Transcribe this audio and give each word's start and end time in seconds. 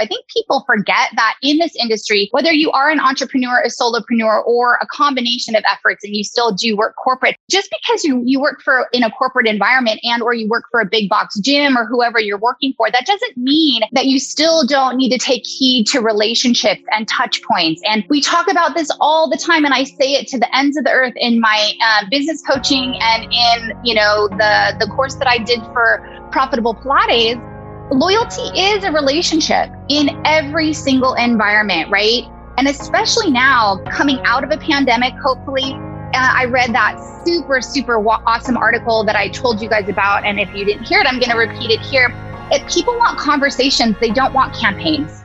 I 0.00 0.06
think 0.06 0.26
people 0.28 0.64
forget 0.66 1.10
that 1.16 1.36
in 1.42 1.58
this 1.58 1.76
industry, 1.76 2.28
whether 2.32 2.52
you 2.52 2.70
are 2.70 2.88
an 2.88 3.00
entrepreneur, 3.00 3.60
a 3.60 3.68
solopreneur, 3.68 4.44
or 4.46 4.78
a 4.80 4.86
combination 4.86 5.54
of 5.54 5.62
efforts, 5.70 6.02
and 6.04 6.16
you 6.16 6.24
still 6.24 6.52
do 6.52 6.76
work 6.76 6.94
corporate, 6.96 7.36
just 7.50 7.70
because 7.70 8.02
you, 8.02 8.22
you 8.24 8.40
work 8.40 8.62
for 8.62 8.88
in 8.92 9.02
a 9.02 9.10
corporate 9.10 9.46
environment 9.46 10.00
and 10.02 10.22
or 10.22 10.32
you 10.32 10.48
work 10.48 10.64
for 10.70 10.80
a 10.80 10.86
big 10.86 11.08
box 11.08 11.38
gym 11.40 11.76
or 11.76 11.84
whoever 11.84 12.18
you're 12.18 12.38
working 12.38 12.72
for, 12.76 12.90
that 12.90 13.04
doesn't 13.04 13.36
mean 13.36 13.82
that 13.92 14.06
you 14.06 14.18
still 14.18 14.66
don't 14.66 14.96
need 14.96 15.10
to 15.10 15.18
take 15.18 15.46
heed 15.46 15.86
to 15.86 16.00
relationships 16.00 16.82
and 16.92 17.06
touch 17.06 17.42
points. 17.42 17.82
And 17.86 18.04
we 18.08 18.22
talk 18.22 18.50
about 18.50 18.74
this 18.74 18.90
all 19.00 19.28
the 19.28 19.36
time, 19.36 19.64
and 19.64 19.74
I 19.74 19.84
say 19.84 20.14
it 20.14 20.28
to 20.28 20.38
the 20.38 20.56
ends 20.56 20.76
of 20.78 20.84
the 20.84 20.90
earth 20.90 21.14
in 21.16 21.40
my 21.40 21.72
uh, 21.82 22.04
business 22.10 22.42
coaching 22.42 22.96
and 23.00 23.24
in 23.24 23.78
you 23.84 23.94
know 23.94 24.28
the 24.28 24.76
the 24.80 24.90
course 24.94 25.16
that 25.16 25.28
I 25.28 25.38
did 25.38 25.60
for 25.72 26.00
profitable 26.32 26.74
Pilates 26.74 27.49
loyalty 27.90 28.42
is 28.58 28.84
a 28.84 28.92
relationship 28.92 29.70
in 29.88 30.20
every 30.24 30.72
single 30.72 31.14
environment, 31.14 31.90
right? 31.90 32.22
And 32.58 32.68
especially 32.68 33.30
now, 33.30 33.82
coming 33.90 34.20
out 34.24 34.44
of 34.44 34.50
a 34.50 34.56
pandemic, 34.56 35.14
hopefully. 35.14 35.74
Uh, 36.12 36.14
I 36.14 36.44
read 36.46 36.74
that 36.74 36.98
super, 37.24 37.60
super 37.60 38.04
awesome 38.26 38.56
article 38.56 39.04
that 39.04 39.16
I 39.16 39.28
told 39.28 39.62
you 39.62 39.68
guys 39.68 39.88
about. 39.88 40.24
And 40.24 40.40
if 40.40 40.52
you 40.54 40.64
didn't 40.64 40.84
hear 40.84 41.00
it, 41.00 41.06
I'm 41.06 41.18
going 41.20 41.30
to 41.30 41.36
repeat 41.36 41.70
it 41.70 41.80
here. 41.80 42.12
If 42.50 42.68
people 42.72 42.96
want 42.98 43.18
conversations, 43.18 43.96
they 44.00 44.10
don't 44.10 44.32
want 44.32 44.54
campaigns. 44.54 45.24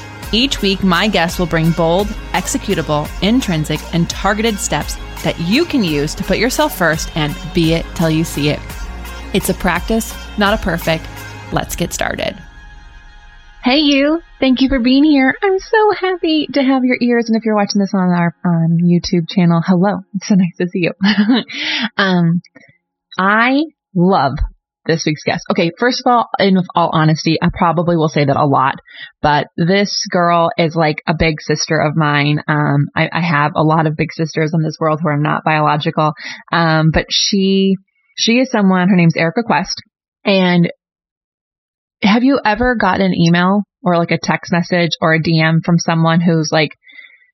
Each 0.33 0.61
week, 0.61 0.81
my 0.81 1.07
guests 1.07 1.37
will 1.37 1.45
bring 1.45 1.71
bold, 1.71 2.07
executable, 2.31 3.09
intrinsic, 3.21 3.81
and 3.93 4.09
targeted 4.09 4.57
steps 4.57 4.95
that 5.23 5.37
you 5.39 5.65
can 5.65 5.83
use 5.83 6.15
to 6.15 6.23
put 6.23 6.37
yourself 6.37 6.77
first 6.77 7.15
and 7.17 7.35
be 7.53 7.73
it 7.73 7.85
till 7.95 8.09
you 8.09 8.23
see 8.23 8.49
it. 8.49 8.59
It's 9.33 9.49
a 9.49 9.53
practice, 9.53 10.15
not 10.37 10.53
a 10.53 10.63
perfect. 10.63 11.05
Let's 11.51 11.75
get 11.75 11.91
started. 11.91 12.37
Hey, 13.63 13.79
you. 13.79 14.21
Thank 14.39 14.61
you 14.61 14.69
for 14.69 14.79
being 14.79 15.03
here. 15.03 15.35
I'm 15.43 15.59
so 15.59 15.91
happy 15.91 16.47
to 16.53 16.63
have 16.63 16.83
your 16.83 16.97
ears. 16.99 17.27
And 17.27 17.37
if 17.37 17.45
you're 17.45 17.55
watching 17.55 17.79
this 17.79 17.93
on 17.93 18.09
our 18.09 18.35
um, 18.43 18.77
YouTube 18.81 19.29
channel, 19.29 19.61
hello. 19.65 19.99
It's 20.15 20.27
so 20.27 20.35
nice 20.35 20.55
to 20.57 20.67
see 20.67 20.79
you. 20.79 20.93
um, 21.97 22.41
I 23.19 23.61
love 23.93 24.37
this 24.85 25.03
week's 25.05 25.23
guest. 25.23 25.43
Okay, 25.51 25.71
first 25.77 26.01
of 26.03 26.11
all, 26.11 26.27
in 26.39 26.57
all 26.75 26.89
honesty, 26.93 27.37
I 27.41 27.49
probably 27.53 27.95
will 27.95 28.09
say 28.09 28.25
that 28.25 28.35
a 28.35 28.45
lot, 28.45 28.75
but 29.21 29.47
this 29.57 30.05
girl 30.09 30.49
is 30.57 30.75
like 30.75 30.97
a 31.07 31.13
big 31.17 31.41
sister 31.41 31.79
of 31.79 31.95
mine. 31.95 32.39
Um, 32.47 32.87
I, 32.95 33.09
I 33.11 33.21
have 33.21 33.51
a 33.55 33.63
lot 33.63 33.87
of 33.87 33.95
big 33.95 34.11
sisters 34.11 34.51
in 34.53 34.61
this 34.63 34.77
world 34.79 34.99
who 35.01 35.09
are 35.09 35.17
not 35.17 35.43
biological. 35.43 36.13
Um, 36.51 36.91
but 36.91 37.05
she, 37.09 37.75
she 38.17 38.33
is 38.39 38.49
someone, 38.49 38.89
her 38.89 38.95
name's 38.95 39.17
Erica 39.17 39.43
Quest. 39.45 39.81
And 40.23 40.69
have 42.03 42.23
you 42.23 42.39
ever 42.43 42.75
gotten 42.75 43.05
an 43.05 43.13
email 43.15 43.61
or 43.83 43.97
like 43.97 44.11
a 44.11 44.19
text 44.21 44.51
message 44.51 44.91
or 45.01 45.13
a 45.13 45.21
DM 45.21 45.59
from 45.63 45.77
someone 45.77 46.21
who's 46.21 46.49
like, 46.51 46.71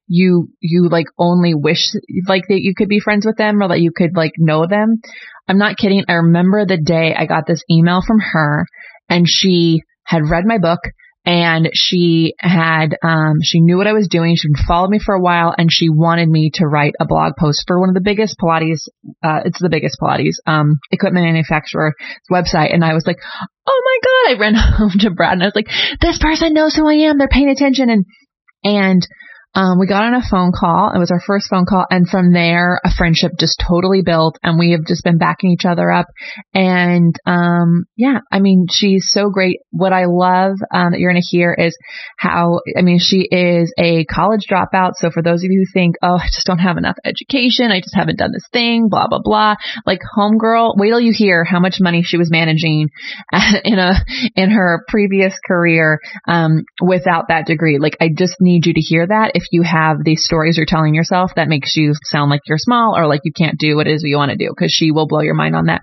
you 0.08 0.50
you 0.60 0.88
like 0.90 1.08
only 1.18 1.54
wish 1.54 1.92
like 2.28 2.44
that 2.48 2.62
you 2.62 2.74
could 2.76 2.90
be 2.90 3.00
friends 3.00 3.26
with 3.26 3.38
them 3.38 3.62
or 3.62 3.68
that 3.70 3.82
you 3.82 3.92
could 3.96 4.16
like 4.16 4.34
know 4.38 4.66
them. 4.68 5.02
I'm 5.48 5.58
not 5.58 5.78
kidding. 5.78 6.04
I 6.08 6.14
remember 6.14 6.66
the 6.66 6.78
day 6.78 7.14
I 7.18 7.26
got 7.26 7.46
this 7.48 7.64
email 7.70 8.02
from 8.06 8.20
her 8.20 8.66
and 9.10 9.26
she 9.28 9.82
had 10.04 10.30
read 10.30 10.46
my 10.46 10.58
book 10.58 10.80
and 11.26 11.70
she 11.74 12.34
had 12.40 12.96
um 13.04 13.36
she 13.44 13.60
knew 13.60 13.76
what 13.76 13.88
I 13.88 13.94
was 13.94 14.08
doing. 14.08 14.36
She'd 14.38 14.66
followed 14.66 14.90
me 14.90 15.00
for 15.00 15.14
a 15.14 15.22
while 15.22 15.54
and 15.56 15.70
she 15.70 15.90
wanted 15.90 16.30
me 16.30 16.52
to 16.54 16.66
write 16.66 16.94
a 17.02 17.06
blog 17.06 17.34
post 17.38 17.66
for 17.68 17.80
one 17.80 17.90
of 17.90 17.96
the 17.96 18.02
biggest 18.02 18.38
Pilates 18.42 18.88
uh 19.22 19.42
it's 19.44 19.60
the 19.60 19.70
biggest 19.70 19.98
Pilates 20.02 20.40
um 20.46 20.80
equipment 20.92 21.26
manufacturer 21.26 21.94
website 22.32 22.74
and 22.74 22.84
I 22.84 22.94
was 22.94 23.06
like, 23.06 23.18
"Oh 23.68 23.82
my 23.84 23.98
god." 24.08 24.38
I 24.38 24.40
ran 24.40 24.56
home 24.78 25.00
to 25.00 25.12
Brad 25.12 25.34
and 25.34 25.44
I 25.44 25.48
was 25.48 25.56
like, 25.56 25.70
"This 26.00 26.18
person 26.18 26.54
knows 26.54 26.76
who 26.76 26.88
I 26.88 27.10
am. 27.10 27.18
They're 27.18 27.28
paying 27.28 27.50
attention." 27.50 27.90
And 27.90 28.06
and 28.64 29.06
um, 29.58 29.80
we 29.80 29.88
got 29.88 30.04
on 30.04 30.14
a 30.14 30.22
phone 30.22 30.52
call. 30.54 30.92
It 30.94 31.00
was 31.00 31.10
our 31.10 31.20
first 31.20 31.50
phone 31.50 31.66
call. 31.66 31.84
And 31.90 32.08
from 32.08 32.32
there, 32.32 32.80
a 32.86 32.92
friendship 32.96 33.32
just 33.40 33.64
totally 33.68 34.04
built 34.06 34.38
and 34.44 34.60
we 34.60 34.74
have 34.74 34.86
just 34.86 35.04
been 35.04 35.18
backing 35.18 35.50
each 35.50 35.66
other 35.66 35.90
up. 35.90 36.06
And, 36.54 37.16
um, 37.26 37.86
yeah, 37.96 38.20
I 38.32 38.40
mean, 38.40 38.68
she's 38.70 39.10
so 39.10 39.32
great. 39.32 39.58
What 39.72 39.94
I 39.94 40.06
love, 40.06 40.58
um, 40.72 40.92
that 40.92 41.00
you're 41.00 41.12
going 41.12 41.24
to 41.24 41.28
hear 41.28 41.56
is 41.58 41.76
how, 42.20 42.60
I 42.78 42.84
mean, 42.84 43.00
she 43.00 43.28
is 43.32 43.74
a 43.80 44.06
college 44.06 44.46
dropout. 44.48 44.92
So 44.98 45.10
for 45.10 45.24
those 45.24 45.44
of 45.44 45.50
you 45.50 45.66
who 45.66 45.74
think, 45.74 45.96
oh, 46.04 46.18
I 46.18 46.28
just 46.28 46.46
don't 46.46 46.60
have 46.60 46.78
enough 46.78 46.98
education. 47.04 47.72
I 47.72 47.80
just 47.80 47.96
haven't 47.96 48.20
done 48.20 48.34
this 48.34 48.48
thing, 48.54 48.90
blah, 48.90 49.08
blah, 49.08 49.22
blah. 49.24 49.56
Like 49.88 50.02
homegirl, 50.16 50.78
wait 50.78 50.90
till 50.90 51.02
you 51.02 51.14
hear 51.16 51.44
how 51.44 51.60
much 51.60 51.78
money 51.80 52.04
she 52.04 52.18
was 52.18 52.30
managing 52.30 52.90
in 53.66 53.80
a, 53.80 53.94
in 54.36 54.52
her 54.52 54.84
previous 54.88 55.34
career, 55.48 56.00
um, 56.28 56.64
without 56.80 57.30
that 57.30 57.48
degree. 57.48 57.80
Like 57.80 57.98
I 58.00 58.10
just 58.16 58.36
need 58.40 58.68
you 58.68 58.74
to 58.76 58.82
hear 58.82 59.08
that 59.08 59.32
if 59.34 59.47
you 59.52 59.64
have 59.64 59.98
these 60.04 60.24
stories 60.24 60.58
you're 60.58 60.66
telling 60.66 60.96
yourself 60.96 61.32
that 61.36 61.48
makes 61.48 61.76
you 61.76 61.94
sound 62.04 62.30
like 62.30 62.42
you're 62.48 62.58
small 62.58 62.96
or 62.98 63.08
like 63.08 63.22
you 63.24 63.32
can't 63.32 63.60
do 63.60 63.76
what 63.76 63.88
it 63.88 63.94
is 63.94 64.04
you 64.06 64.18
want 64.18 64.32
to 64.32 64.38
do 64.38 64.50
because 64.50 64.72
she 64.72 64.92
will 64.92 65.08
blow 65.08 65.22
your 65.22 65.36
mind 65.36 65.56
on 65.56 65.66
that. 65.66 65.82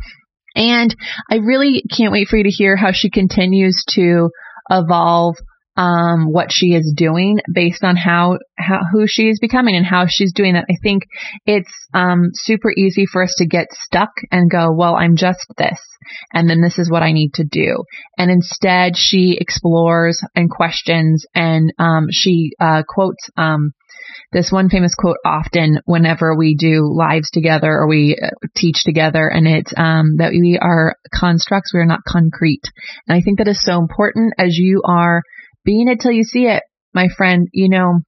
And 0.55 0.95
I 1.31 1.37
really 1.37 1.83
can't 1.97 2.13
wait 2.13 2.29
for 2.29 2.37
you 2.37 2.45
to 2.45 2.51
hear 2.51 2.77
how 2.77 2.93
she 2.93 3.11
continues 3.11 3.85
to 3.91 4.31
evolve 4.71 5.37
um, 5.77 6.33
what 6.33 6.53
she 6.53 6.75
is 6.75 6.93
doing 6.97 7.41
based 7.53 7.83
on 7.83 7.97
how, 7.97 8.39
how 8.57 8.81
who 8.93 9.07
she 9.07 9.25
is 9.25 9.39
becoming 9.41 9.77
and 9.77 9.85
how 9.85 10.07
she's 10.09 10.33
doing 10.33 10.55
that. 10.55 10.67
I 10.71 10.77
think 10.83 11.05
it's 11.47 11.73
um, 11.93 12.31
super 12.33 12.71
easy 12.71 13.07
for 13.11 13.23
us 13.23 13.35
to 13.39 13.47
get 13.47 13.69
stuck 13.73 14.11
and 14.31 14.51
go, 14.51 14.73
well, 14.73 14.95
I'm 14.95 15.17
just 15.17 15.47
this, 15.59 15.81
and 16.33 16.49
then 16.49 16.61
this 16.61 16.79
is 16.79 16.91
what 16.91 17.03
I 17.03 17.13
need 17.13 17.35
to 17.35 17.45
do. 17.45 17.85
And 18.17 18.31
instead, 18.31 18.97
she 18.97 19.37
explores 19.41 20.21
and 20.35 20.51
questions, 20.51 21.27
and 21.35 21.73
um, 21.79 22.07
she 22.11 22.53
uh, 22.61 22.83
quotes 22.89 23.31
um, 23.37 23.73
this 24.33 24.51
one 24.53 24.69
famous 24.69 24.95
quote 24.95 25.17
often 25.25 25.81
whenever 25.87 26.37
we 26.37 26.57
do 26.57 26.83
lives 26.85 27.31
together 27.31 27.71
or 27.71 27.89
we 27.89 28.19
uh, 28.21 28.29
teach 28.55 28.83
together 28.85 29.29
and 29.29 29.47
it's 29.47 29.73
um, 29.77 30.17
that 30.19 30.31
we 30.31 30.59
are 30.61 30.97
constructs 31.13 31.73
we 31.73 31.81
are 31.81 31.87
not 31.87 32.01
concrete 32.07 32.63
and 33.07 33.17
i 33.17 33.21
think 33.23 33.39
that 33.39 33.49
is 33.49 33.63
so 33.63 33.79
important 33.79 34.35
as 34.39 34.57
you 34.57 34.83
are 34.85 35.23
being 35.65 35.89
it 35.89 36.01
till 36.01 36.13
you 36.13 36.25
see 36.25 36.47
it, 36.47 36.63
my 36.93 37.09
friend, 37.17 37.49
you 37.53 37.69
know, 37.69 38.01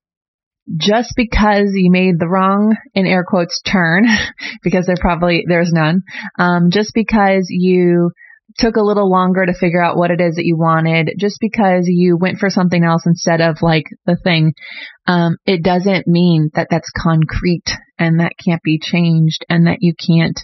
just 0.77 1.13
because 1.17 1.71
you 1.75 1.91
made 1.91 2.19
the 2.19 2.29
wrong, 2.29 2.77
in 2.95 3.07
air 3.07 3.25
quotes, 3.27 3.61
turn, 3.63 4.05
because 4.63 4.87
there 4.87 4.97
probably, 5.01 5.45
there's 5.49 5.73
none, 5.73 6.03
um, 6.39 6.71
just 6.71 6.93
because 6.95 7.47
you 7.49 8.11
took 8.59 8.77
a 8.77 8.83
little 8.83 9.11
longer 9.11 9.45
to 9.45 9.59
figure 9.59 9.83
out 9.83 9.97
what 9.97 10.11
it 10.11 10.21
is 10.21 10.37
that 10.37 10.47
you 10.47 10.57
wanted, 10.57 11.11
just 11.19 11.39
because 11.41 11.85
you 11.87 12.17
went 12.19 12.39
for 12.39 12.49
something 12.49 12.85
else 12.85 13.03
instead 13.07 13.41
of 13.41 13.59
like 13.61 13.85
the 14.07 14.17
thing, 14.23 14.55
um, 15.07 15.37
it 15.45 15.63
doesn't 15.63 16.07
mean 16.07 16.51
that 16.55 16.69
that's 16.71 16.91
concrete 16.97 17.67
and 17.99 18.21
that 18.21 18.33
can't 18.43 18.63
be 18.63 18.79
changed 18.83 19.45
and 19.49 19.67
that 19.67 19.79
you 19.81 19.95
can't 19.95 20.39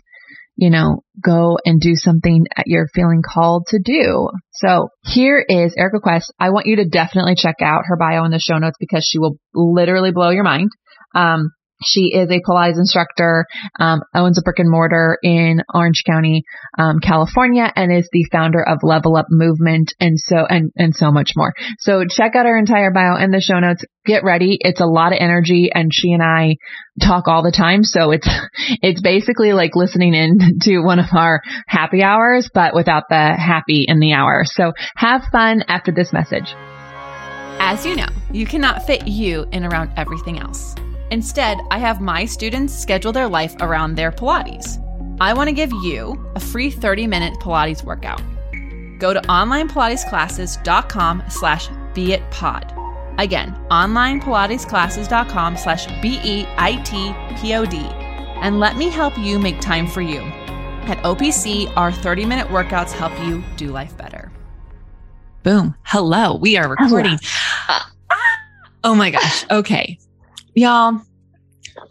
you 0.63 0.71
know, 0.71 1.03
go 1.21 1.59
and 1.65 1.81
do 1.81 1.97
something 1.97 2.45
that 2.57 2.67
you're 2.69 2.87
feeling 2.95 3.21
called 3.21 3.67
to 3.71 3.81
do. 3.85 4.29
So 4.53 4.91
here 5.03 5.45
is 5.49 5.75
Erica 5.77 5.99
Quest. 6.01 6.33
I 6.39 6.51
want 6.51 6.67
you 6.67 6.77
to 6.77 6.89
definitely 6.89 7.35
check 7.37 7.57
out 7.61 7.83
her 7.87 7.97
bio 7.97 8.25
in 8.27 8.31
the 8.31 8.39
show 8.39 8.59
notes 8.59 8.77
because 8.79 9.05
she 9.05 9.19
will 9.19 9.39
literally 9.53 10.13
blow 10.13 10.31
your 10.31 10.45
mind. 10.45 10.71
Um, 11.17 11.51
she 11.85 12.13
is 12.15 12.31
a 12.31 12.41
Pilates 12.41 12.79
instructor, 12.79 13.47
um, 13.79 14.01
owns 14.15 14.39
a 14.39 14.43
brick 14.43 14.59
and 14.59 14.71
mortar 14.71 15.19
in 15.23 15.63
Orange 15.73 16.03
County, 16.07 16.45
um, 16.79 16.99
California, 17.01 17.71
and 17.75 17.93
is 17.93 18.09
the 18.13 18.27
founder 18.31 18.63
of 18.63 18.79
Level 18.83 19.17
Up 19.17 19.27
Movement, 19.31 19.95
and 20.01 20.19
so 20.19 20.47
and 20.49 20.73
and 20.77 20.95
so 20.95 21.11
much 21.11 21.33
more. 21.37 21.53
So 21.79 22.05
check 22.09 22.35
out 22.35 22.47
her 22.47 22.57
entire 22.57 22.91
bio 22.91 23.17
in 23.17 23.31
the 23.31 23.41
show 23.41 23.59
notes. 23.59 23.85
Get 24.05 24.25
ready; 24.25 24.59
it's 24.61 24.81
a 24.81 24.87
lot 24.87 25.13
of 25.13 25.19
energy, 25.21 25.71
and 25.73 25.91
she 25.93 26.13
and 26.13 26.23
I 26.23 26.57
talk 27.01 27.29
all 27.29 27.43
the 27.43 27.53
time. 27.53 27.85
So 27.85 28.11
it's 28.11 28.29
it's 28.83 29.01
basically 29.01 29.53
like 29.53 29.77
listening 29.77 30.15
in 30.15 30.39
to 30.63 30.81
one 30.81 30.99
of 30.99 31.07
our 31.13 31.41
happy 31.67 32.03
hours, 32.03 32.49
but 32.53 32.75
without 32.75 33.05
the 33.09 33.35
happy 33.37 33.85
in 33.87 34.01
the 34.01 34.13
hour. 34.13 34.43
So 34.45 34.73
have 34.97 35.23
fun 35.31 35.63
after 35.69 35.93
this 35.93 36.13
message. 36.13 36.55
As 37.65 37.87
you 37.87 37.95
know, 37.95 38.09
you 38.33 38.45
cannot 38.45 38.83
fit 38.87 39.07
you 39.07 39.47
in 39.53 39.65
around 39.65 39.93
everything 39.97 40.39
else. 40.41 40.75
Instead, 41.13 41.61
I 41.71 41.79
have 41.79 42.01
my 42.01 42.25
students 42.25 42.75
schedule 42.75 43.13
their 43.13 43.29
life 43.29 43.55
around 43.61 43.97
their 43.97 44.11
Pilates. 44.11 44.83
I 45.21 45.35
want 45.35 45.49
to 45.49 45.53
give 45.53 45.71
you 45.71 46.19
a 46.35 46.41
free 46.41 46.73
30-minute 46.73 47.35
Pilates 47.35 47.85
workout. 47.85 48.23
Go 48.99 49.13
to 49.13 49.21
onlinepilatesclasses.com 49.21 51.25
slash 51.29 51.69
Be 51.93 52.15
It 52.15 52.23
Pod. 52.31 52.73
Again, 53.19 53.55
onlinepilatesclasses.com 53.71 55.59
slash 55.59 55.87
B-E-I-T-P-O-D. 56.01 57.77
And 57.77 58.59
let 58.59 58.79
me 58.79 58.89
help 58.89 59.19
you 59.19 59.39
make 59.39 59.61
time 59.61 59.87
for 59.87 60.01
you. 60.01 60.21
At 60.21 60.97
OPC, 61.03 61.71
our 61.77 61.93
30 61.93 62.25
minute 62.25 62.49
workouts 62.49 62.93
help 62.93 63.13
you 63.29 63.45
do 63.59 63.69
life 63.69 63.95
better. 63.99 64.33
Boom. 65.43 65.75
Hello. 65.83 66.37
We 66.37 66.57
are 66.57 66.71
recording. 66.71 67.19
Ah! 67.69 67.93
Oh 68.83 68.95
my 68.95 69.11
gosh. 69.11 69.45
Okay. 69.51 69.99
Y'all, 70.55 71.01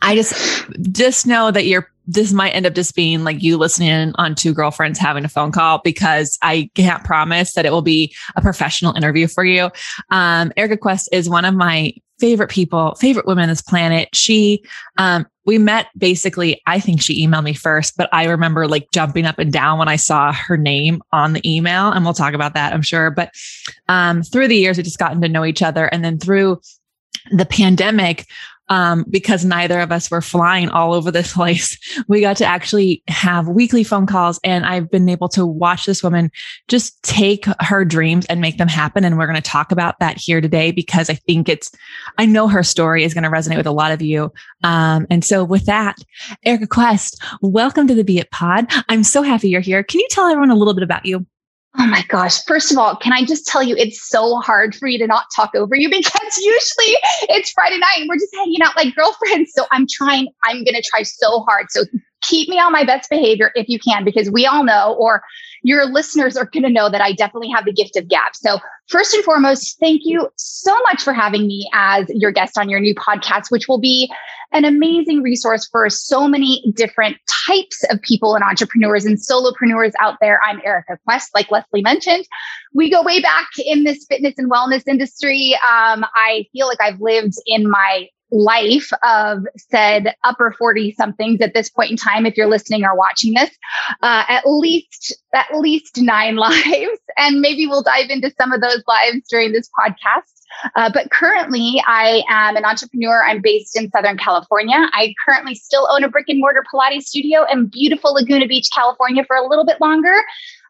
I 0.01 0.15
just 0.15 0.69
just 0.91 1.25
know 1.25 1.51
that 1.51 1.65
you're 1.65 1.91
this 2.07 2.33
might 2.33 2.49
end 2.49 2.65
up 2.65 2.73
just 2.73 2.95
being 2.95 3.23
like 3.23 3.41
you 3.41 3.57
listening 3.57 4.11
on 4.15 4.35
two 4.35 4.53
girlfriends 4.53 4.99
having 4.99 5.23
a 5.23 5.29
phone 5.29 5.51
call 5.51 5.79
because 5.83 6.37
I 6.41 6.69
can't 6.75 7.03
promise 7.03 7.53
that 7.53 7.65
it 7.65 7.71
will 7.71 7.81
be 7.81 8.13
a 8.35 8.41
professional 8.41 8.95
interview 8.95 9.27
for 9.27 9.45
you. 9.45 9.69
Um, 10.09 10.51
Erica 10.57 10.77
Quest 10.77 11.09
is 11.11 11.29
one 11.29 11.45
of 11.45 11.55
my 11.55 11.93
favorite 12.19 12.49
people, 12.49 12.95
favorite 12.95 13.25
women 13.25 13.43
on 13.43 13.49
this 13.49 13.61
planet. 13.61 14.09
She, 14.13 14.63
um, 14.97 15.25
we 15.45 15.57
met 15.57 15.87
basically, 15.97 16.61
I 16.67 16.79
think 16.79 17.01
she 17.01 17.25
emailed 17.25 17.43
me 17.43 17.53
first, 17.53 17.97
but 17.97 18.09
I 18.13 18.25
remember 18.25 18.67
like 18.67 18.91
jumping 18.91 19.25
up 19.25 19.39
and 19.39 19.51
down 19.51 19.79
when 19.79 19.87
I 19.87 19.95
saw 19.95 20.31
her 20.31 20.57
name 20.57 21.01
on 21.11 21.33
the 21.33 21.41
email. 21.49 21.91
And 21.91 22.03
we'll 22.03 22.13
talk 22.13 22.33
about 22.33 22.53
that, 22.53 22.73
I'm 22.73 22.83
sure. 22.83 23.09
But 23.09 23.31
um, 23.87 24.21
through 24.21 24.49
the 24.49 24.55
years, 24.55 24.77
we 24.77 24.83
just 24.83 24.99
gotten 24.99 25.21
to 25.21 25.29
know 25.29 25.45
each 25.45 25.63
other. 25.63 25.85
And 25.85 26.03
then 26.03 26.19
through 26.19 26.61
the 27.31 27.45
pandemic, 27.45 28.27
um, 28.71 29.03
because 29.09 29.43
neither 29.43 29.81
of 29.81 29.91
us 29.91 30.09
were 30.09 30.21
flying 30.21 30.69
all 30.69 30.93
over 30.93 31.11
this 31.11 31.33
place, 31.35 31.77
we 32.07 32.21
got 32.21 32.37
to 32.37 32.45
actually 32.45 33.03
have 33.09 33.49
weekly 33.49 33.83
phone 33.83 34.07
calls. 34.07 34.39
And 34.43 34.65
I've 34.65 34.89
been 34.89 35.09
able 35.09 35.27
to 35.29 35.45
watch 35.45 35.85
this 35.85 36.01
woman 36.01 36.31
just 36.69 37.01
take 37.03 37.45
her 37.59 37.83
dreams 37.83 38.25
and 38.27 38.39
make 38.39 38.57
them 38.57 38.69
happen. 38.69 39.03
And 39.03 39.17
we're 39.17 39.27
going 39.27 39.35
to 39.35 39.41
talk 39.41 39.73
about 39.73 39.99
that 39.99 40.17
here 40.17 40.39
today 40.39 40.71
because 40.71 41.09
I 41.09 41.15
think 41.15 41.49
it's, 41.49 41.69
I 42.17 42.25
know 42.25 42.47
her 42.47 42.63
story 42.63 43.03
is 43.03 43.13
going 43.13 43.25
to 43.25 43.29
resonate 43.29 43.57
with 43.57 43.67
a 43.67 43.71
lot 43.71 43.91
of 43.91 44.01
you. 44.01 44.31
Um, 44.63 45.05
and 45.09 45.25
so 45.25 45.43
with 45.43 45.65
that, 45.65 45.97
Erica 46.45 46.67
Quest, 46.67 47.21
welcome 47.41 47.87
to 47.87 47.93
the 47.93 48.05
Be 48.05 48.19
It 48.19 48.31
Pod. 48.31 48.67
I'm 48.87 49.03
so 49.03 49.21
happy 49.21 49.49
you're 49.49 49.59
here. 49.59 49.83
Can 49.83 49.99
you 49.99 50.07
tell 50.09 50.27
everyone 50.27 50.49
a 50.49 50.55
little 50.55 50.73
bit 50.73 50.83
about 50.83 51.05
you? 51.05 51.25
Oh 51.79 51.87
my 51.87 52.03
gosh. 52.09 52.43
First 52.45 52.71
of 52.71 52.77
all, 52.77 52.95
can 52.97 53.13
I 53.13 53.23
just 53.23 53.47
tell 53.47 53.63
you, 53.63 53.75
it's 53.77 54.09
so 54.09 54.37
hard 54.39 54.75
for 54.75 54.87
you 54.87 54.97
to 54.99 55.07
not 55.07 55.25
talk 55.33 55.55
over 55.55 55.75
you 55.75 55.89
because 55.89 56.37
usually 56.37 56.97
it's 57.29 57.51
Friday 57.51 57.77
night 57.77 57.97
and 57.97 58.09
we're 58.09 58.15
just 58.15 58.35
hanging 58.35 58.61
out 58.61 58.75
like 58.75 58.93
girlfriends. 58.93 59.53
So 59.53 59.65
I'm 59.71 59.87
trying, 59.89 60.27
I'm 60.43 60.63
going 60.63 60.75
to 60.75 60.83
try 60.83 61.03
so 61.03 61.41
hard. 61.41 61.67
So 61.69 61.83
keep 62.21 62.49
me 62.49 62.59
on 62.59 62.71
my 62.71 62.83
best 62.83 63.09
behavior 63.09 63.51
if 63.55 63.67
you 63.69 63.79
can, 63.79 64.03
because 64.03 64.29
we 64.29 64.45
all 64.45 64.63
know, 64.63 64.95
or 64.99 65.23
your 65.63 65.85
listeners 65.85 66.37
are 66.37 66.45
going 66.45 66.63
to 66.63 66.69
know 66.69 66.89
that 66.89 67.01
I 67.01 67.13
definitely 67.13 67.49
have 67.49 67.65
the 67.65 67.73
gift 67.73 67.95
of 67.95 68.07
gab. 68.07 68.35
So, 68.35 68.59
first 68.87 69.13
and 69.13 69.23
foremost, 69.23 69.79
thank 69.79 70.01
you 70.03 70.29
so 70.37 70.75
much 70.83 71.03
for 71.03 71.13
having 71.13 71.47
me 71.47 71.69
as 71.73 72.05
your 72.09 72.31
guest 72.31 72.57
on 72.57 72.69
your 72.69 72.79
new 72.79 72.95
podcast, 72.95 73.49
which 73.49 73.67
will 73.67 73.79
be 73.79 74.11
an 74.53 74.65
amazing 74.65 75.21
resource 75.21 75.67
for 75.71 75.89
so 75.89 76.27
many 76.27 76.73
different 76.75 77.17
types 77.47 77.83
of 77.89 78.01
people 78.01 78.35
and 78.35 78.43
entrepreneurs 78.43 79.05
and 79.05 79.17
solopreneurs 79.17 79.93
out 79.99 80.17
there. 80.19 80.39
I'm 80.43 80.59
Erica 80.65 80.97
Quest, 81.05 81.29
like 81.33 81.49
Lesley 81.51 81.81
mentioned. 81.81 82.25
We 82.73 82.89
go 82.89 83.01
way 83.01 83.21
back 83.21 83.47
in 83.63 83.83
this 83.83 84.05
fitness 84.09 84.33
and 84.37 84.51
wellness 84.51 84.87
industry. 84.87 85.53
Um, 85.55 86.05
I 86.15 86.47
feel 86.51 86.67
like 86.67 86.81
I've 86.81 86.99
lived 86.99 87.35
in 87.45 87.69
my 87.69 88.07
life 88.31 88.89
of 89.03 89.45
said 89.57 90.15
upper 90.23 90.55
40 90.57 90.93
somethings 90.93 91.41
at 91.41 91.53
this 91.53 91.69
point 91.69 91.91
in 91.91 91.97
time 91.97 92.25
if 92.25 92.37
you're 92.37 92.47
listening 92.47 92.83
or 92.83 92.95
watching 92.95 93.33
this 93.33 93.51
uh, 94.01 94.23
at 94.27 94.43
least 94.45 95.13
at 95.33 95.47
least 95.57 95.97
nine 95.97 96.35
lives. 96.37 96.99
And 97.17 97.41
maybe 97.41 97.67
we'll 97.67 97.83
dive 97.83 98.09
into 98.09 98.31
some 98.39 98.51
of 98.51 98.61
those 98.61 98.83
lives 98.87 99.27
during 99.29 99.51
this 99.51 99.69
podcast. 99.77 100.23
Uh, 100.75 100.91
but 100.93 101.09
currently 101.11 101.81
i 101.87 102.23
am 102.29 102.57
an 102.57 102.65
entrepreneur. 102.65 103.23
I'm 103.23 103.41
based 103.41 103.77
in 103.77 103.89
southern 103.91 104.17
california. 104.17 104.75
I 104.91 105.13
currently 105.25 105.55
still 105.55 105.87
own 105.89 106.03
a 106.03 106.09
brick 106.09 106.25
and 106.27 106.39
mortar 106.39 106.63
pilates 106.73 107.03
studio 107.03 107.45
in 107.49 107.67
beautiful 107.67 108.13
laguna 108.13 108.47
beach 108.47 108.69
california 108.75 109.23
for 109.25 109.37
a 109.37 109.47
little 109.47 109.65
bit 109.65 109.79
longer 109.79 110.13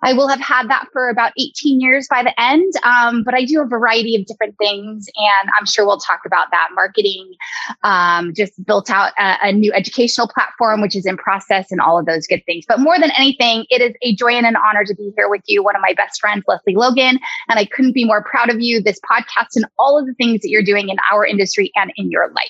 I 0.03 0.13
will 0.13 0.27
have 0.27 0.39
had 0.39 0.69
that 0.69 0.88
for 0.92 1.09
about 1.09 1.31
18 1.38 1.80
years 1.80 2.07
by 2.09 2.24
the 2.24 2.39
end. 2.39 2.74
Um, 2.83 3.24
but 3.24 3.33
I 3.33 3.45
do 3.45 3.62
a 3.62 3.65
variety 3.65 4.15
of 4.15 4.25
different 4.25 4.57
things, 4.57 5.07
and 5.15 5.50
I'm 5.59 5.65
sure 5.65 5.86
we'll 5.86 6.00
talk 6.00 6.21
about 6.25 6.48
that. 6.51 6.69
Marketing, 6.74 7.33
um, 7.83 8.33
just 8.33 8.63
built 8.65 8.89
out 8.89 9.13
a, 9.18 9.38
a, 9.44 9.51
new 9.51 9.71
educational 9.74 10.27
platform, 10.27 10.81
which 10.81 10.95
is 10.95 11.06
in 11.06 11.18
process, 11.18 11.71
and 11.71 11.80
all 11.80 12.00
of 12.00 12.06
those 12.06 12.25
good 12.25 12.44
things. 12.45 12.65
But 12.68 12.80
more 12.80 13.00
than 13.00 13.12
anything, 13.12 13.65
it 13.69 13.81
is 13.81 13.94
a 14.01 14.15
joy 14.15 14.33
and 14.33 14.45
an 14.45 14.56
honor 14.56 14.86
to 14.86 14.95
be 14.95 15.12
here 15.15 15.30
with 15.30 15.42
you, 15.45 15.63
one 15.63 15.75
of 15.75 15.81
my 15.81 15.94
best 15.94 16.19
friends, 16.19 16.44
Lesley 16.48 16.75
Logan. 16.75 17.19
And 17.50 17.59
I 17.59 17.65
couldn't 17.65 17.94
be 17.94 18.06
more 18.06 18.24
proud 18.24 18.50
of 18.50 18.59
you, 18.59 18.81
this 18.81 19.00
podcast, 19.00 19.56
and 19.56 19.65
all 19.77 20.00
of 20.00 20.07
the 20.07 20.13
things 20.15 20.42
that 20.42 20.50
you're 20.50 20.63
doing 20.63 20.89
in 20.89 20.98
our 21.12 21.25
industry 21.25 21.71
and 21.75 21.92
in 21.95 22.09
your 22.09 22.30
life. 22.30 22.50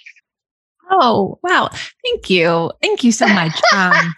Oh, 0.89 1.39
wow. 1.41 1.69
Thank 2.05 2.29
you. 2.29 2.71
Thank 2.81 3.03
you 3.03 3.11
so 3.11 3.27
much. 3.27 3.59
Um, 3.73 4.13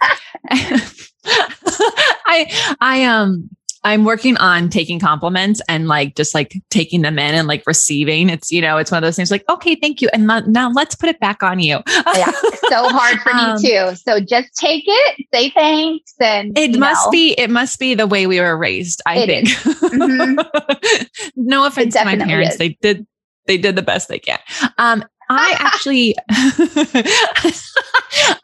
I, 2.26 2.76
I, 2.80 3.04
um, 3.04 3.50
I'm 3.84 4.04
working 4.04 4.36
on 4.38 4.70
taking 4.70 4.98
compliments 4.98 5.60
and 5.68 5.88
like 5.88 6.16
just 6.16 6.34
like 6.34 6.56
taking 6.70 7.02
them 7.02 7.18
in 7.18 7.34
and 7.34 7.46
like 7.46 7.62
receiving. 7.66 8.30
It's 8.30 8.50
you 8.50 8.62
know, 8.62 8.78
it's 8.78 8.90
one 8.90 8.96
of 8.96 9.06
those 9.06 9.14
things 9.14 9.30
like, 9.30 9.44
okay, 9.48 9.74
thank 9.74 10.00
you. 10.00 10.08
And 10.12 10.26
now 10.26 10.70
let's 10.70 10.94
put 10.94 11.10
it 11.10 11.20
back 11.20 11.42
on 11.42 11.60
you. 11.60 11.80
yeah. 11.86 12.32
So 12.70 12.88
hard 12.88 13.20
for 13.20 13.32
um, 13.32 13.56
me 13.56 13.68
too. 13.68 13.94
So 13.96 14.20
just 14.20 14.56
take 14.56 14.84
it, 14.86 15.26
say 15.32 15.50
thanks. 15.50 16.14
And 16.18 16.56
it 16.58 16.78
must 16.78 17.06
know. 17.06 17.10
be, 17.10 17.32
it 17.32 17.50
must 17.50 17.78
be 17.78 17.94
the 17.94 18.06
way 18.06 18.26
we 18.26 18.40
were 18.40 18.56
raised, 18.56 19.02
I 19.06 19.18
it 19.18 19.26
think. 19.26 19.48
Mm-hmm. 19.48 21.02
no 21.36 21.66
offense 21.66 21.94
to 21.94 22.04
my 22.06 22.16
parents. 22.16 22.54
Is. 22.54 22.58
They 22.58 22.78
did 22.80 23.06
they 23.46 23.58
did 23.58 23.76
the 23.76 23.82
best 23.82 24.08
they 24.08 24.18
can. 24.18 24.38
Um, 24.78 25.04
I 25.28 25.56
actually, 25.58 26.14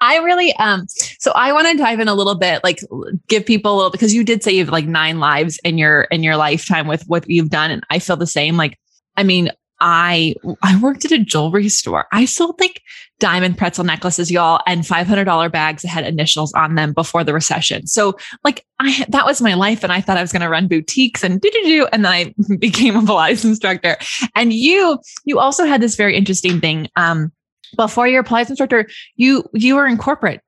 I 0.00 0.17
really, 0.19 0.55
um, 0.56 0.87
so 0.88 1.32
I 1.32 1.53
want 1.53 1.69
to 1.69 1.77
dive 1.77 2.00
in 2.00 2.09
a 2.09 2.15
little 2.15 2.35
bit, 2.35 2.62
like 2.65 2.81
give 3.29 3.44
people 3.47 3.75
a 3.75 3.77
little, 3.77 3.91
because 3.91 4.15
you 4.15 4.25
did 4.25 4.43
say 4.43 4.53
you 4.53 4.65
have 4.65 4.73
like 4.73 4.87
nine 4.87 5.21
lives 5.21 5.59
in 5.65 5.79
your, 5.79 6.03
in 6.03 6.23
your 6.23 6.37
lifetime 6.37 6.87
with 6.87 7.05
what 7.06 7.29
you've 7.29 7.50
done. 7.50 7.71
And 7.71 7.85
I 7.91 7.99
feel 7.99 8.17
the 8.17 8.27
same. 8.27 8.56
Like, 8.56 8.79
I 9.17 9.23
mean, 9.23 9.50
I 9.81 10.35
I 10.62 10.79
worked 10.79 11.05
at 11.05 11.12
a 11.12 11.19
jewelry 11.19 11.69
store. 11.69 12.06
I 12.12 12.27
sold 12.27 12.61
like 12.61 12.83
diamond 13.20 13.56
pretzel 13.56 13.84
necklaces, 13.84 14.31
y'all, 14.31 14.61
and 14.67 14.84
five 14.87 15.06
hundred 15.06 15.25
dollar 15.25 15.49
bags 15.49 15.82
that 15.82 15.88
had 15.88 16.05
initials 16.05 16.52
on 16.55 16.75
them 16.75 16.93
before 16.93 17.22
the 17.22 17.32
recession. 17.32 17.87
So 17.87 18.17
like 18.43 18.67
I 18.81 19.05
that 19.08 19.25
was 19.25 19.40
my 19.40 19.55
life, 19.55 19.84
and 19.84 19.93
I 19.93 20.00
thought 20.00 20.17
I 20.17 20.22
was 20.22 20.32
going 20.32 20.43
to 20.43 20.49
run 20.49 20.67
boutiques 20.67 21.22
and 21.22 21.40
do 21.40 21.49
do 21.50 21.62
do, 21.62 21.87
and 21.93 22.05
then 22.05 22.12
I 22.12 22.34
became 22.58 22.96
a 22.96 23.02
Pilates 23.02 23.44
instructor. 23.44 23.96
And 24.34 24.52
you 24.52 24.99
you 25.25 25.38
also 25.38 25.64
had 25.64 25.81
this 25.81 25.94
very 25.94 26.17
interesting 26.17 26.61
thing. 26.61 26.88
Um, 26.97 27.30
before 27.76 28.09
you're 28.09 28.23
a 28.23 28.25
Pilates 28.25 28.49
instructor, 28.49 28.88
you 29.14 29.45
you 29.52 29.76
were 29.76 29.87
in 29.87 29.97
corporate 29.97 30.42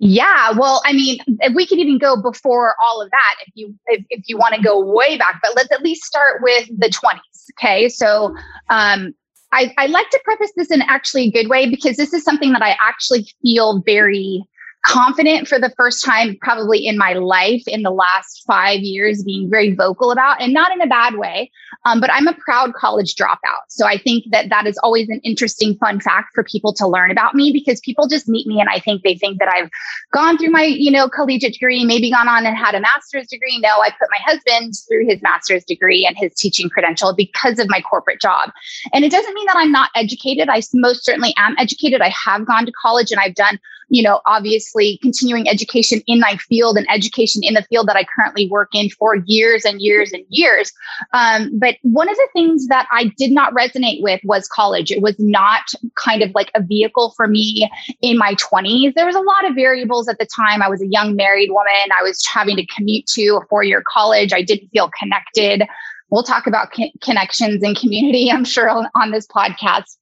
yeah, 0.00 0.52
well, 0.56 0.80
I 0.84 0.92
mean, 0.92 1.18
we 1.54 1.66
could 1.66 1.78
even 1.78 1.98
go 1.98 2.20
before 2.20 2.74
all 2.80 3.02
of 3.02 3.10
that 3.10 3.34
if 3.46 3.52
you 3.54 3.74
if, 3.86 4.04
if 4.10 4.24
you 4.28 4.38
want 4.38 4.54
to 4.54 4.62
go 4.62 4.80
way 4.80 5.18
back, 5.18 5.40
but 5.42 5.56
let's 5.56 5.72
at 5.72 5.82
least 5.82 6.04
start 6.04 6.40
with 6.40 6.68
the 6.68 6.88
20s. 6.88 7.18
Okay. 7.58 7.88
So 7.88 8.36
um 8.70 9.14
I, 9.52 9.74
I 9.78 9.86
like 9.86 10.10
to 10.10 10.20
preface 10.24 10.52
this 10.56 10.70
in 10.70 10.82
actually 10.82 11.24
a 11.24 11.30
good 11.30 11.48
way 11.48 11.68
because 11.68 11.96
this 11.96 12.12
is 12.12 12.22
something 12.22 12.52
that 12.52 12.62
I 12.62 12.76
actually 12.80 13.26
feel 13.42 13.80
very 13.80 14.44
confident 14.86 15.48
for 15.48 15.58
the 15.58 15.70
first 15.76 16.04
time 16.04 16.36
probably 16.40 16.86
in 16.86 16.96
my 16.96 17.12
life 17.12 17.62
in 17.66 17.82
the 17.82 17.90
last 17.90 18.44
five 18.46 18.80
years 18.80 19.22
being 19.24 19.50
very 19.50 19.74
vocal 19.74 20.10
about 20.10 20.40
and 20.40 20.52
not 20.52 20.72
in 20.72 20.80
a 20.80 20.86
bad 20.86 21.16
way 21.16 21.50
um, 21.84 22.00
but 22.00 22.10
i'm 22.12 22.26
a 22.26 22.34
proud 22.34 22.72
college 22.74 23.14
dropout. 23.14 23.64
So 23.68 23.86
i 23.86 23.98
think 23.98 24.24
that 24.30 24.48
that 24.50 24.66
is 24.66 24.78
always 24.78 25.08
an 25.08 25.20
interesting 25.24 25.76
fun 25.76 26.00
fact 26.00 26.28
for 26.34 26.44
people 26.44 26.72
to 26.74 26.86
learn 26.86 27.10
about 27.10 27.34
me 27.34 27.52
because 27.52 27.80
people 27.80 28.06
just 28.06 28.28
meet 28.28 28.46
me 28.46 28.60
and 28.60 28.68
i 28.68 28.78
think 28.78 29.02
they 29.02 29.16
think 29.16 29.38
that 29.38 29.48
i've 29.48 29.68
gone 30.12 30.38
through 30.38 30.50
my 30.50 30.62
you 30.62 30.90
know 30.90 31.08
collegiate 31.08 31.54
degree 31.54 31.84
maybe 31.84 32.10
gone 32.10 32.28
on 32.28 32.46
and 32.46 32.56
had 32.56 32.74
a 32.74 32.80
master's 32.80 33.26
degree. 33.26 33.58
No 33.58 33.80
i 33.80 33.90
put 33.90 34.08
my 34.10 34.18
husband 34.24 34.74
through 34.88 35.06
his 35.06 35.20
master's 35.22 35.64
degree 35.64 36.06
and 36.06 36.16
his 36.16 36.34
teaching 36.34 36.68
credential 36.68 37.14
because 37.14 37.58
of 37.58 37.68
my 37.68 37.80
corporate 37.80 38.20
job. 38.20 38.50
And 38.92 39.04
it 39.04 39.10
doesn't 39.10 39.34
mean 39.34 39.46
that 39.46 39.56
i'm 39.56 39.72
not 39.72 39.90
educated. 39.94 40.48
I 40.48 40.62
most 40.74 41.04
certainly 41.04 41.34
am 41.36 41.56
educated. 41.58 42.00
I 42.00 42.12
have 42.24 42.46
gone 42.46 42.66
to 42.66 42.72
college 42.72 43.10
and 43.10 43.20
i've 43.20 43.34
done 43.34 43.58
you 43.88 44.02
know, 44.02 44.20
obviously 44.26 44.98
continuing 45.02 45.48
education 45.48 46.02
in 46.06 46.20
my 46.20 46.36
field 46.36 46.76
and 46.76 46.86
education 46.90 47.42
in 47.42 47.54
the 47.54 47.62
field 47.62 47.88
that 47.88 47.96
I 47.96 48.04
currently 48.04 48.48
work 48.48 48.70
in 48.74 48.90
for 48.90 49.16
years 49.26 49.64
and 49.64 49.80
years 49.80 50.12
and 50.12 50.24
years. 50.28 50.72
Um, 51.12 51.58
but 51.58 51.76
one 51.82 52.08
of 52.08 52.16
the 52.16 52.28
things 52.32 52.66
that 52.68 52.86
I 52.92 53.12
did 53.16 53.32
not 53.32 53.54
resonate 53.54 54.02
with 54.02 54.20
was 54.24 54.48
college. 54.48 54.90
It 54.90 55.02
was 55.02 55.16
not 55.18 55.62
kind 55.94 56.22
of 56.22 56.30
like 56.34 56.50
a 56.54 56.62
vehicle 56.62 57.14
for 57.16 57.26
me 57.26 57.68
in 58.02 58.18
my 58.18 58.34
20s. 58.34 58.94
There 58.94 59.06
was 59.06 59.16
a 59.16 59.20
lot 59.20 59.48
of 59.48 59.54
variables 59.54 60.08
at 60.08 60.18
the 60.18 60.26
time. 60.26 60.62
I 60.62 60.68
was 60.68 60.82
a 60.82 60.86
young 60.86 61.16
married 61.16 61.50
woman. 61.50 61.72
I 61.98 62.02
was 62.02 62.24
having 62.26 62.56
to 62.56 62.66
commute 62.66 63.06
to 63.14 63.40
a 63.42 63.46
four 63.48 63.62
year 63.62 63.82
college. 63.86 64.32
I 64.32 64.42
didn't 64.42 64.68
feel 64.68 64.90
connected 64.98 65.62
we'll 66.10 66.22
talk 66.22 66.46
about 66.46 66.72
co- 66.72 66.90
connections 67.02 67.62
and 67.62 67.76
community, 67.76 68.30
I'm 68.30 68.44
sure, 68.44 68.68
on, 68.68 68.88
on 68.94 69.10
this 69.10 69.26
podcast. 69.26 69.96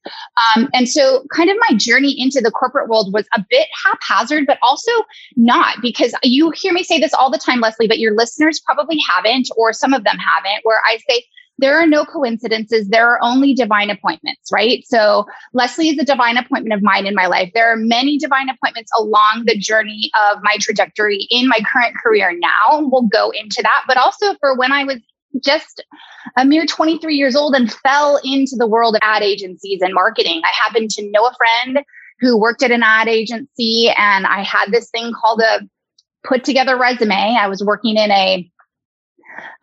Um, 0.56 0.68
and 0.72 0.88
so, 0.88 1.24
kind 1.32 1.50
of 1.50 1.56
my 1.68 1.76
journey 1.76 2.14
into 2.18 2.40
the 2.40 2.50
corporate 2.50 2.88
world 2.88 3.12
was 3.12 3.26
a 3.34 3.44
bit 3.48 3.68
haphazard, 3.84 4.46
but 4.46 4.58
also 4.62 4.92
not 5.36 5.76
because 5.82 6.14
you 6.22 6.50
hear 6.50 6.72
me 6.72 6.82
say 6.82 7.00
this 7.00 7.14
all 7.14 7.30
the 7.30 7.38
time, 7.38 7.60
Lesley, 7.60 7.88
but 7.88 7.98
your 7.98 8.14
listeners 8.14 8.60
probably 8.60 8.98
haven't, 9.08 9.48
or 9.56 9.72
some 9.72 9.92
of 9.92 10.04
them 10.04 10.16
haven't, 10.18 10.60
where 10.64 10.80
I 10.86 10.98
say, 11.08 11.24
there 11.58 11.80
are 11.80 11.86
no 11.86 12.04
coincidences. 12.04 12.88
There 12.88 13.08
are 13.08 13.18
only 13.22 13.54
divine 13.54 13.88
appointments, 13.88 14.50
right? 14.52 14.84
So 14.86 15.26
Lesley 15.54 15.88
is 15.88 15.98
a 15.98 16.04
divine 16.04 16.36
appointment 16.36 16.74
of 16.74 16.82
mine 16.82 17.06
in 17.06 17.14
my 17.14 17.26
life. 17.26 17.50
There 17.54 17.72
are 17.72 17.76
many 17.76 18.18
divine 18.18 18.48
appointments 18.50 18.90
along 18.98 19.44
the 19.46 19.56
journey 19.56 20.10
of 20.30 20.42
my 20.42 20.56
trajectory 20.60 21.26
in 21.30 21.48
my 21.48 21.60
current 21.72 21.96
career 21.96 22.38
now. 22.38 22.80
We'll 22.82 23.08
go 23.08 23.30
into 23.30 23.62
that, 23.62 23.84
but 23.86 23.96
also 23.96 24.34
for 24.34 24.56
when 24.56 24.72
I 24.72 24.84
was 24.84 24.98
just 25.42 25.84
a 26.36 26.44
mere 26.44 26.66
23 26.66 27.14
years 27.14 27.36
old 27.36 27.54
and 27.54 27.72
fell 27.72 28.20
into 28.24 28.56
the 28.56 28.66
world 28.66 28.94
of 28.94 29.00
ad 29.02 29.22
agencies 29.22 29.80
and 29.82 29.94
marketing. 29.94 30.42
I 30.44 30.64
happened 30.64 30.90
to 30.90 31.10
know 31.10 31.26
a 31.26 31.34
friend 31.34 31.84
who 32.20 32.38
worked 32.38 32.62
at 32.62 32.70
an 32.70 32.82
ad 32.82 33.08
agency 33.08 33.90
and 33.96 34.26
I 34.26 34.42
had 34.42 34.70
this 34.70 34.90
thing 34.90 35.12
called 35.12 35.40
a 35.40 35.60
put 36.24 36.44
together 36.44 36.76
resume. 36.76 37.36
I 37.38 37.48
was 37.48 37.62
working 37.62 37.96
in 37.96 38.10
a 38.10 38.50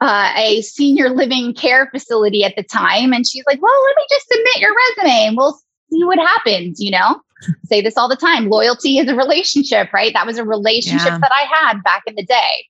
uh, 0.02 0.32
a 0.36 0.62
senior 0.62 1.10
living 1.10 1.54
care 1.54 1.90
facility 1.92 2.44
at 2.44 2.56
the 2.56 2.64
time. 2.64 3.12
And 3.12 3.26
she's 3.26 3.44
like, 3.48 3.62
well, 3.62 3.84
let 3.86 3.96
me 3.96 4.06
just 4.10 4.28
submit 4.28 4.58
your 4.58 4.74
resume 4.76 5.28
and 5.28 5.38
we'll 5.38 5.60
see 5.90 6.04
what 6.04 6.20
happens, 6.20 6.80
you 6.80 6.92
know? 6.92 7.22
Say 7.66 7.82
this 7.82 7.98
all 7.98 8.08
the 8.08 8.16
time. 8.16 8.50
Loyalty 8.50 9.00
is 9.00 9.08
a 9.08 9.16
relationship, 9.16 9.92
right? 9.92 10.14
That 10.14 10.28
was 10.28 10.38
a 10.38 10.46
relationship 10.46 11.08
yeah. 11.08 11.18
that 11.18 11.32
I 11.32 11.46
had 11.52 11.84
back 11.84 12.04
in 12.08 12.16
the 12.16 12.26
day. 12.26 12.68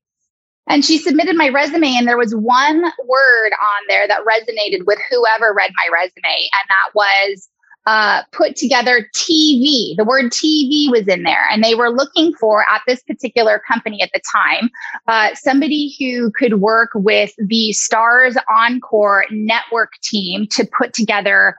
And 0.67 0.83
she 0.85 0.97
submitted 0.97 1.35
my 1.35 1.49
resume, 1.49 1.95
and 1.97 2.07
there 2.07 2.17
was 2.17 2.33
one 2.33 2.81
word 3.05 3.51
on 3.51 3.83
there 3.89 4.07
that 4.07 4.21
resonated 4.25 4.85
with 4.85 4.99
whoever 5.09 5.53
read 5.53 5.71
my 5.75 5.89
resume, 5.93 6.13
and 6.23 6.69
that 6.69 6.95
was 6.95 7.49
uh, 7.85 8.21
put 8.31 8.55
together 8.55 9.09
TV. 9.13 9.95
The 9.97 10.05
word 10.05 10.31
TV 10.31 10.89
was 10.89 11.07
in 11.07 11.23
there, 11.23 11.47
and 11.51 11.63
they 11.63 11.75
were 11.75 11.89
looking 11.89 12.33
for 12.39 12.61
at 12.61 12.81
this 12.87 13.03
particular 13.03 13.61
company 13.67 14.01
at 14.01 14.09
the 14.13 14.21
time 14.31 14.69
uh, 15.07 15.35
somebody 15.35 15.93
who 15.99 16.31
could 16.31 16.61
work 16.61 16.91
with 16.95 17.33
the 17.37 17.75
Starz 17.75 18.35
Encore 18.49 19.25
network 19.31 19.91
team 20.01 20.47
to 20.51 20.65
put 20.65 20.93
together 20.93 21.55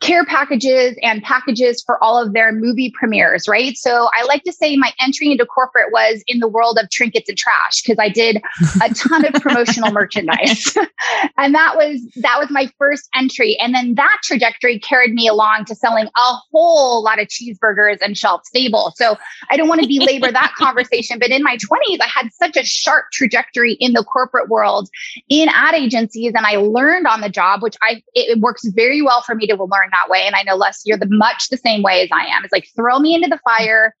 care 0.00 0.24
packages 0.24 0.96
and 1.02 1.22
packages 1.22 1.82
for 1.84 2.02
all 2.02 2.22
of 2.22 2.32
their 2.32 2.52
movie 2.52 2.92
premieres, 2.96 3.48
right? 3.48 3.76
So 3.76 4.08
I 4.16 4.24
like 4.24 4.44
to 4.44 4.52
say 4.52 4.76
my 4.76 4.92
entry 5.00 5.32
into 5.32 5.44
corporate 5.44 5.92
was 5.92 6.22
in 6.28 6.38
the 6.38 6.46
world 6.46 6.78
of 6.80 6.88
trinkets 6.90 7.28
and 7.28 7.36
trash 7.36 7.82
because 7.82 7.98
I 7.98 8.08
did 8.08 8.40
a 8.80 8.94
ton 8.94 9.24
of 9.24 9.34
promotional 9.42 9.90
merchandise. 9.90 10.76
and 11.36 11.54
that 11.54 11.76
was 11.76 12.00
that 12.16 12.38
was 12.38 12.48
my 12.50 12.70
first 12.78 13.08
entry 13.14 13.56
and 13.58 13.74
then 13.74 13.96
that 13.96 14.18
trajectory 14.22 14.78
carried 14.78 15.14
me 15.14 15.26
along 15.26 15.64
to 15.66 15.74
selling 15.74 16.06
a 16.06 16.32
whole 16.52 17.02
lot 17.02 17.20
of 17.20 17.26
cheeseburgers 17.26 17.98
and 18.00 18.16
shelf 18.16 18.42
stable. 18.44 18.92
So 18.94 19.16
I 19.50 19.56
don't 19.56 19.68
want 19.68 19.82
to 19.82 19.88
belabor 19.88 20.30
that 20.30 20.54
conversation, 20.58 21.18
but 21.18 21.30
in 21.30 21.42
my 21.42 21.56
20s 21.56 21.98
I 22.00 22.06
had 22.06 22.32
such 22.32 22.56
a 22.56 22.64
sharp 22.64 23.06
trajectory 23.12 23.72
in 23.74 23.94
the 23.94 24.04
corporate 24.04 24.48
world 24.48 24.88
in 25.28 25.48
ad 25.48 25.74
agencies 25.74 26.34
and 26.36 26.46
I 26.46 26.56
learned 26.56 27.08
on 27.08 27.20
the 27.20 27.28
job 27.28 27.62
which 27.62 27.76
I 27.82 28.02
it 28.14 28.38
works 28.38 28.64
very 28.64 29.02
well 29.02 29.22
for 29.22 29.34
me 29.34 29.48
to 29.48 29.56
learn 29.56 29.87
that 29.90 30.10
way. 30.10 30.22
And 30.26 30.34
I 30.34 30.42
know 30.42 30.56
Les, 30.56 30.82
you're 30.84 30.98
the 30.98 31.08
much 31.10 31.48
the 31.50 31.56
same 31.56 31.82
way 31.82 32.02
as 32.02 32.08
I 32.12 32.26
am. 32.26 32.44
It's 32.44 32.52
like 32.52 32.68
throw 32.76 32.98
me 32.98 33.14
into 33.14 33.28
the 33.28 33.38
fire. 33.38 33.94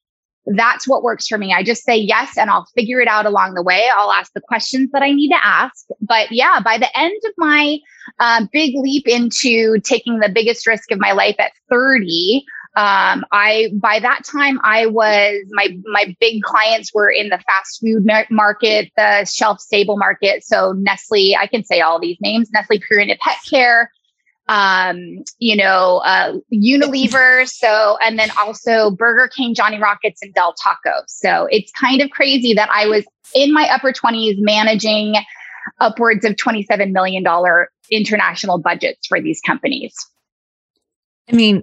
That's 0.46 0.88
what 0.88 1.02
works 1.02 1.26
for 1.26 1.36
me. 1.36 1.52
I 1.52 1.62
just 1.62 1.84
say 1.84 1.96
yes 1.96 2.38
and 2.38 2.48
I'll 2.48 2.66
figure 2.74 3.00
it 3.00 3.08
out 3.08 3.26
along 3.26 3.54
the 3.54 3.62
way. 3.62 3.84
I'll 3.94 4.12
ask 4.12 4.32
the 4.32 4.40
questions 4.40 4.90
that 4.92 5.02
I 5.02 5.12
need 5.12 5.28
to 5.28 5.44
ask. 5.44 5.86
But 6.00 6.32
yeah, 6.32 6.60
by 6.60 6.78
the 6.78 6.98
end 6.98 7.20
of 7.26 7.32
my 7.36 7.78
uh, 8.18 8.46
big 8.50 8.74
leap 8.76 9.06
into 9.06 9.78
taking 9.80 10.20
the 10.20 10.30
biggest 10.30 10.66
risk 10.66 10.90
of 10.90 10.98
my 10.98 11.12
life 11.12 11.36
at 11.38 11.52
30, 11.68 12.46
um, 12.78 13.24
I 13.32 13.70
by 13.74 13.98
that 13.98 14.22
time 14.24 14.60
I 14.62 14.86
was 14.86 15.42
my 15.50 15.76
my 15.86 16.14
big 16.20 16.42
clients 16.42 16.94
were 16.94 17.10
in 17.10 17.28
the 17.28 17.38
fast 17.38 17.80
food 17.80 18.08
market, 18.30 18.92
the 18.96 19.24
shelf 19.24 19.60
stable 19.60 19.96
market. 19.96 20.44
So 20.44 20.74
Nestle, 20.76 21.34
I 21.36 21.48
can 21.48 21.64
say 21.64 21.80
all 21.80 21.98
these 21.98 22.18
names: 22.20 22.50
Nestle 22.52 22.78
Purina 22.78 23.18
Pet 23.18 23.38
Care, 23.50 23.90
um, 24.48 25.22
you 25.38 25.56
know, 25.56 25.98
uh, 26.04 26.34
Unilever. 26.52 27.46
So, 27.48 27.98
and 28.02 28.18
then 28.18 28.30
also 28.38 28.90
Burger 28.90 29.28
King, 29.28 29.54
Johnny 29.54 29.78
Rockets, 29.78 30.20
and 30.22 30.32
Del 30.34 30.54
Taco. 30.54 31.02
So 31.06 31.46
it's 31.50 31.70
kind 31.72 32.00
of 32.00 32.10
crazy 32.10 32.54
that 32.54 32.70
I 32.72 32.86
was 32.86 33.04
in 33.34 33.52
my 33.52 33.68
upper 33.70 33.92
20s 33.92 34.36
managing 34.38 35.16
upwards 35.80 36.24
of 36.24 36.32
$27 36.32 36.92
million 36.92 37.24
international 37.90 38.58
budgets 38.58 39.06
for 39.06 39.20
these 39.20 39.40
companies. 39.42 39.94
I 41.30 41.36
mean, 41.36 41.62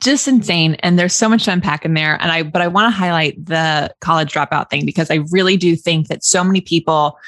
just 0.00 0.26
insane. 0.26 0.74
And 0.76 0.98
there's 0.98 1.14
so 1.14 1.28
much 1.28 1.44
to 1.44 1.52
unpack 1.52 1.84
in 1.84 1.92
there. 1.92 2.20
And 2.20 2.32
I, 2.32 2.42
but 2.42 2.62
I 2.62 2.68
want 2.68 2.92
to 2.92 2.98
highlight 2.98 3.44
the 3.44 3.94
college 4.00 4.32
dropout 4.32 4.70
thing 4.70 4.86
because 4.86 5.10
I 5.10 5.20
really 5.30 5.58
do 5.58 5.76
think 5.76 6.08
that 6.08 6.24
so 6.24 6.42
many 6.42 6.62
people 6.62 7.18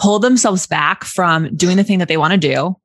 hold 0.00 0.22
themselves 0.22 0.66
back 0.66 1.04
from 1.04 1.54
doing 1.54 1.76
the 1.76 1.84
thing 1.84 1.98
that 1.98 2.08
they 2.08 2.16
want 2.16 2.32
to 2.32 2.38
do 2.38 2.76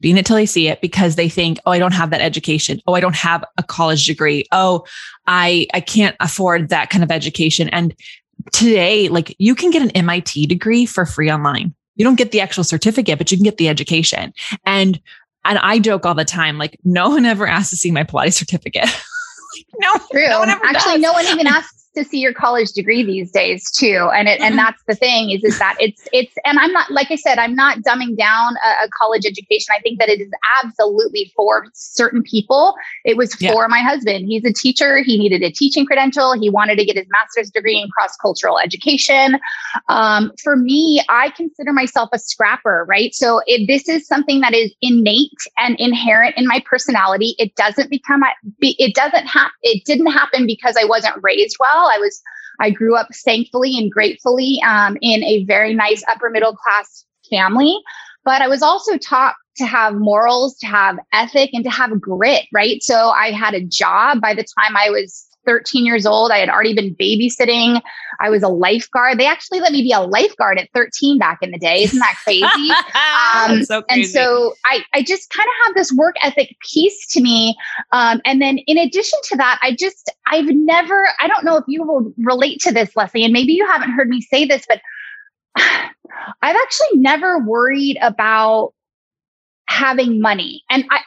being 0.00 0.16
it 0.16 0.26
till 0.26 0.36
they 0.36 0.46
see 0.46 0.68
it 0.68 0.80
because 0.80 1.16
they 1.16 1.28
think, 1.28 1.58
oh, 1.66 1.72
I 1.72 1.78
don't 1.78 1.92
have 1.92 2.10
that 2.10 2.20
education. 2.20 2.80
Oh, 2.86 2.94
I 2.94 3.00
don't 3.00 3.16
have 3.16 3.44
a 3.58 3.62
college 3.62 4.06
degree. 4.06 4.46
Oh, 4.52 4.84
I, 5.26 5.66
I 5.74 5.80
can't 5.80 6.16
afford 6.20 6.68
that 6.70 6.90
kind 6.90 7.04
of 7.04 7.10
education. 7.10 7.68
And 7.68 7.94
today, 8.52 9.08
like 9.08 9.34
you 9.38 9.54
can 9.54 9.70
get 9.70 9.82
an 9.82 9.90
MIT 9.90 10.46
degree 10.46 10.86
for 10.86 11.06
free 11.06 11.30
online. 11.30 11.74
You 11.96 12.04
don't 12.04 12.16
get 12.16 12.32
the 12.32 12.40
actual 12.40 12.64
certificate, 12.64 13.18
but 13.18 13.30
you 13.30 13.36
can 13.36 13.44
get 13.44 13.58
the 13.58 13.68
education. 13.68 14.32
And 14.64 15.00
and 15.44 15.58
I 15.58 15.78
joke 15.78 16.04
all 16.04 16.14
the 16.14 16.24
time, 16.24 16.58
like 16.58 16.78
no 16.84 17.10
one 17.10 17.24
ever 17.24 17.46
asks 17.46 17.70
to 17.70 17.76
see 17.76 17.90
my 17.90 18.04
Pilates 18.04 18.34
certificate. 18.34 18.88
no, 19.78 19.92
True. 20.10 20.28
No 20.28 20.42
Actually, 20.42 20.94
does. 20.94 21.00
no 21.00 21.12
one 21.12 21.26
even 21.26 21.46
asks 21.46 21.79
to 21.94 22.04
see 22.04 22.18
your 22.18 22.32
college 22.32 22.72
degree 22.72 23.02
these 23.04 23.30
days 23.30 23.70
too. 23.70 24.10
And 24.14 24.28
it, 24.28 24.40
and 24.40 24.54
mm-hmm. 24.54 24.56
that's 24.56 24.82
the 24.86 24.94
thing 24.94 25.30
is 25.30 25.44
is 25.44 25.58
that 25.58 25.76
it's 25.80 26.08
it's 26.12 26.34
and 26.44 26.58
i'm 26.58 26.72
not 26.72 26.90
like 26.90 27.10
i 27.10 27.16
said 27.16 27.38
i'm 27.38 27.54
not 27.54 27.78
dumbing 27.78 28.16
down 28.16 28.54
a, 28.64 28.84
a 28.84 28.88
college 29.00 29.26
education. 29.26 29.74
I 29.76 29.80
think 29.80 29.98
that 29.98 30.08
it 30.08 30.20
is 30.20 30.30
absolutely 30.62 31.32
for 31.34 31.66
certain 31.74 32.22
people. 32.22 32.74
It 33.04 33.16
was 33.16 33.34
for 33.34 33.44
yeah. 33.44 33.66
my 33.68 33.80
husband. 33.80 34.26
He's 34.26 34.44
a 34.44 34.52
teacher. 34.52 35.02
He 35.02 35.18
needed 35.18 35.42
a 35.42 35.50
teaching 35.50 35.86
credential. 35.86 36.32
He 36.38 36.50
wanted 36.50 36.76
to 36.76 36.84
get 36.84 36.96
his 36.96 37.06
master's 37.10 37.50
degree 37.50 37.80
in 37.80 37.88
cross-cultural 37.90 38.58
education. 38.58 39.38
Um, 39.88 40.32
for 40.42 40.56
me 40.56 41.02
i 41.08 41.30
consider 41.30 41.72
myself 41.72 42.08
a 42.12 42.18
scrapper 42.18 42.84
right? 42.88 43.14
So 43.14 43.40
if 43.46 43.66
this 43.68 43.88
is 43.88 44.06
something 44.06 44.40
that 44.40 44.54
is 44.54 44.72
innate 44.82 45.30
and 45.58 45.78
inherent 45.78 46.36
in 46.36 46.46
my 46.46 46.62
personality. 46.68 47.34
It 47.38 47.54
doesn't 47.56 47.90
become 47.90 48.22
it 48.60 48.94
doesn't 48.94 49.26
have 49.26 49.50
it 49.62 49.84
didn't 49.84 50.10
happen 50.10 50.46
because 50.46 50.76
i 50.78 50.84
wasn't 50.84 51.14
raised 51.22 51.56
well 51.60 51.79
well. 51.80 51.90
I 51.90 51.98
was, 51.98 52.20
I 52.60 52.70
grew 52.70 52.96
up 52.96 53.08
thankfully 53.24 53.76
and 53.78 53.90
gratefully 53.90 54.60
um, 54.66 54.96
in 55.00 55.22
a 55.24 55.44
very 55.44 55.74
nice 55.74 56.02
upper 56.08 56.30
middle 56.30 56.54
class 56.54 57.04
family, 57.30 57.78
but 58.24 58.42
I 58.42 58.48
was 58.48 58.62
also 58.62 58.98
taught 58.98 59.34
to 59.56 59.66
have 59.66 59.94
morals, 59.94 60.56
to 60.58 60.66
have 60.66 60.98
ethic, 61.12 61.50
and 61.52 61.64
to 61.64 61.70
have 61.70 62.00
grit, 62.00 62.46
right? 62.52 62.82
So 62.82 63.10
I 63.10 63.30
had 63.30 63.54
a 63.54 63.64
job 63.64 64.20
by 64.20 64.34
the 64.34 64.44
time 64.58 64.76
I 64.76 64.90
was 64.90 65.26
13 65.46 65.86
years 65.86 66.06
old. 66.06 66.30
I 66.30 66.38
had 66.38 66.48
already 66.48 66.74
been 66.74 66.94
babysitting. 66.94 67.80
I 68.20 68.30
was 68.30 68.42
a 68.42 68.48
lifeguard. 68.48 69.18
They 69.18 69.26
actually 69.26 69.60
let 69.60 69.72
me 69.72 69.82
be 69.82 69.92
a 69.92 70.00
lifeguard 70.00 70.58
at 70.58 70.68
13 70.74 71.18
back 71.18 71.38
in 71.42 71.50
the 71.50 71.58
day. 71.58 71.82
Isn't 71.82 71.98
that 71.98 72.16
crazy? 72.22 72.42
um, 73.52 73.64
so 73.64 73.82
crazy. 73.82 74.02
And 74.02 74.10
so 74.10 74.54
I, 74.64 74.84
I 74.94 75.02
just 75.02 75.30
kind 75.30 75.46
of 75.46 75.66
have 75.66 75.74
this 75.74 75.92
work 75.92 76.16
ethic 76.22 76.56
piece 76.60 77.06
to 77.12 77.20
me. 77.20 77.56
Um, 77.92 78.20
and 78.24 78.40
then 78.40 78.58
in 78.66 78.78
addition 78.78 79.18
to 79.24 79.36
that, 79.36 79.58
I 79.62 79.74
just, 79.74 80.12
I've 80.26 80.48
never, 80.48 81.08
I 81.20 81.28
don't 81.28 81.44
know 81.44 81.56
if 81.56 81.64
you 81.66 81.82
will 81.82 82.12
relate 82.18 82.60
to 82.62 82.72
this, 82.72 82.94
Lesley, 82.96 83.24
and 83.24 83.32
maybe 83.32 83.52
you 83.52 83.66
haven't 83.66 83.90
heard 83.90 84.08
me 84.08 84.20
say 84.20 84.44
this, 84.44 84.64
but 84.68 84.80
I've 85.56 86.56
actually 86.56 86.98
never 86.98 87.38
worried 87.38 87.98
about 88.02 88.74
having 89.66 90.20
money. 90.20 90.62
And 90.68 90.84
I, 90.90 91.00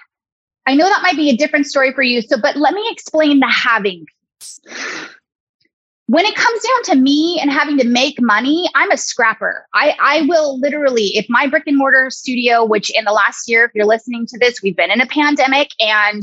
I 0.65 0.75
know 0.75 0.85
that 0.85 1.01
might 1.03 1.17
be 1.17 1.29
a 1.29 1.35
different 1.35 1.67
story 1.67 1.93
for 1.93 2.01
you. 2.01 2.21
So, 2.21 2.37
but 2.41 2.55
let 2.55 2.73
me 2.73 2.87
explain 2.91 3.39
the 3.39 3.49
having 3.49 4.05
when 6.07 6.25
it 6.25 6.35
comes 6.35 6.61
down 6.61 6.95
to 6.95 7.01
me 7.01 7.39
and 7.41 7.49
having 7.49 7.77
to 7.77 7.87
make 7.87 8.21
money, 8.21 8.69
I'm 8.75 8.91
a 8.91 8.97
scrapper. 8.97 9.65
I, 9.73 9.95
I 10.01 10.21
will 10.23 10.59
literally, 10.59 11.15
if 11.17 11.25
my 11.29 11.47
brick 11.47 11.63
and 11.65 11.77
mortar 11.77 12.09
studio, 12.09 12.65
which 12.65 12.91
in 12.91 13.05
the 13.05 13.13
last 13.13 13.49
year, 13.49 13.65
if 13.65 13.71
you're 13.73 13.85
listening 13.85 14.25
to 14.27 14.37
this, 14.37 14.61
we've 14.61 14.75
been 14.75 14.91
in 14.91 14.99
a 14.99 15.07
pandemic 15.07 15.69
and 15.79 16.21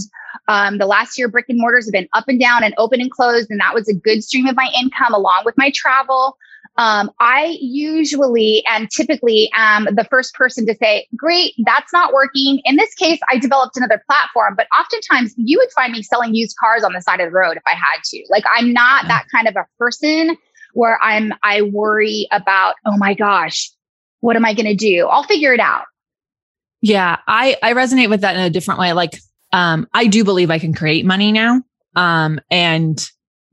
um, 0.49 0.79
the 0.79 0.87
last 0.87 1.19
year 1.19 1.29
brick 1.29 1.47
and 1.49 1.59
mortars 1.59 1.87
have 1.87 1.93
been 1.93 2.09
up 2.13 2.29
and 2.29 2.39
down 2.39 2.63
and 2.63 2.75
open 2.77 3.01
and 3.01 3.11
closed. 3.11 3.51
And 3.51 3.61
that 3.61 3.75
was 3.75 3.89
a 3.89 3.95
good 3.95 4.23
stream 4.23 4.47
of 4.47 4.55
my 4.55 4.71
income 4.79 5.15
along 5.15 5.43
with 5.45 5.55
my 5.57 5.73
travel. 5.75 6.37
Um, 6.81 7.11
I 7.21 7.59
usually 7.61 8.65
and 8.67 8.91
typically 8.91 9.51
am 9.55 9.85
the 9.85 10.07
first 10.09 10.33
person 10.33 10.65
to 10.65 10.75
say, 10.75 11.07
Great, 11.15 11.53
that's 11.59 11.93
not 11.93 12.15
working. 12.15 12.63
In 12.65 12.77
this 12.77 12.95
case, 12.95 13.21
I 13.31 13.37
developed 13.37 13.77
another 13.77 14.03
platform, 14.07 14.55
but 14.57 14.67
oftentimes 14.81 15.35
you 15.37 15.59
would 15.59 15.71
find 15.73 15.93
me 15.93 16.03
selling 16.03 16.35
used 16.35 16.57
cars 16.59 16.83
on 16.83 16.95
the 16.95 17.03
side 17.03 17.21
of 17.21 17.27
the 17.27 17.37
road 17.37 17.59
if 17.59 17.63
I 17.67 17.75
had 17.75 18.03
to. 18.05 18.25
Like, 18.31 18.45
I'm 18.51 18.73
not 18.73 19.07
that 19.09 19.27
kind 19.31 19.47
of 19.47 19.57
a 19.57 19.67
person 19.79 20.39
where 20.73 20.99
I'm, 21.03 21.35
I 21.43 21.61
worry 21.61 22.27
about, 22.33 22.77
oh 22.87 22.97
my 22.97 23.13
gosh, 23.13 23.71
what 24.21 24.37
am 24.37 24.47
I 24.47 24.55
going 24.55 24.65
to 24.65 24.75
do? 24.75 25.07
I'll 25.07 25.25
figure 25.25 25.53
it 25.53 25.61
out. 25.61 25.85
Yeah, 26.81 27.19
I, 27.29 27.59
I 27.63 27.75
resonate 27.75 28.09
with 28.09 28.23
that 28.23 28.37
in 28.37 28.41
a 28.41 28.49
different 28.49 28.81
way. 28.81 28.95
Like, 28.95 29.19
um, 29.53 29.87
I 29.93 30.07
do 30.07 30.25
believe 30.25 30.51
I 30.51 30.59
can 30.59 30.73
create 30.73 31.05
money 31.05 31.31
now. 31.31 31.63
Um, 31.95 32.41
and 32.51 33.07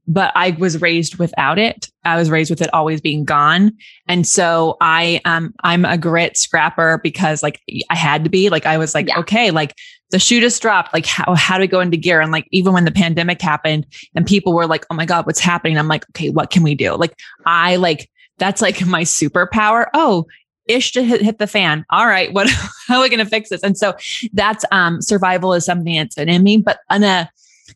but 0.08 0.32
I 0.36 0.52
was 0.52 0.82
raised 0.82 1.18
without 1.18 1.60
it. 1.60 1.92
I 2.06 2.18
was 2.18 2.30
raised 2.30 2.50
with 2.50 2.62
it 2.62 2.74
always 2.74 3.02
being 3.02 3.26
gone. 3.26 3.74
And 4.08 4.26
so 4.26 4.78
I 4.80 5.22
um 5.26 5.54
I'm 5.64 5.84
a 5.86 5.98
grit 5.98 6.38
scrapper 6.38 7.00
because 7.04 7.44
like 7.44 7.62
I 7.90 7.96
had 7.96 8.24
to 8.24 8.30
be 8.30 8.50
like 8.50 8.66
I 8.66 8.78
was 8.78 8.96
like, 8.96 9.10
yeah. 9.10 9.20
okay, 9.20 9.52
like 9.52 9.76
the 10.12 10.20
shoe 10.20 10.40
just 10.40 10.62
dropped. 10.62 10.94
Like 10.94 11.06
how 11.06 11.36
how 11.36 11.58
do 11.58 11.62
we 11.62 11.68
go 11.68 11.82
into 11.82 11.98
gear? 11.98 12.22
And 12.22 12.32
like 12.32 12.48
even 12.52 12.74
when 12.74 12.86
the 12.86 12.92
pandemic 12.92 13.42
happened 13.42 13.86
and 14.16 14.26
people 14.26 14.54
were 14.54 14.68
like, 14.68 14.86
oh 14.90 14.96
my 14.96 15.06
God, 15.06 15.26
what's 15.26 15.42
happening? 15.42 15.78
I'm 15.78 15.90
like, 15.90 16.06
okay, 16.12 16.30
what 16.30 16.50
can 16.50 16.64
we 16.64 16.74
do? 16.74 16.96
Like 16.96 17.14
I 17.46 17.76
like 17.76 18.10
that's 18.38 18.62
like 18.62 18.86
my 18.86 19.04
superpower. 19.04 19.88
Oh, 19.94 20.26
ish 20.68 20.92
to 20.94 21.04
hit, 21.04 21.22
hit 21.22 21.40
the 21.40 21.48
fan. 21.48 21.86
All 21.90 22.08
right, 22.08 22.32
what 22.32 22.50
how 22.88 22.98
are 22.98 23.02
we 23.02 23.10
going 23.10 23.20
to 23.20 23.26
fix 23.26 23.50
this? 23.50 23.64
And 23.64 23.78
so 23.78 23.96
that's 24.32 24.64
um 24.72 25.02
survival 25.02 25.54
is 25.54 25.66
something 25.66 25.96
that's 25.96 26.18
in 26.18 26.44
me, 26.44 26.58
but 26.58 26.80
on 26.90 27.04
a 27.04 27.30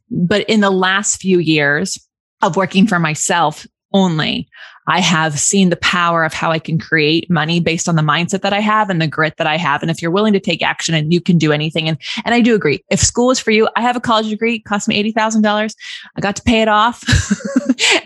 but 0.09 0.49
in 0.49 0.61
the 0.61 0.71
last 0.71 1.17
few 1.17 1.39
years 1.39 1.97
of 2.41 2.55
working 2.55 2.87
for 2.87 2.99
myself 2.99 3.65
only, 3.93 4.47
I 4.87 4.99
have 4.99 5.39
seen 5.39 5.69
the 5.69 5.75
power 5.75 6.23
of 6.23 6.33
how 6.33 6.51
I 6.51 6.59
can 6.59 6.79
create 6.79 7.29
money 7.29 7.59
based 7.59 7.87
on 7.87 7.95
the 7.95 8.01
mindset 8.01 8.41
that 8.41 8.53
I 8.53 8.59
have 8.59 8.89
and 8.89 9.01
the 9.01 9.07
grit 9.07 9.37
that 9.37 9.47
I 9.47 9.57
have. 9.57 9.81
And 9.81 9.91
if 9.91 10.01
you're 10.01 10.11
willing 10.11 10.33
to 10.33 10.39
take 10.39 10.63
action 10.63 10.95
and 10.95 11.13
you 11.13 11.21
can 11.21 11.37
do 11.37 11.51
anything, 11.51 11.87
and 11.87 11.97
and 12.25 12.33
I 12.33 12.41
do 12.41 12.55
agree, 12.55 12.83
if 12.89 12.99
school 12.99 13.31
is 13.31 13.39
for 13.39 13.51
you, 13.51 13.69
I 13.75 13.81
have 13.81 13.95
a 13.95 13.99
college 13.99 14.29
degree, 14.29 14.59
cost 14.59 14.87
me 14.87 14.95
eighty 14.95 15.11
thousand 15.11 15.43
dollars. 15.43 15.75
I 16.15 16.21
got 16.21 16.35
to 16.37 16.41
pay 16.41 16.61
it 16.61 16.67
off, 16.67 17.03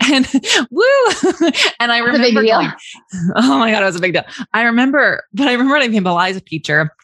and 0.10 0.28
woo! 0.70 0.84
and 1.80 1.92
I 1.92 1.98
remember, 1.98 2.42
going, 2.42 2.70
oh 3.36 3.58
my 3.58 3.70
god, 3.70 3.82
it 3.82 3.86
was 3.86 3.96
a 3.96 4.00
big 4.00 4.12
deal. 4.12 4.24
I 4.52 4.62
remember, 4.62 5.22
but 5.32 5.48
I 5.48 5.52
remember 5.52 5.74
when 5.74 5.82
I 5.82 5.88
became 5.88 6.06
a 6.06 6.10
Pilates 6.10 6.44
teacher, 6.44 6.94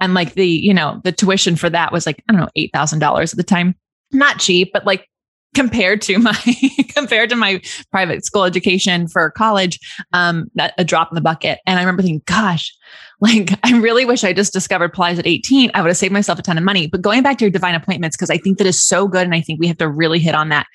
and 0.00 0.14
like 0.14 0.34
the 0.34 0.46
you 0.46 0.74
know 0.74 1.00
the 1.04 1.12
tuition 1.12 1.56
for 1.56 1.70
that 1.70 1.90
was 1.90 2.06
like 2.06 2.22
I 2.28 2.32
don't 2.32 2.40
know 2.40 2.50
eight 2.56 2.70
thousand 2.72 2.98
dollars 2.98 3.32
at 3.32 3.38
the 3.38 3.44
time 3.44 3.76
not 4.12 4.38
cheap, 4.38 4.70
but 4.72 4.84
like 4.84 5.08
compared 5.54 6.00
to 6.02 6.18
my 6.18 6.36
compared 6.88 7.30
to 7.30 7.36
my 7.36 7.60
private 7.90 8.24
school 8.24 8.44
education 8.44 9.06
for 9.06 9.30
college 9.30 9.78
um 10.12 10.50
a 10.78 10.84
drop 10.84 11.10
in 11.10 11.14
the 11.14 11.20
bucket. 11.20 11.60
And 11.66 11.78
i 11.78 11.82
remember 11.82 12.02
thinking 12.02 12.22
gosh 12.26 12.74
like 13.20 13.50
i 13.64 13.78
really 13.78 14.04
wish 14.04 14.24
i 14.24 14.32
just 14.32 14.52
discovered 14.52 14.94
Pilates 14.94 15.18
at 15.18 15.26
18 15.26 15.70
i 15.74 15.80
would 15.80 15.88
have 15.88 15.96
saved 15.96 16.12
myself 16.12 16.38
a 16.38 16.42
ton 16.42 16.58
of 16.58 16.64
money. 16.64 16.86
But 16.86 17.02
going 17.02 17.22
back 17.22 17.38
to 17.38 17.44
your 17.44 17.50
divine 17.50 17.74
appointments 17.74 18.16
because 18.16 18.30
i 18.30 18.38
think 18.38 18.58
that 18.58 18.66
is 18.66 18.80
so 18.80 19.08
good 19.08 19.24
and 19.24 19.34
i 19.34 19.40
think 19.40 19.60
we 19.60 19.68
have 19.68 19.78
to 19.78 19.88
really 19.88 20.18
hit 20.18 20.34
on 20.34 20.48
that. 20.50 20.66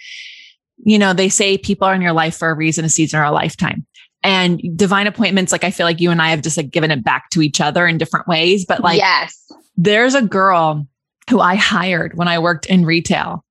You 0.84 1.00
know 1.00 1.14
they 1.14 1.30
say 1.30 1.58
people 1.58 1.88
are 1.88 1.96
in 1.96 2.02
your 2.02 2.14
life 2.14 2.38
for 2.38 2.50
a 2.50 2.56
reason 2.56 2.86
a 2.86 2.90
season 2.90 3.20
or 3.20 3.24
a 3.24 3.32
lifetime. 3.32 3.86
And 4.24 4.62
divine 4.76 5.08
appointments 5.08 5.52
like 5.52 5.64
i 5.64 5.72
feel 5.72 5.86
like 5.86 6.02
you 6.02 6.12
and 6.12 6.22
i 6.22 6.30
have 6.30 6.42
just 6.42 6.58
like 6.58 6.72
given 6.72 6.92
it 6.92 7.04
back 7.04 7.30
to 7.32 7.42
each 7.42 7.62
other 7.62 7.88
in 7.88 7.98
different 7.98 8.28
ways. 8.28 8.66
But 8.66 8.82
like 8.82 9.00
yes. 9.00 9.36
there's 9.76 10.16
a 10.16 10.22
girl 10.22 10.88
who 11.30 11.40
I 11.40 11.56
hired 11.56 12.18
when 12.18 12.28
I 12.28 12.40
worked 12.40 12.66
in 12.68 12.86
retail. 12.86 13.44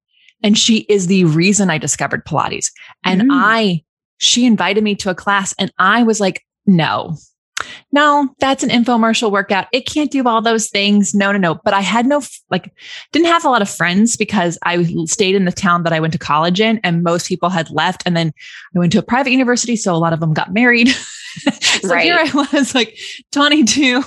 And 0.43 0.57
she 0.57 0.79
is 0.89 1.07
the 1.07 1.25
reason 1.25 1.71
I 1.71 1.79
discovered 1.79 2.25
Pilates. 2.25 2.71
And 3.05 3.23
mm. 3.23 3.29
I, 3.31 3.83
she 4.19 4.47
invited 4.47 4.85
me 4.85 4.95
to 4.97 5.11
a 5.11 5.15
class 5.15 5.55
and 5.59 5.73
I 5.79 6.03
was 6.03 6.21
like, 6.21 6.45
no, 6.67 7.17
no, 7.93 8.29
that's 8.39 8.63
an 8.63 8.71
infomercial 8.71 9.31
workout. 9.31 9.67
It 9.73 9.87
can't 9.87 10.11
do 10.11 10.25
all 10.25 10.43
those 10.43 10.69
things. 10.69 11.15
No, 11.15 11.33
no, 11.33 11.39
no. 11.39 11.55
But 11.65 11.75
I 11.75 11.81
had 11.81 12.07
no, 12.07 12.23
like, 12.51 12.73
didn't 13.13 13.27
have 13.27 13.45
a 13.45 13.49
lot 13.49 13.63
of 13.63 13.71
friends 13.71 14.17
because 14.17 14.59
I 14.63 14.83
stayed 15.07 15.35
in 15.35 15.45
the 15.45 15.53
town 15.53 15.83
that 15.85 15.93
I 15.93 16.01
went 16.01 16.13
to 16.13 16.19
college 16.19 16.61
in 16.61 16.79
and 16.85 17.03
most 17.03 17.29
people 17.29 17.49
had 17.49 17.71
left. 17.71 18.03
And 18.05 18.17
then 18.17 18.33
I 18.75 18.79
went 18.79 18.93
to 18.93 18.99
a 18.99 19.03
private 19.03 19.31
university. 19.31 19.77
So 19.77 19.95
a 19.95 19.97
lot 19.97 20.13
of 20.13 20.21
them 20.21 20.35
got 20.35 20.53
married. 20.53 20.89
so 21.81 21.89
right. 21.89 22.05
here 22.05 22.19
I 22.19 22.47
was 22.53 22.75
like 22.75 22.99
22, 23.33 24.03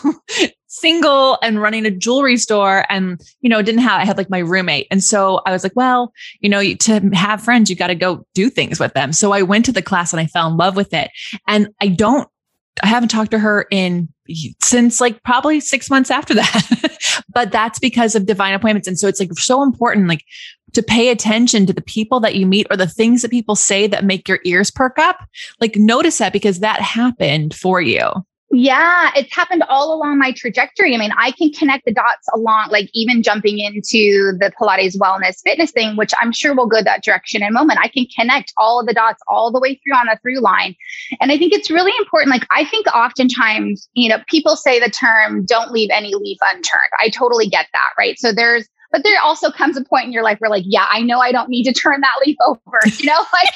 single 0.79 1.37
and 1.41 1.61
running 1.61 1.85
a 1.85 1.91
jewelry 1.91 2.37
store 2.37 2.85
and 2.89 3.19
you 3.41 3.49
know 3.49 3.61
didn't 3.61 3.81
have 3.81 4.01
i 4.01 4.05
had 4.05 4.17
like 4.17 4.29
my 4.29 4.39
roommate. 4.39 4.87
And 4.91 5.03
so 5.03 5.41
i 5.45 5.51
was 5.51 5.63
like 5.63 5.75
well 5.75 6.11
you 6.39 6.49
know 6.49 6.73
to 6.73 6.99
have 7.13 7.41
friends 7.41 7.69
you 7.69 7.75
got 7.75 7.87
to 7.87 7.95
go 7.95 8.25
do 8.33 8.49
things 8.49 8.79
with 8.79 8.93
them. 8.93 9.13
So 9.13 9.31
i 9.31 9.41
went 9.41 9.65
to 9.65 9.71
the 9.71 9.81
class 9.81 10.13
and 10.13 10.19
i 10.19 10.25
fell 10.25 10.47
in 10.47 10.57
love 10.57 10.75
with 10.75 10.93
it. 10.93 11.09
And 11.47 11.69
i 11.81 11.87
don't 11.87 12.27
i 12.83 12.87
haven't 12.87 13.09
talked 13.09 13.31
to 13.31 13.39
her 13.39 13.67
in 13.71 14.09
since 14.61 15.01
like 15.01 15.23
probably 15.23 15.59
six 15.59 15.89
months 15.89 16.11
after 16.11 16.33
that. 16.35 17.23
But 17.33 17.51
that's 17.51 17.79
because 17.79 18.15
of 18.15 18.25
divine 18.25 18.53
appointments. 18.53 18.87
And 18.87 18.97
so 18.97 19.07
it's 19.07 19.19
like 19.19 19.33
so 19.33 19.63
important 19.63 20.07
like 20.07 20.23
to 20.73 20.83
pay 20.83 21.09
attention 21.09 21.65
to 21.65 21.73
the 21.73 21.81
people 21.81 22.19
that 22.19 22.35
you 22.35 22.45
meet 22.45 22.67
or 22.69 22.77
the 22.77 22.87
things 22.87 23.21
that 23.21 23.31
people 23.31 23.55
say 23.55 23.87
that 23.87 24.05
make 24.05 24.27
your 24.27 24.39
ears 24.45 24.69
perk 24.71 24.99
up. 24.99 25.17
Like 25.59 25.75
notice 25.75 26.17
that 26.19 26.33
because 26.33 26.59
that 26.59 26.79
happened 26.81 27.53
for 27.53 27.81
you 27.81 28.11
yeah, 28.51 29.11
it's 29.15 29.33
happened 29.35 29.63
all 29.69 29.93
along 29.93 30.17
my 30.17 30.31
trajectory. 30.31 30.95
I 30.95 30.97
mean, 30.97 31.11
I 31.17 31.31
can 31.31 31.51
connect 31.51 31.85
the 31.85 31.93
dots 31.93 32.27
along, 32.33 32.69
like 32.71 32.89
even 32.93 33.21
jumping 33.21 33.59
into 33.59 34.33
the 34.39 34.51
Pilates 34.59 34.97
wellness 34.97 35.41
fitness 35.43 35.71
thing, 35.71 35.95
which 35.95 36.11
I'm 36.19 36.31
sure 36.31 36.55
will 36.55 36.65
go 36.65 36.81
that 36.81 37.03
direction 37.03 37.43
in 37.43 37.49
a 37.49 37.51
moment. 37.51 37.79
I 37.81 37.89
can 37.89 38.07
connect 38.17 38.51
all 38.57 38.79
of 38.79 38.87
the 38.87 38.93
dots 38.93 39.21
all 39.27 39.51
the 39.51 39.59
way 39.59 39.75
through 39.75 39.95
on 39.95 40.09
a 40.09 40.17
through 40.17 40.39
line. 40.39 40.75
And 41.21 41.31
I 41.31 41.37
think 41.37 41.53
it's 41.53 41.69
really 41.69 41.93
important. 41.99 42.31
Like, 42.31 42.47
I 42.49 42.65
think 42.65 42.87
oftentimes, 42.87 43.87
you 43.93 44.09
know, 44.09 44.17
people 44.27 44.55
say 44.55 44.79
the 44.79 44.89
term, 44.89 45.45
don't 45.45 45.71
leave 45.71 45.89
any 45.91 46.15
leaf 46.15 46.39
unturned. 46.41 46.91
I 46.99 47.09
totally 47.09 47.47
get 47.47 47.67
that, 47.73 47.89
right? 47.99 48.17
So 48.17 48.31
there's, 48.31 48.67
but 48.91 49.03
there 49.03 49.21
also 49.21 49.51
comes 49.51 49.77
a 49.77 49.83
point 49.83 50.05
in 50.05 50.11
your 50.11 50.23
life 50.23 50.39
where, 50.39 50.49
like, 50.49 50.63
yeah, 50.65 50.87
I 50.89 51.01
know 51.01 51.19
I 51.19 51.31
don't 51.31 51.49
need 51.49 51.63
to 51.63 51.73
turn 51.73 52.01
that 52.01 52.15
leaf 52.25 52.37
over. 52.45 52.79
You 52.97 53.05
know, 53.05 53.19
like 53.33 53.53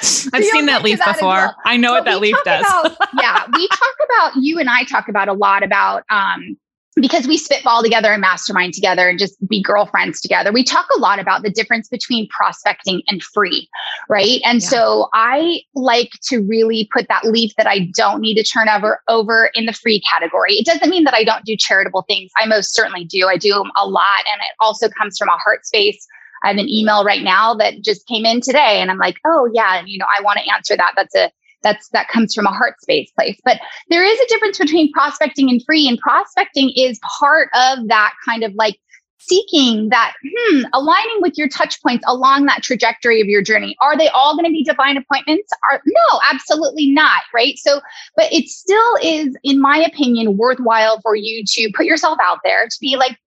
I've 0.32 0.44
seen 0.44 0.66
that 0.66 0.82
leaf 0.82 0.98
that 0.98 1.14
before. 1.14 1.28
Well. 1.28 1.56
I 1.64 1.76
know 1.76 1.92
what 1.92 2.04
that 2.04 2.20
leaf 2.20 2.36
does. 2.44 2.66
About, 2.66 2.96
yeah, 3.20 3.46
we 3.54 3.68
talk 3.68 3.94
about 4.04 4.32
you 4.36 4.58
and 4.58 4.68
I 4.68 4.84
talk 4.84 5.08
about 5.08 5.28
a 5.28 5.32
lot 5.32 5.62
about 5.62 6.04
um, 6.10 6.56
because 7.00 7.26
we 7.26 7.36
spitball 7.36 7.82
together 7.82 8.12
and 8.12 8.20
mastermind 8.22 8.72
together 8.72 9.08
and 9.08 9.18
just 9.18 9.36
be 9.48 9.62
girlfriends 9.62 10.20
together, 10.20 10.50
we 10.50 10.64
talk 10.64 10.86
a 10.96 10.98
lot 10.98 11.18
about 11.18 11.42
the 11.42 11.50
difference 11.50 11.88
between 11.88 12.26
prospecting 12.28 13.02
and 13.08 13.22
free, 13.22 13.68
right? 14.08 14.40
And 14.44 14.62
yeah. 14.62 14.68
so 14.68 15.08
I 15.12 15.60
like 15.74 16.12
to 16.28 16.40
really 16.40 16.88
put 16.92 17.06
that 17.08 17.26
leaf 17.26 17.52
that 17.58 17.66
I 17.66 17.90
don't 17.94 18.20
need 18.20 18.36
to 18.36 18.42
turn 18.42 18.68
over 18.68 19.02
over 19.08 19.50
in 19.54 19.66
the 19.66 19.74
free 19.74 20.00
category. 20.00 20.54
It 20.54 20.64
doesn't 20.64 20.88
mean 20.88 21.04
that 21.04 21.14
I 21.14 21.22
don't 21.22 21.44
do 21.44 21.54
charitable 21.56 22.02
things. 22.08 22.30
I 22.38 22.46
most 22.46 22.74
certainly 22.74 23.04
do. 23.04 23.26
I 23.26 23.36
do 23.36 23.52
them 23.52 23.70
a 23.76 23.86
lot, 23.86 24.24
and 24.32 24.40
it 24.40 24.54
also 24.60 24.88
comes 24.88 25.18
from 25.18 25.28
a 25.28 25.36
heart 25.36 25.66
space. 25.66 26.06
I 26.44 26.48
have 26.48 26.58
an 26.58 26.68
email 26.68 27.04
right 27.04 27.22
now 27.22 27.54
that 27.54 27.82
just 27.82 28.06
came 28.06 28.24
in 28.24 28.40
today, 28.40 28.80
and 28.80 28.90
I'm 28.90 28.98
like, 28.98 29.16
oh 29.26 29.50
yeah, 29.52 29.82
you 29.84 29.98
know, 29.98 30.06
I 30.16 30.22
want 30.22 30.38
to 30.38 30.50
answer 30.50 30.76
that. 30.76 30.94
That's 30.96 31.14
a 31.14 31.30
that's 31.66 31.88
that 31.88 32.08
comes 32.08 32.32
from 32.32 32.46
a 32.46 32.52
heart 32.52 32.80
space 32.80 33.10
place. 33.10 33.38
But 33.44 33.60
there 33.90 34.04
is 34.04 34.18
a 34.20 34.28
difference 34.28 34.58
between 34.58 34.92
prospecting 34.92 35.50
and 35.50 35.62
free 35.64 35.88
and 35.88 35.98
prospecting 35.98 36.70
is 36.76 37.00
part 37.18 37.48
of 37.54 37.88
that 37.88 38.14
kind 38.24 38.44
of 38.44 38.54
like 38.54 38.78
seeking 39.18 39.88
that 39.88 40.14
hmm 40.22 40.62
aligning 40.72 41.18
with 41.20 41.36
your 41.36 41.48
touch 41.48 41.82
points 41.82 42.04
along 42.06 42.46
that 42.46 42.62
trajectory 42.62 43.20
of 43.20 43.26
your 43.26 43.42
journey. 43.42 43.76
Are 43.80 43.96
they 43.96 44.08
all 44.08 44.36
going 44.36 44.44
to 44.44 44.52
be 44.52 44.62
divine 44.62 44.96
appointments? 44.96 45.50
Are 45.70 45.82
no 45.84 46.20
absolutely 46.30 46.90
not 46.90 47.22
right? 47.34 47.58
So 47.58 47.80
but 48.16 48.32
it 48.32 48.48
still 48.48 48.96
is 49.02 49.36
in 49.42 49.60
my 49.60 49.78
opinion 49.78 50.36
worthwhile 50.36 51.00
for 51.00 51.16
you 51.16 51.44
to 51.44 51.72
put 51.74 51.86
yourself 51.86 52.18
out 52.22 52.38
there 52.44 52.68
to 52.68 52.76
be 52.80 52.96
like 52.96 53.18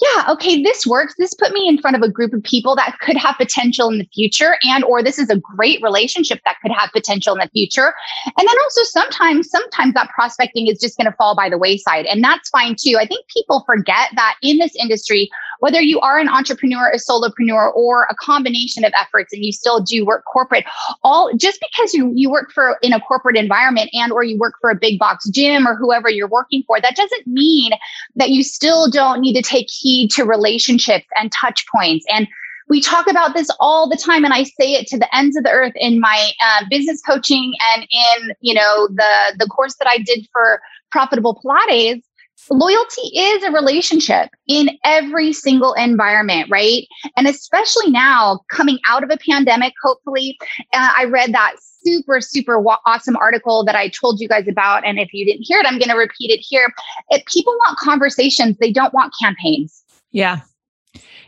yeah 0.00 0.26
okay 0.28 0.62
this 0.62 0.86
works. 0.86 1.14
This 1.18 1.34
put 1.34 1.52
me 1.52 1.68
in 1.68 1.78
front 1.78 1.96
of 1.96 2.02
a 2.02 2.10
group 2.10 2.32
of 2.32 2.42
people 2.42 2.76
that 2.76 2.98
could 3.00 3.16
have 3.16 3.36
potential 3.36 3.90
in 3.90 3.98
the 3.98 4.08
future 4.12 4.56
and 4.62 4.84
or 4.84 5.02
this 5.02 5.18
is 5.18 5.30
a 5.30 5.38
great 5.38 5.82
relationship 5.82 6.40
that 6.44 6.56
could 6.62 6.72
have 6.72 6.90
potential 6.92 7.34
in 7.34 7.40
the 7.40 7.48
future. 7.52 7.94
And 8.26 8.48
then 8.48 8.56
also 8.64 8.82
sometimes 8.84 9.50
sometimes 9.50 9.94
that 9.94 10.10
prospecting 10.10 10.66
is 10.66 10.78
just 10.78 10.96
going 10.96 11.10
to 11.10 11.16
fall 11.16 11.36
by 11.36 11.48
the 11.48 11.58
wayside 11.58 12.06
and 12.06 12.22
that's 12.22 12.48
fine 12.50 12.76
too. 12.78 12.96
I 13.00 13.06
think 13.06 13.26
people 13.28 13.64
forget 13.66 14.10
that 14.16 14.36
in 14.42 14.58
this 14.58 14.74
industry 14.76 15.30
whether 15.60 15.80
you 15.80 16.00
are 16.00 16.18
an 16.18 16.28
entrepreneur, 16.28 16.90
a 16.90 16.98
solopreneur, 16.98 17.74
or 17.74 18.04
a 18.04 18.14
combination 18.14 18.84
of 18.84 18.92
efforts 19.00 19.32
and 19.32 19.44
you 19.44 19.52
still 19.52 19.80
do 19.80 20.04
work 20.04 20.24
corporate, 20.24 20.64
all 21.02 21.32
just 21.36 21.60
because 21.60 21.94
you, 21.94 22.12
you 22.14 22.30
work 22.30 22.50
for 22.52 22.78
in 22.82 22.92
a 22.92 23.00
corporate 23.00 23.36
environment 23.36 23.90
and 23.92 24.12
or 24.12 24.24
you 24.24 24.38
work 24.38 24.54
for 24.60 24.70
a 24.70 24.74
big 24.74 24.98
box 24.98 25.28
gym 25.30 25.66
or 25.66 25.74
whoever 25.74 26.08
you're 26.08 26.28
working 26.28 26.62
for, 26.66 26.80
that 26.80 26.96
doesn't 26.96 27.26
mean 27.26 27.72
that 28.16 28.30
you 28.30 28.42
still 28.42 28.90
don't 28.90 29.20
need 29.20 29.34
to 29.34 29.42
take 29.42 29.68
heed 29.86 30.10
to 30.10 30.24
relationships 30.24 31.06
and 31.16 31.30
touch 31.30 31.64
points. 31.72 32.04
And 32.10 32.26
we 32.68 32.80
talk 32.80 33.08
about 33.08 33.34
this 33.34 33.48
all 33.60 33.88
the 33.88 33.96
time 33.96 34.24
and 34.24 34.34
i 34.34 34.42
say 34.42 34.74
it 34.74 34.88
to 34.88 34.98
the 34.98 35.16
ends 35.16 35.36
of 35.36 35.44
the 35.44 35.50
earth 35.50 35.72
in 35.76 36.00
my 36.00 36.30
uh, 36.44 36.64
business 36.68 37.00
coaching 37.00 37.54
and 37.72 37.86
in 37.90 38.34
you 38.40 38.52
know 38.52 38.88
the 38.88 39.36
the 39.38 39.46
course 39.46 39.76
that 39.78 39.86
i 39.88 39.98
did 39.98 40.26
for 40.32 40.60
profitable 40.90 41.40
pilates 41.44 42.02
loyalty 42.50 43.08
is 43.16 43.42
a 43.42 43.50
relationship 43.50 44.30
in 44.46 44.70
every 44.84 45.32
single 45.32 45.72
environment, 45.74 46.48
right? 46.50 46.86
And 47.16 47.26
especially 47.26 47.90
now 47.90 48.40
coming 48.50 48.78
out 48.88 49.02
of 49.02 49.10
a 49.10 49.16
pandemic, 49.16 49.72
hopefully. 49.82 50.38
Uh, 50.72 50.92
I 50.96 51.04
read 51.04 51.32
that 51.34 51.56
super, 51.58 52.20
super 52.20 52.62
awesome 52.86 53.16
article 53.16 53.64
that 53.64 53.74
I 53.74 53.88
told 53.88 54.20
you 54.20 54.28
guys 54.28 54.48
about. 54.48 54.84
And 54.84 54.98
if 54.98 55.12
you 55.12 55.24
didn't 55.24 55.42
hear 55.42 55.60
it, 55.60 55.66
I'm 55.66 55.78
going 55.78 55.90
to 55.90 55.96
repeat 55.96 56.30
it 56.30 56.40
here. 56.40 56.72
If 57.10 57.24
people 57.26 57.52
want 57.54 57.78
conversations, 57.78 58.56
they 58.58 58.72
don't 58.72 58.92
want 58.92 59.14
campaigns. 59.20 59.84
Yeah. 60.10 60.40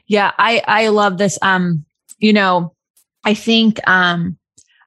Yeah. 0.07 0.33
I, 0.39 0.63
I 0.67 0.89
love 0.89 1.19
this. 1.19 1.39
Um, 1.43 1.85
you 2.19 2.33
know, 2.33 2.75
I 3.25 3.35
think, 3.35 3.79
um, 3.89 4.39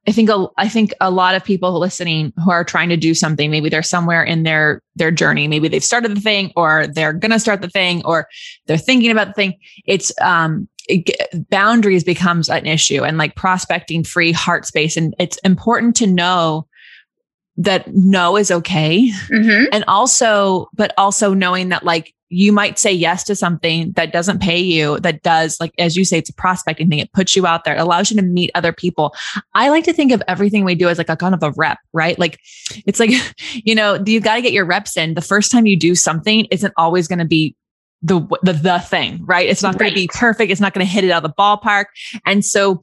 I 0.07 0.11
think 0.11 0.29
a, 0.29 0.47
I 0.57 0.67
think 0.67 0.93
a 0.99 1.11
lot 1.11 1.35
of 1.35 1.43
people 1.43 1.79
listening 1.79 2.33
who 2.43 2.49
are 2.49 2.63
trying 2.63 2.89
to 2.89 2.97
do 2.97 3.13
something, 3.13 3.51
maybe 3.51 3.69
they're 3.69 3.83
somewhere 3.83 4.23
in 4.23 4.43
their 4.43 4.81
their 4.95 5.11
journey, 5.11 5.47
maybe 5.47 5.67
they've 5.67 5.83
started 5.83 6.15
the 6.15 6.21
thing, 6.21 6.51
or 6.55 6.87
they're 6.87 7.13
gonna 7.13 7.39
start 7.39 7.61
the 7.61 7.69
thing, 7.69 8.03
or 8.03 8.27
they're 8.65 8.77
thinking 8.77 9.11
about 9.11 9.27
the 9.27 9.33
thing. 9.33 9.59
It's 9.85 10.11
um, 10.19 10.67
it, 10.87 11.49
boundaries 11.49 12.03
becomes 12.03 12.49
an 12.49 12.65
issue 12.65 13.03
and 13.03 13.17
like 13.17 13.35
prospecting 13.35 14.03
free 14.03 14.31
heart 14.31 14.65
space. 14.65 14.97
And 14.97 15.15
it's 15.19 15.37
important 15.39 15.95
to 15.97 16.07
know 16.07 16.67
that 17.57 17.87
no 17.93 18.37
is 18.37 18.51
okay. 18.51 19.11
Mm-hmm. 19.29 19.65
And 19.71 19.83
also, 19.87 20.69
but 20.73 20.93
also 20.97 21.33
knowing 21.33 21.69
that 21.69 21.83
like 21.83 22.13
you 22.31 22.53
might 22.53 22.79
say 22.79 22.93
yes 22.93 23.25
to 23.25 23.35
something 23.35 23.91
that 23.91 24.13
doesn't 24.13 24.41
pay 24.41 24.57
you, 24.57 24.97
that 25.01 25.21
does, 25.21 25.59
like, 25.59 25.73
as 25.77 25.97
you 25.97 26.05
say, 26.05 26.17
it's 26.17 26.29
a 26.29 26.33
prospecting 26.33 26.89
thing. 26.89 26.99
It 26.99 27.11
puts 27.11 27.35
you 27.35 27.45
out 27.45 27.65
there, 27.65 27.75
it 27.75 27.81
allows 27.81 28.09
you 28.09 28.15
to 28.15 28.23
meet 28.23 28.49
other 28.55 28.71
people. 28.71 29.13
I 29.53 29.67
like 29.67 29.83
to 29.83 29.93
think 29.93 30.13
of 30.13 30.23
everything 30.29 30.63
we 30.63 30.73
do 30.73 30.87
as 30.87 30.97
like 30.97 31.09
a 31.09 31.17
kind 31.17 31.35
of 31.35 31.43
a 31.43 31.51
rep, 31.51 31.77
right? 31.91 32.17
Like, 32.17 32.39
it's 32.85 33.01
like, 33.01 33.11
you 33.53 33.75
know, 33.75 34.01
you've 34.05 34.23
got 34.23 34.35
to 34.35 34.41
get 34.41 34.53
your 34.53 34.65
reps 34.65 34.95
in. 34.95 35.13
The 35.13 35.21
first 35.21 35.51
time 35.51 35.65
you 35.65 35.75
do 35.75 35.93
something 35.93 36.45
isn't 36.45 36.73
always 36.77 37.09
going 37.09 37.19
to 37.19 37.25
be 37.25 37.53
the, 38.01 38.21
the, 38.43 38.53
the 38.53 38.79
thing, 38.79 39.19
right? 39.25 39.47
It's 39.47 39.61
not 39.61 39.77
going 39.77 39.91
to 39.91 39.95
be 39.95 40.07
perfect. 40.07 40.51
It's 40.51 40.61
not 40.61 40.73
going 40.73 40.85
to 40.85 40.91
hit 40.91 41.03
it 41.03 41.11
out 41.11 41.25
of 41.25 41.29
the 41.29 41.35
ballpark. 41.37 41.85
And 42.25 42.45
so 42.45 42.81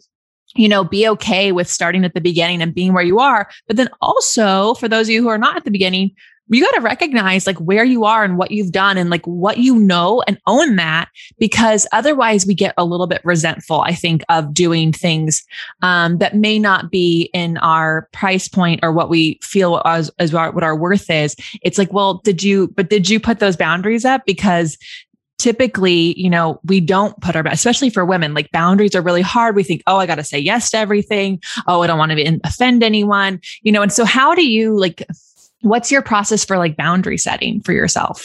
you 0.54 0.68
know, 0.68 0.82
be 0.82 1.06
okay 1.06 1.52
with 1.52 1.68
starting 1.68 2.04
at 2.04 2.14
the 2.14 2.22
beginning 2.22 2.62
and 2.62 2.74
being 2.74 2.94
where 2.94 3.04
you 3.04 3.18
are. 3.18 3.48
But 3.66 3.76
then 3.76 3.90
also 4.00 4.74
for 4.74 4.88
those 4.88 5.06
of 5.06 5.10
you 5.10 5.22
who 5.22 5.28
are 5.28 5.38
not 5.38 5.56
at 5.56 5.64
the 5.64 5.70
beginning, 5.70 6.12
you 6.50 6.64
got 6.64 6.74
to 6.74 6.80
recognize 6.80 7.46
like 7.46 7.58
where 7.58 7.84
you 7.84 8.04
are 8.04 8.24
and 8.24 8.38
what 8.38 8.50
you've 8.50 8.72
done 8.72 8.96
and 8.96 9.10
like 9.10 9.24
what 9.26 9.58
you 9.58 9.78
know 9.78 10.22
and 10.26 10.38
own 10.46 10.76
that 10.76 11.08
because 11.38 11.86
otherwise 11.92 12.46
we 12.46 12.54
get 12.54 12.74
a 12.76 12.84
little 12.84 13.06
bit 13.06 13.20
resentful 13.24 13.80
i 13.82 13.94
think 13.94 14.22
of 14.28 14.52
doing 14.54 14.92
things 14.92 15.44
um, 15.82 16.18
that 16.18 16.36
may 16.36 16.58
not 16.58 16.90
be 16.90 17.30
in 17.32 17.56
our 17.58 18.08
price 18.12 18.48
point 18.48 18.80
or 18.82 18.92
what 18.92 19.08
we 19.08 19.38
feel 19.42 19.82
as, 19.84 20.10
as 20.18 20.34
our, 20.34 20.50
what 20.52 20.64
our 20.64 20.76
worth 20.76 21.10
is 21.10 21.36
it's 21.62 21.78
like 21.78 21.92
well 21.92 22.14
did 22.24 22.42
you 22.42 22.68
but 22.68 22.90
did 22.90 23.08
you 23.08 23.20
put 23.20 23.40
those 23.40 23.56
boundaries 23.56 24.04
up 24.04 24.24
because 24.26 24.78
typically, 25.38 26.20
you 26.20 26.28
know, 26.28 26.60
we 26.64 26.80
don't 26.80 27.18
put 27.20 27.36
our, 27.36 27.46
especially 27.46 27.90
for 27.90 28.04
women, 28.04 28.34
like 28.34 28.50
boundaries 28.50 28.94
are 28.94 29.02
really 29.02 29.22
hard. 29.22 29.54
We 29.54 29.62
think, 29.62 29.82
oh, 29.86 29.96
I 29.96 30.06
got 30.06 30.16
to 30.16 30.24
say 30.24 30.38
yes 30.38 30.70
to 30.70 30.78
everything. 30.78 31.40
Oh, 31.66 31.82
I 31.82 31.86
don't 31.86 31.98
want 31.98 32.12
to 32.12 32.40
offend 32.44 32.82
anyone, 32.82 33.40
you 33.62 33.72
know. 33.72 33.82
And 33.82 33.92
so, 33.92 34.04
how 34.04 34.34
do 34.34 34.44
you 34.44 34.76
like, 34.76 35.02
what's 35.62 35.90
your 35.90 36.02
process 36.02 36.44
for 36.44 36.58
like 36.58 36.76
boundary 36.76 37.18
setting 37.18 37.60
for 37.60 37.72
yourself? 37.72 38.24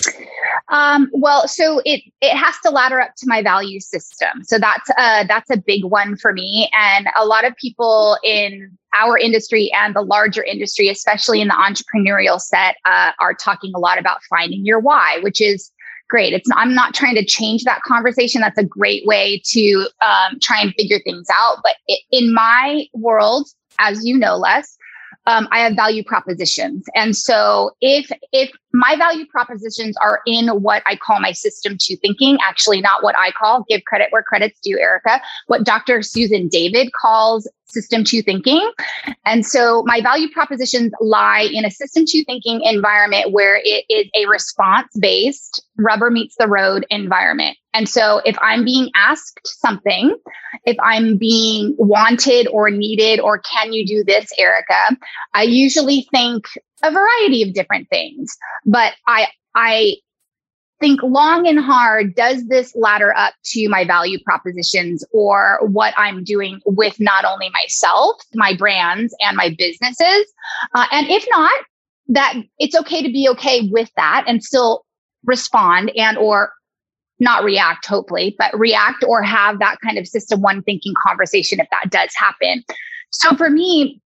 Um, 0.69 1.09
well, 1.13 1.47
so 1.47 1.81
it 1.85 2.01
it 2.21 2.35
has 2.35 2.55
to 2.63 2.69
ladder 2.69 2.99
up 3.01 3.15
to 3.17 3.27
my 3.27 3.43
value 3.43 3.79
system. 3.79 4.43
So 4.43 4.57
that's 4.57 4.89
uh 4.97 5.25
that's 5.27 5.49
a 5.49 5.57
big 5.57 5.83
one 5.83 6.15
for 6.17 6.33
me. 6.33 6.69
And 6.73 7.07
a 7.19 7.25
lot 7.25 7.45
of 7.45 7.55
people 7.57 8.17
in 8.23 8.75
our 8.93 9.17
industry 9.17 9.71
and 9.73 9.95
the 9.95 10.01
larger 10.01 10.43
industry, 10.43 10.89
especially 10.89 11.41
in 11.41 11.47
the 11.47 11.53
entrepreneurial 11.55 12.39
set, 12.39 12.75
uh, 12.85 13.11
are 13.19 13.33
talking 13.33 13.73
a 13.75 13.79
lot 13.79 13.99
about 13.99 14.23
finding 14.29 14.65
your 14.65 14.79
why, 14.79 15.19
which 15.21 15.41
is 15.41 15.71
great. 16.09 16.33
It's 16.33 16.49
I'm 16.55 16.75
not 16.75 16.93
trying 16.93 17.15
to 17.15 17.25
change 17.25 17.63
that 17.63 17.81
conversation. 17.81 18.41
That's 18.41 18.57
a 18.57 18.63
great 18.63 19.05
way 19.05 19.41
to 19.45 19.87
um, 20.05 20.39
try 20.41 20.61
and 20.61 20.73
figure 20.77 20.99
things 21.03 21.27
out. 21.33 21.57
But 21.63 21.75
it, 21.87 22.01
in 22.11 22.33
my 22.33 22.85
world, 22.93 23.49
as 23.79 24.05
you 24.05 24.17
know, 24.17 24.37
Les, 24.37 24.77
um, 25.25 25.47
I 25.51 25.59
have 25.59 25.75
value 25.75 26.03
propositions. 26.03 26.85
And 26.95 27.15
so 27.15 27.75
if 27.81 28.11
if 28.31 28.51
my 28.73 28.95
value 28.97 29.25
propositions 29.27 29.95
are 30.01 30.21
in 30.25 30.47
what 30.47 30.81
I 30.85 30.95
call 30.95 31.19
my 31.19 31.31
system 31.31 31.77
two 31.79 31.95
thinking, 31.97 32.37
actually 32.41 32.81
not 32.81 33.03
what 33.03 33.15
I 33.17 33.31
call, 33.31 33.63
give 33.69 33.85
credit 33.85 34.07
where 34.09 34.23
credit's 34.23 34.59
due, 34.59 34.79
Erica, 34.79 35.21
what 35.47 35.63
Dr. 35.63 36.01
Susan 36.01 36.47
David 36.47 36.91
calls 36.99 37.47
system 37.65 38.03
two 38.03 38.21
thinking. 38.21 38.71
And 39.25 39.45
so 39.45 39.83
my 39.85 40.01
value 40.01 40.29
propositions 40.31 40.91
lie 41.01 41.47
in 41.51 41.65
a 41.65 41.71
system 41.71 42.05
two 42.07 42.23
thinking 42.23 42.61
environment 42.63 43.31
where 43.31 43.59
it 43.63 43.85
is 43.89 44.09
a 44.15 44.27
response 44.27 44.91
based 44.99 45.63
rubber 45.77 46.09
meets 46.09 46.35
the 46.37 46.47
road 46.47 46.85
environment. 46.89 47.57
And 47.73 47.89
so 47.89 48.21
if 48.25 48.37
I'm 48.41 48.63
being 48.63 48.91
asked 48.95 49.39
something, 49.45 50.15
if 50.65 50.77
I'm 50.83 51.17
being 51.17 51.75
wanted 51.77 52.47
or 52.49 52.69
needed, 52.69 53.19
or 53.19 53.39
can 53.39 53.73
you 53.73 53.85
do 53.85 54.03
this, 54.03 54.31
Erica, 54.37 54.97
I 55.33 55.43
usually 55.43 56.07
think 56.11 56.45
a 56.81 56.91
variety 56.91 57.43
of 57.43 57.53
different 57.53 57.89
things. 57.89 58.35
But 58.65 58.93
I, 59.07 59.27
I 59.55 59.95
think 60.79 61.01
long 61.03 61.47
and 61.47 61.59
hard 61.59 62.15
does 62.15 62.47
this 62.47 62.75
ladder 62.75 63.15
up 63.15 63.33
to 63.45 63.69
my 63.69 63.85
value 63.85 64.19
propositions 64.23 65.05
or 65.13 65.59
what 65.61 65.93
I'm 65.97 66.23
doing 66.23 66.59
with 66.65 66.99
not 66.99 67.25
only 67.25 67.49
myself, 67.51 68.21
my 68.33 68.55
brands, 68.55 69.15
and 69.21 69.37
my 69.37 69.55
businesses? 69.57 70.33
Uh, 70.73 70.85
and 70.91 71.07
if 71.09 71.25
not, 71.29 71.53
that 72.09 72.35
it's 72.59 72.75
okay 72.75 73.01
to 73.01 73.11
be 73.11 73.29
okay 73.29 73.69
with 73.71 73.89
that 73.95 74.25
and 74.27 74.43
still 74.43 74.83
respond 75.23 75.91
and 75.95 76.17
or 76.17 76.51
not 77.19 77.43
react 77.43 77.85
hopefully 77.85 78.35
but 78.37 78.57
react 78.57 79.03
or 79.07 79.21
have 79.21 79.59
that 79.59 79.77
kind 79.81 79.97
of 79.97 80.07
system 80.07 80.41
one 80.41 80.61
thinking 80.63 80.93
conversation 81.05 81.59
if 81.59 81.67
that 81.71 81.89
does 81.89 82.09
happen 82.15 82.63
so 83.11 83.35
for 83.35 83.49
me 83.49 84.01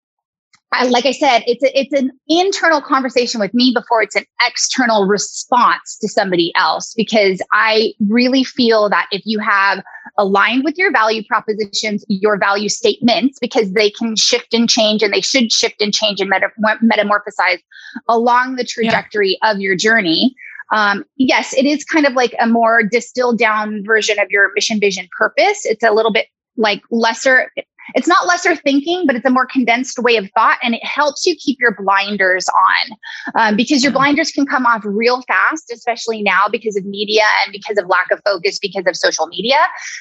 like 0.89 1.05
I 1.05 1.13
said, 1.13 1.43
it's 1.47 1.63
a, 1.63 1.79
it's 1.79 1.93
an 1.93 2.11
internal 2.29 2.81
conversation 2.81 3.41
with 3.41 3.53
me 3.53 3.73
before 3.75 4.03
it's 4.03 4.17
an 4.17 4.25
external 4.47 5.07
response 5.07 5.99
to 6.01 6.09
somebody 6.09 6.53
else. 6.57 6.95
Because 6.97 7.43
I 7.53 7.93
really 8.09 8.43
feel 8.43 8.89
that 8.89 9.07
if 9.13 9.23
you 9.25 9.39
have 9.39 9.83
aligned 10.19 10.65
with 10.65 10.79
your 10.79 10.91
value 10.91 11.23
propositions, 11.25 12.05
your 12.09 12.39
value 12.39 12.69
statements, 12.69 13.39
because 13.39 13.73
they 13.73 13.91
can 13.91 14.17
shift 14.17 14.55
and 14.55 14.69
change, 14.69 15.03
and 15.03 15.13
they 15.13 15.21
should 15.21 15.53
shift 15.53 15.81
and 15.81 15.93
change 15.93 16.21
and 16.21 16.31
meta- 16.31 16.53
metamorphosize 16.83 17.61
along 18.09 18.57
the 18.57 18.65
trajectory 18.65 19.39
yeah. 19.43 19.51
of 19.51 19.61
your 19.61 19.77
journey. 19.77 20.35
Um, 20.73 21.05
yes, 21.17 21.53
it 21.53 21.67
is 21.67 21.85
kind 21.85 22.07
of 22.07 22.15
like 22.15 22.35
a 22.41 22.47
more 22.47 22.83
distilled 22.83 23.39
down 23.39 23.85
version 23.85 24.19
of 24.19 24.31
your 24.31 24.53
mission, 24.55 24.81
vision, 24.81 25.07
purpose. 25.17 25.67
It's 25.67 25.85
a 25.85 25.91
little 25.91 26.13
bit 26.13 26.29
like 26.57 26.83
lesser 26.91 27.51
it's 27.95 28.09
not 28.09 28.27
lesser 28.27 28.57
thinking, 28.57 29.05
but 29.07 29.17
it's 29.17 29.25
a 29.25 29.31
more 29.31 29.47
condensed 29.47 29.99
way 29.99 30.17
of 30.17 30.29
thought. 30.35 30.59
And 30.63 30.75
it 30.75 30.85
helps 30.85 31.27
you 31.27 31.37
keep 31.37 31.59
your 31.61 31.75
blinders 31.75 32.47
on 32.49 32.97
um, 33.35 33.57
because 33.57 33.83
your 33.83 33.93
blinders 33.93 34.31
can 34.31 34.47
come 34.47 34.67
off 34.67 34.83
real 34.85 35.23
fast, 35.23 35.71
especially 35.73 36.23
now 36.23 36.43
because 36.51 36.77
of 36.77 36.85
media 36.85 37.25
and 37.45 37.53
because 37.53 37.79
of 37.79 37.87
lack 37.87 38.11
of 38.11 38.21
focus 38.25 38.59
because 38.59 38.87
of 38.87 38.97
social 38.97 39.27
media. 39.27 39.59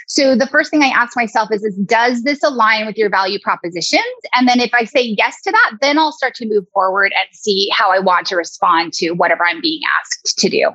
So 0.08 0.36
the 0.36 0.48
first 0.48 0.72
thing 0.72 0.84
I 0.84 0.88
ask 0.88 1.16
myself 1.16 1.50
is, 1.52 1.64
is 1.64 1.76
does 1.78 2.24
this 2.24 2.44
align 2.44 2.86
with 2.86 2.98
your 2.98 3.10
value 3.10 3.40
propositions? 3.40 4.02
And 4.34 4.48
then 4.48 4.60
if 4.60 4.74
I 4.74 4.86
say 4.86 5.02
yes 5.02 5.42
to 5.44 5.52
that, 5.52 5.78
then 5.82 5.98
I'll 5.98 6.12
start 6.12 6.36
to 6.36 6.46
move 6.46 6.66
forward 6.74 7.14
and 7.18 7.28
see 7.36 7.70
how 7.74 7.92
I 7.92 8.00
want 8.00 8.28
to 8.28 8.36
respond 8.36 8.94
to 8.94 9.12
whatever 9.12 9.46
I'm 9.46 9.62
being 9.62 9.82
asked 10.00 10.38
to 10.40 10.50
do. 10.50 10.72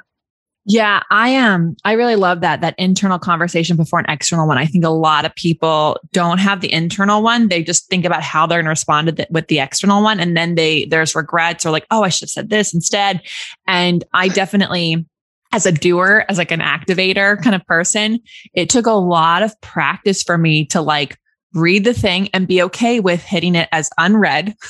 Yeah, 0.68 1.04
I 1.12 1.28
am. 1.28 1.76
I 1.84 1.92
really 1.92 2.16
love 2.16 2.40
that 2.40 2.60
that 2.60 2.74
internal 2.76 3.20
conversation 3.20 3.76
before 3.76 4.00
an 4.00 4.06
external 4.08 4.48
one. 4.48 4.58
I 4.58 4.66
think 4.66 4.84
a 4.84 4.90
lot 4.90 5.24
of 5.24 5.32
people 5.36 5.96
don't 6.12 6.38
have 6.38 6.60
the 6.60 6.72
internal 6.72 7.22
one. 7.22 7.46
They 7.46 7.62
just 7.62 7.88
think 7.88 8.04
about 8.04 8.24
how 8.24 8.46
they're 8.48 8.58
going 8.58 8.64
to 8.64 8.70
respond 8.70 9.06
to 9.06 9.12
the, 9.12 9.28
with 9.30 9.46
the 9.46 9.60
external 9.60 10.02
one, 10.02 10.18
and 10.18 10.36
then 10.36 10.56
they 10.56 10.86
there's 10.86 11.14
regrets 11.14 11.64
or 11.64 11.70
like, 11.70 11.86
oh, 11.92 12.02
I 12.02 12.08
should 12.08 12.22
have 12.22 12.30
said 12.30 12.50
this 12.50 12.74
instead. 12.74 13.22
And 13.68 14.02
I 14.12 14.26
definitely, 14.26 15.06
as 15.52 15.66
a 15.66 15.72
doer, 15.72 16.24
as 16.28 16.36
like 16.36 16.50
an 16.50 16.60
activator 16.60 17.40
kind 17.40 17.54
of 17.54 17.64
person, 17.66 18.18
it 18.52 18.68
took 18.68 18.86
a 18.86 18.92
lot 18.92 19.44
of 19.44 19.58
practice 19.60 20.24
for 20.24 20.36
me 20.36 20.64
to 20.66 20.80
like 20.80 21.16
read 21.56 21.84
the 21.84 21.94
thing 21.94 22.28
and 22.32 22.46
be 22.46 22.62
okay 22.62 23.00
with 23.00 23.22
hitting 23.22 23.54
it 23.54 23.68
as 23.72 23.90
unread. 23.98 24.54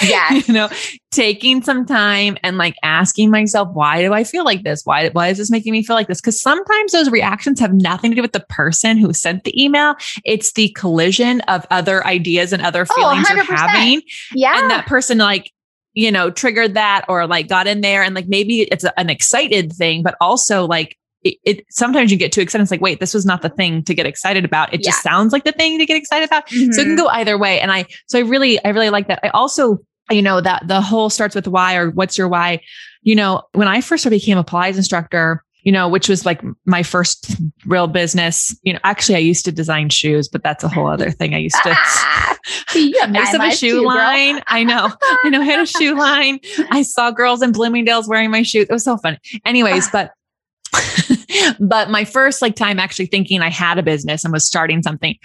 Yeah. 0.00 0.30
you 0.30 0.54
know, 0.54 0.68
taking 1.10 1.62
some 1.62 1.84
time 1.84 2.38
and 2.42 2.56
like 2.56 2.76
asking 2.82 3.30
myself, 3.30 3.68
why 3.72 4.00
do 4.00 4.12
I 4.12 4.24
feel 4.24 4.44
like 4.44 4.62
this? 4.62 4.82
Why, 4.84 5.08
why 5.10 5.28
is 5.28 5.38
this 5.38 5.50
making 5.50 5.72
me 5.72 5.82
feel 5.82 5.96
like 5.96 6.06
this? 6.06 6.20
Because 6.20 6.40
sometimes 6.40 6.92
those 6.92 7.10
reactions 7.10 7.60
have 7.60 7.74
nothing 7.74 8.12
to 8.12 8.14
do 8.14 8.22
with 8.22 8.32
the 8.32 8.44
person 8.48 8.96
who 8.96 9.12
sent 9.12 9.44
the 9.44 9.62
email. 9.62 9.96
It's 10.24 10.52
the 10.52 10.70
collision 10.70 11.40
of 11.42 11.66
other 11.70 12.06
ideas 12.06 12.52
and 12.52 12.62
other 12.62 12.86
oh, 12.88 12.94
feelings 12.94 13.26
oh, 13.30 13.34
you're 13.34 13.44
having. 13.44 14.02
Yeah. 14.34 14.60
And 14.60 14.70
that 14.70 14.86
person 14.86 15.18
like 15.18 15.52
you 15.94 16.12
know, 16.12 16.30
triggered 16.30 16.74
that 16.74 17.04
or 17.08 17.26
like 17.26 17.48
got 17.48 17.66
in 17.66 17.80
there 17.80 18.04
and 18.04 18.14
like 18.14 18.28
maybe 18.28 18.60
it's 18.60 18.84
an 18.96 19.10
excited 19.10 19.72
thing, 19.72 20.02
but 20.02 20.14
also 20.20 20.64
like 20.64 20.96
it, 21.22 21.36
it, 21.44 21.66
sometimes 21.70 22.10
you 22.10 22.16
get 22.16 22.32
too 22.32 22.40
excited. 22.40 22.62
It's 22.62 22.70
like, 22.70 22.80
wait, 22.80 23.00
this 23.00 23.14
was 23.14 23.26
not 23.26 23.42
the 23.42 23.48
thing 23.48 23.82
to 23.84 23.94
get 23.94 24.06
excited 24.06 24.44
about. 24.44 24.72
It 24.72 24.80
yeah. 24.82 24.90
just 24.90 25.02
sounds 25.02 25.32
like 25.32 25.44
the 25.44 25.52
thing 25.52 25.78
to 25.78 25.86
get 25.86 25.96
excited 25.96 26.26
about. 26.26 26.46
Mm-hmm. 26.48 26.72
So 26.72 26.80
it 26.80 26.84
can 26.84 26.96
mm-hmm. 26.96 27.04
go 27.04 27.08
either 27.08 27.36
way. 27.36 27.60
And 27.60 27.72
I, 27.72 27.86
so 28.06 28.18
I 28.18 28.22
really, 28.22 28.62
I 28.64 28.68
really 28.68 28.90
like 28.90 29.08
that. 29.08 29.20
I 29.22 29.28
also, 29.30 29.78
you 30.10 30.22
know, 30.22 30.40
that 30.40 30.66
the 30.68 30.80
whole 30.80 31.10
starts 31.10 31.34
with 31.34 31.48
why 31.48 31.76
or 31.76 31.90
what's 31.90 32.16
your 32.16 32.28
why. 32.28 32.60
You 33.02 33.14
know, 33.14 33.42
when 33.52 33.68
I 33.68 33.80
first 33.80 34.08
became 34.08 34.38
a 34.38 34.44
Pilates 34.44 34.76
instructor, 34.76 35.44
you 35.62 35.72
know, 35.72 35.88
which 35.88 36.08
was 36.08 36.24
like 36.24 36.40
my 36.64 36.82
first 36.82 37.36
real 37.66 37.88
business. 37.88 38.58
You 38.62 38.72
know, 38.72 38.78
actually, 38.84 39.16
I 39.16 39.18
used 39.18 39.44
to 39.44 39.52
design 39.52 39.90
shoes, 39.90 40.28
but 40.28 40.42
that's 40.42 40.64
a 40.64 40.68
whole 40.68 40.86
other 40.86 41.10
thing. 41.18 41.34
I 41.34 41.38
used 41.38 41.62
to. 41.62 41.76
I 42.70 42.78
used 42.78 43.00
to 43.02 43.38
have 43.38 43.52
a 43.52 43.54
shoe 43.54 43.80
too, 43.80 43.86
line. 43.86 44.40
I 44.46 44.64
know, 44.64 44.90
I 45.24 45.28
know, 45.28 45.42
I 45.42 45.44
had 45.44 45.60
a 45.60 45.66
shoe 45.66 45.94
line. 45.98 46.40
I 46.70 46.82
saw 46.82 47.10
girls 47.10 47.42
in 47.42 47.52
Bloomingdale's 47.52 48.08
wearing 48.08 48.30
my 48.30 48.42
shoes. 48.42 48.66
It 48.70 48.72
was 48.72 48.84
so 48.84 48.96
funny. 48.96 49.18
Anyways, 49.44 49.90
but 49.90 50.12
but 51.60 51.90
my 51.90 52.04
first 52.04 52.42
like 52.42 52.56
time 52.56 52.78
actually 52.78 53.06
thinking 53.06 53.40
I 53.40 53.50
had 53.50 53.78
a 53.78 53.82
business 53.82 54.24
and 54.24 54.32
was 54.32 54.46
starting 54.46 54.82
something, 54.82 55.16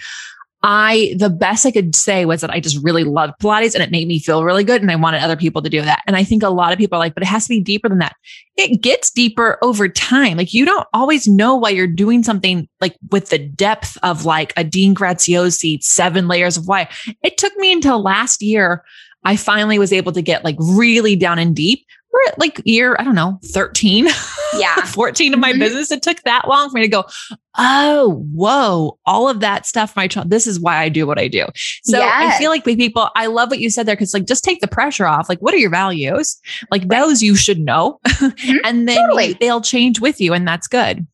I, 0.66 1.14
the 1.18 1.28
best 1.28 1.66
I 1.66 1.70
could 1.70 1.94
say 1.94 2.24
was 2.24 2.40
that 2.40 2.48
I 2.48 2.58
just 2.58 2.82
really 2.82 3.04
loved 3.04 3.34
Pilates 3.38 3.74
and 3.74 3.82
it 3.82 3.90
made 3.90 4.08
me 4.08 4.18
feel 4.18 4.44
really 4.44 4.64
good. 4.64 4.80
And 4.80 4.90
I 4.90 4.96
wanted 4.96 5.22
other 5.22 5.36
people 5.36 5.60
to 5.60 5.68
do 5.68 5.82
that. 5.82 6.02
And 6.06 6.16
I 6.16 6.24
think 6.24 6.42
a 6.42 6.48
lot 6.48 6.72
of 6.72 6.78
people 6.78 6.96
are 6.96 7.00
like, 7.00 7.12
but 7.12 7.22
it 7.22 7.26
has 7.26 7.44
to 7.44 7.50
be 7.50 7.60
deeper 7.60 7.86
than 7.86 7.98
that. 7.98 8.16
It 8.56 8.80
gets 8.80 9.10
deeper 9.10 9.58
over 9.60 9.90
time. 9.90 10.38
Like 10.38 10.54
you 10.54 10.64
don't 10.64 10.86
always 10.94 11.28
know 11.28 11.54
why 11.54 11.68
you're 11.68 11.86
doing 11.86 12.22
something 12.22 12.66
like 12.80 12.96
with 13.10 13.28
the 13.28 13.38
depth 13.38 13.98
of 14.02 14.24
like 14.24 14.54
a 14.56 14.64
Dean 14.64 14.94
Graziosi, 14.94 15.82
seven 15.82 16.28
layers 16.28 16.56
of 16.56 16.66
why. 16.66 16.88
It 17.22 17.36
took 17.36 17.54
me 17.58 17.70
until 17.70 18.02
last 18.02 18.40
year. 18.40 18.82
I 19.26 19.36
finally 19.36 19.78
was 19.78 19.92
able 19.92 20.12
to 20.12 20.22
get 20.22 20.44
like 20.44 20.56
really 20.58 21.14
down 21.14 21.38
and 21.38 21.54
deep 21.54 21.84
we're 22.14 22.30
at 22.30 22.38
like 22.38 22.62
year, 22.64 22.96
I 22.98 23.04
don't 23.04 23.16
know, 23.16 23.40
13, 23.44 24.06
yeah, 24.56 24.74
14 24.86 25.34
of 25.34 25.40
my 25.40 25.50
mm-hmm. 25.50 25.58
business. 25.58 25.90
It 25.90 26.02
took 26.02 26.22
that 26.22 26.46
long 26.46 26.70
for 26.70 26.76
me 26.76 26.82
to 26.82 26.88
go, 26.88 27.04
oh, 27.58 28.24
whoa, 28.32 28.98
all 29.04 29.28
of 29.28 29.40
that 29.40 29.66
stuff. 29.66 29.96
My 29.96 30.06
child, 30.06 30.30
this 30.30 30.46
is 30.46 30.60
why 30.60 30.76
I 30.78 30.88
do 30.88 31.06
what 31.06 31.18
I 31.18 31.26
do. 31.26 31.46
So 31.82 31.98
yes. 31.98 32.34
I 32.34 32.38
feel 32.38 32.50
like 32.50 32.64
the 32.64 32.76
people, 32.76 33.10
I 33.16 33.26
love 33.26 33.50
what 33.50 33.58
you 33.58 33.68
said 33.68 33.86
there 33.86 33.96
because 33.96 34.14
like 34.14 34.26
just 34.26 34.44
take 34.44 34.60
the 34.60 34.68
pressure 34.68 35.06
off. 35.06 35.28
Like, 35.28 35.40
what 35.40 35.54
are 35.54 35.58
your 35.58 35.70
values? 35.70 36.40
Like 36.70 36.82
right. 36.82 37.00
those 37.00 37.20
you 37.20 37.34
should 37.34 37.58
know, 37.58 37.98
mm-hmm. 38.06 38.56
and 38.64 38.88
then 38.88 38.96
totally. 38.96 39.32
they'll 39.34 39.60
change 39.60 40.00
with 40.00 40.20
you, 40.20 40.32
and 40.32 40.46
that's 40.46 40.68
good. 40.68 41.06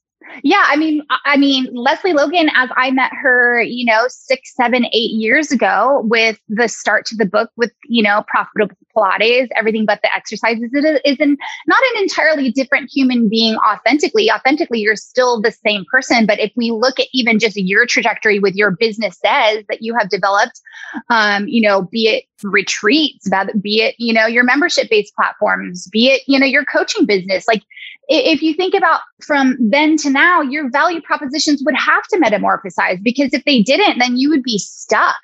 Yeah, 0.42 0.64
I 0.66 0.76
mean, 0.76 1.02
I 1.24 1.36
mean, 1.36 1.68
Lesley 1.72 2.12
Logan, 2.12 2.50
as 2.54 2.70
I 2.76 2.90
met 2.90 3.10
her, 3.12 3.62
you 3.62 3.84
know, 3.84 4.04
six, 4.08 4.54
seven, 4.54 4.86
eight 4.86 5.12
years 5.12 5.50
ago, 5.50 6.02
with 6.04 6.38
the 6.48 6.68
start 6.68 7.04
to 7.06 7.16
the 7.16 7.26
book 7.26 7.50
with, 7.56 7.72
you 7.84 8.02
know, 8.02 8.24
profitable 8.28 8.76
Pilates, 8.96 9.48
everything 9.56 9.86
but 9.86 10.00
the 10.02 10.14
exercises, 10.14 10.70
it 10.72 11.00
is 11.04 11.20
an, 11.20 11.36
not 11.66 11.82
an 11.94 12.02
entirely 12.02 12.50
different 12.50 12.90
human 12.92 13.28
being 13.28 13.56
authentically. 13.56 14.30
Authentically, 14.30 14.80
you're 14.80 14.96
still 14.96 15.40
the 15.40 15.52
same 15.52 15.84
person. 15.90 16.26
But 16.26 16.40
if 16.40 16.52
we 16.56 16.70
look 16.70 17.00
at 17.00 17.06
even 17.12 17.38
just 17.38 17.56
your 17.56 17.86
trajectory 17.86 18.38
with 18.38 18.54
your 18.54 18.70
business 18.70 19.18
says 19.18 19.64
that 19.68 19.82
you 19.82 19.96
have 19.98 20.08
developed, 20.08 20.60
um, 21.08 21.46
you 21.48 21.60
know, 21.60 21.82
be 21.82 22.08
it 22.08 22.24
retreats, 22.42 23.28
be 23.60 23.82
it, 23.82 23.94
you 23.98 24.12
know, 24.12 24.26
your 24.26 24.44
membership 24.44 24.88
based 24.90 25.14
platforms, 25.14 25.88
be 25.88 26.08
it, 26.08 26.22
you 26.26 26.38
know, 26.38 26.46
your 26.46 26.64
coaching 26.64 27.06
business, 27.06 27.46
like 27.46 27.62
if 28.10 28.42
you 28.42 28.54
think 28.54 28.74
about 28.74 29.00
from 29.22 29.56
then 29.60 29.96
to 29.98 30.10
now, 30.10 30.40
your 30.42 30.68
value 30.70 31.00
propositions 31.00 31.62
would 31.64 31.76
have 31.76 32.02
to 32.08 32.18
metamorphosize 32.18 33.00
because 33.02 33.32
if 33.32 33.44
they 33.44 33.62
didn't, 33.62 33.98
then 33.98 34.16
you 34.16 34.28
would 34.30 34.42
be 34.42 34.58
stuck, 34.58 35.20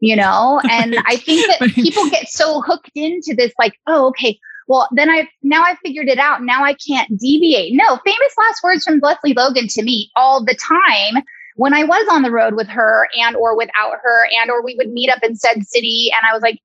you 0.00 0.16
know? 0.16 0.60
And 0.70 0.96
I 1.06 1.16
think 1.16 1.46
that 1.46 1.70
people 1.74 2.08
get 2.10 2.28
so 2.28 2.60
hooked 2.60 2.90
into 2.94 3.34
this, 3.34 3.52
like, 3.58 3.78
oh, 3.86 4.08
okay, 4.08 4.38
well, 4.66 4.88
then 4.92 5.10
I've 5.10 5.26
now 5.42 5.62
I've 5.62 5.78
figured 5.78 6.08
it 6.08 6.18
out. 6.18 6.42
Now 6.42 6.64
I 6.64 6.74
can't 6.74 7.18
deviate. 7.18 7.74
No, 7.74 7.98
famous 8.04 8.34
last 8.38 8.62
words 8.62 8.84
from 8.84 9.00
Lesley 9.02 9.34
Logan 9.34 9.68
to 9.68 9.82
me 9.82 10.10
all 10.16 10.42
the 10.42 10.56
time 10.56 11.22
when 11.56 11.74
I 11.74 11.84
was 11.84 12.08
on 12.10 12.22
the 12.22 12.30
road 12.30 12.54
with 12.54 12.68
her 12.68 13.06
and 13.18 13.36
or 13.36 13.56
without 13.56 13.98
her 14.02 14.28
and 14.40 14.50
or 14.50 14.64
we 14.64 14.74
would 14.76 14.90
meet 14.90 15.10
up 15.10 15.22
in 15.22 15.36
said 15.36 15.66
city 15.66 16.10
and 16.16 16.26
I 16.28 16.32
was 16.32 16.42
like, 16.42 16.60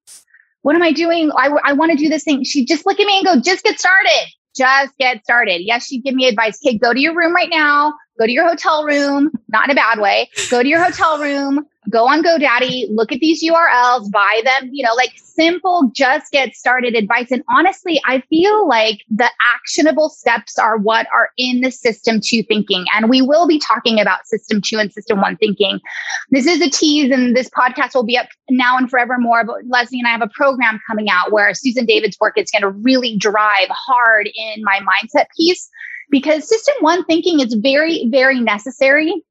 what 0.61 0.75
am 0.75 0.81
I 0.81 0.93
doing? 0.93 1.31
I, 1.37 1.49
I 1.63 1.73
want 1.73 1.91
to 1.91 1.97
do 1.97 2.09
this 2.09 2.23
thing. 2.23 2.43
She'd 2.43 2.67
just 2.67 2.85
look 2.85 2.99
at 2.99 3.05
me 3.05 3.17
and 3.17 3.25
go, 3.25 3.41
just 3.41 3.63
get 3.63 3.79
started 3.79 4.29
just 4.59 4.97
get 4.97 5.23
started. 5.23 5.61
Yes, 5.61 5.85
she'd 5.85 6.03
give 6.03 6.15
me 6.15 6.27
advice. 6.27 6.59
Okay, 6.63 6.77
go 6.77 6.93
to 6.93 6.99
your 6.99 7.15
room 7.15 7.33
right 7.33 7.49
now. 7.49 7.93
Go 8.19 8.25
to 8.25 8.31
your 8.31 8.47
hotel 8.47 8.83
room, 8.83 9.31
not 9.47 9.69
in 9.69 9.71
a 9.71 9.75
bad 9.75 9.99
way. 9.99 10.29
Go 10.51 10.61
to 10.61 10.67
your 10.67 10.83
hotel 10.83 11.19
room, 11.19 11.65
go 11.89 12.07
on 12.07 12.23
GoDaddy, 12.23 12.87
look 12.91 13.11
at 13.11 13.19
these 13.19 13.43
URLs, 13.43 14.11
buy 14.11 14.41
them, 14.43 14.69
you 14.71 14.83
know, 14.83 14.93
like 14.95 15.13
simple, 15.17 15.89
just 15.93 16.31
get 16.31 16.55
started 16.55 16.95
advice. 16.95 17.31
And 17.31 17.43
honestly, 17.49 18.01
I 18.05 18.21
feel 18.29 18.67
like 18.67 19.03
the 19.09 19.29
actionable 19.55 20.09
steps 20.09 20.59
are 20.59 20.77
what 20.77 21.07
are 21.13 21.31
in 21.37 21.61
the 21.61 21.71
system 21.71 22.19
two 22.21 22.43
thinking. 22.43 22.85
And 22.95 23.09
we 23.09 23.21
will 23.21 23.47
be 23.47 23.59
talking 23.59 23.99
about 23.99 24.27
system 24.27 24.61
two 24.61 24.77
and 24.77 24.91
system 24.91 25.21
one 25.21 25.37
thinking. 25.37 25.79
This 26.29 26.45
is 26.45 26.61
a 26.61 26.69
tease, 26.69 27.11
and 27.11 27.35
this 27.35 27.49
podcast 27.49 27.95
will 27.95 28.05
be 28.05 28.17
up 28.17 28.27
now 28.49 28.77
and 28.77 28.89
forevermore. 28.89 29.45
But 29.45 29.65
Lesley 29.67 29.99
and 29.99 30.07
I 30.07 30.11
have 30.11 30.21
a 30.21 30.29
program 30.33 30.79
coming 30.85 31.09
out 31.09 31.31
where 31.31 31.53
Susan 31.53 31.85
David's 31.85 32.17
work 32.19 32.37
is 32.37 32.51
going 32.51 32.61
to 32.61 32.69
really 32.69 33.17
drive 33.17 33.69
hard 33.69 34.29
in 34.35 34.63
my 34.63 34.79
mindset 34.79 35.25
piece 35.35 35.69
because 36.09 36.47
system 36.47 36.75
one 36.81 37.05
thinking 37.05 37.39
is 37.39 37.53
very, 37.53 38.07
very 38.09 38.39
necessary 38.39 39.23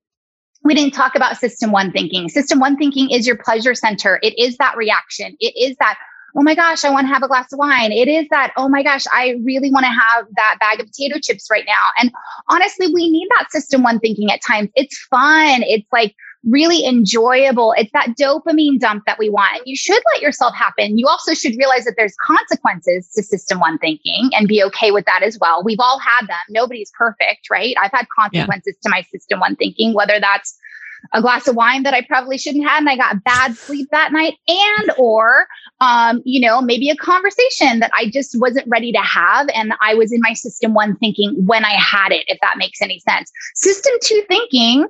we 0.65 0.75
didn't 0.75 0.95
talk 0.95 1.15
about 1.15 1.37
system 1.37 1.73
one 1.73 1.93
thinking. 1.93 2.29
System 2.29 2.61
one 2.61 2.77
thinking 2.77 3.11
is 3.11 3.27
your 3.27 3.37
pleasure 3.37 3.75
center. 3.75 4.19
It 4.23 4.39
is 4.39 4.57
that 4.59 4.77
reaction. 4.77 5.37
It 5.41 5.55
is 5.57 5.77
that, 5.79 5.99
oh 6.37 6.43
my 6.43 6.55
gosh, 6.55 6.85
I 6.85 6.91
want 6.91 7.07
to 7.07 7.13
have 7.13 7.23
a 7.23 7.29
glass 7.29 7.53
of 7.53 7.59
wine. 7.59 7.91
It 7.93 8.09
is 8.09 8.27
that, 8.31 8.53
oh 8.57 8.69
my 8.69 8.83
gosh, 8.83 9.05
I 9.13 9.41
really 9.45 9.71
want 9.71 9.85
to 9.85 9.91
have 9.91 10.27
that 10.37 10.57
bag 10.61 10.81
of 10.81 10.87
potato 10.87 11.19
chips 11.23 11.49
right 11.51 11.65
now. 11.67 11.87
And 11.99 12.13
honestly, 12.49 12.93
we 12.93 13.11
need 13.11 13.29
that 13.39 13.51
system 13.51 13.83
one 13.83 13.99
thinking 13.99 14.31
at 14.31 14.41
times. 14.47 14.69
It's 14.75 14.99
fun. 15.11 15.63
It's 15.63 15.89
like, 15.93 16.15
really 16.45 16.85
enjoyable. 16.85 17.75
It's 17.77 17.91
that 17.93 18.15
dopamine 18.19 18.79
dump 18.79 19.05
that 19.07 19.19
we 19.19 19.29
want. 19.29 19.57
And 19.57 19.63
you 19.67 19.77
should 19.77 20.03
let 20.15 20.23
yourself 20.23 20.55
happen. 20.55 20.99
You 20.99 21.07
also 21.09 21.35
should 21.35 21.57
realize 21.57 21.85
that 21.85 21.95
there's 21.97 22.15
consequences 22.21 23.11
to 23.15 23.23
system 23.23 23.61
one 23.61 23.79
thinking 23.79 24.31
and 24.33 24.47
be 24.47 24.63
okay 24.65 24.91
with 24.91 25.05
that 25.07 25.23
as 25.23 25.39
well. 25.41 25.63
We've 25.65 25.81
all 25.81 25.99
had 25.99 26.27
them. 26.29 26.37
Nobody's 26.49 26.93
perfect, 26.97 27.51
right? 27.51 27.75
I've 27.81 27.93
had 27.93 28.07
consequences 28.17 28.77
yeah. 28.77 28.89
to 28.89 28.91
my 28.91 29.03
system 29.03 29.41
one 29.41 29.57
thinking, 29.57 29.95
whether 29.95 30.21
that's 30.21 30.57
a 31.13 31.23
glass 31.23 31.47
of 31.49 31.57
wine 31.57 31.85
that 31.85 31.95
I 31.95 32.03
probably 32.03 32.39
shouldn't 32.39 32.67
have 32.67 32.81
and 32.81 32.89
I 32.89 32.97
got 32.97 33.23
bad 33.25 33.57
sleep 33.57 33.89
that 33.93 34.13
night 34.13 34.35
and 34.49 34.91
or 34.99 35.47
um, 35.81 36.21
you 36.25 36.41
know 36.41 36.61
maybe 36.61 36.91
a 36.91 36.97
conversation 36.97 37.81
that 37.81 37.91
I 37.95 38.11
just 38.11 38.39
wasn't 38.39 38.67
ready 38.69 38.93
to 38.93 38.99
have 38.99 39.49
and 39.55 39.73
I 39.81 39.95
was 39.95 40.13
in 40.13 40.21
my 40.21 40.33
system 40.35 40.75
1 40.75 40.97
thinking 40.97 41.35
when 41.47 41.65
I 41.65 41.73
had 41.73 42.13
it 42.13 42.25
if 42.27 42.39
that 42.43 42.59
makes 42.59 42.83
any 42.83 42.99
sense. 42.99 43.31
System 43.55 43.93
2 44.03 44.23
thinking 44.29 44.87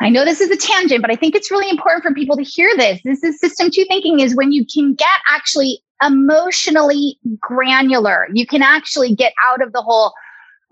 I 0.00 0.08
know 0.08 0.24
this 0.24 0.40
is 0.40 0.50
a 0.50 0.56
tangent, 0.56 1.02
but 1.02 1.10
I 1.10 1.16
think 1.16 1.34
it's 1.34 1.50
really 1.50 1.70
important 1.70 2.02
for 2.02 2.12
people 2.12 2.36
to 2.36 2.42
hear 2.42 2.74
this. 2.76 3.00
This 3.04 3.22
is 3.22 3.38
system 3.38 3.70
two 3.70 3.84
thinking 3.86 4.20
is 4.20 4.34
when 4.34 4.52
you 4.52 4.66
can 4.66 4.94
get 4.94 5.08
actually 5.30 5.80
emotionally 6.02 7.18
granular. 7.40 8.26
You 8.32 8.46
can 8.46 8.62
actually 8.62 9.14
get 9.14 9.32
out 9.46 9.62
of 9.62 9.72
the 9.72 9.80
whole, 9.80 10.12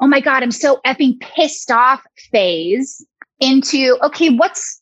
oh 0.01 0.07
my 0.07 0.21
God, 0.21 0.43
I'm 0.43 0.51
so 0.51 0.81
effing 0.85 1.21
pissed 1.21 1.71
off 1.71 2.03
phase 2.33 3.05
into, 3.39 3.97
okay, 4.03 4.31
what's, 4.31 4.81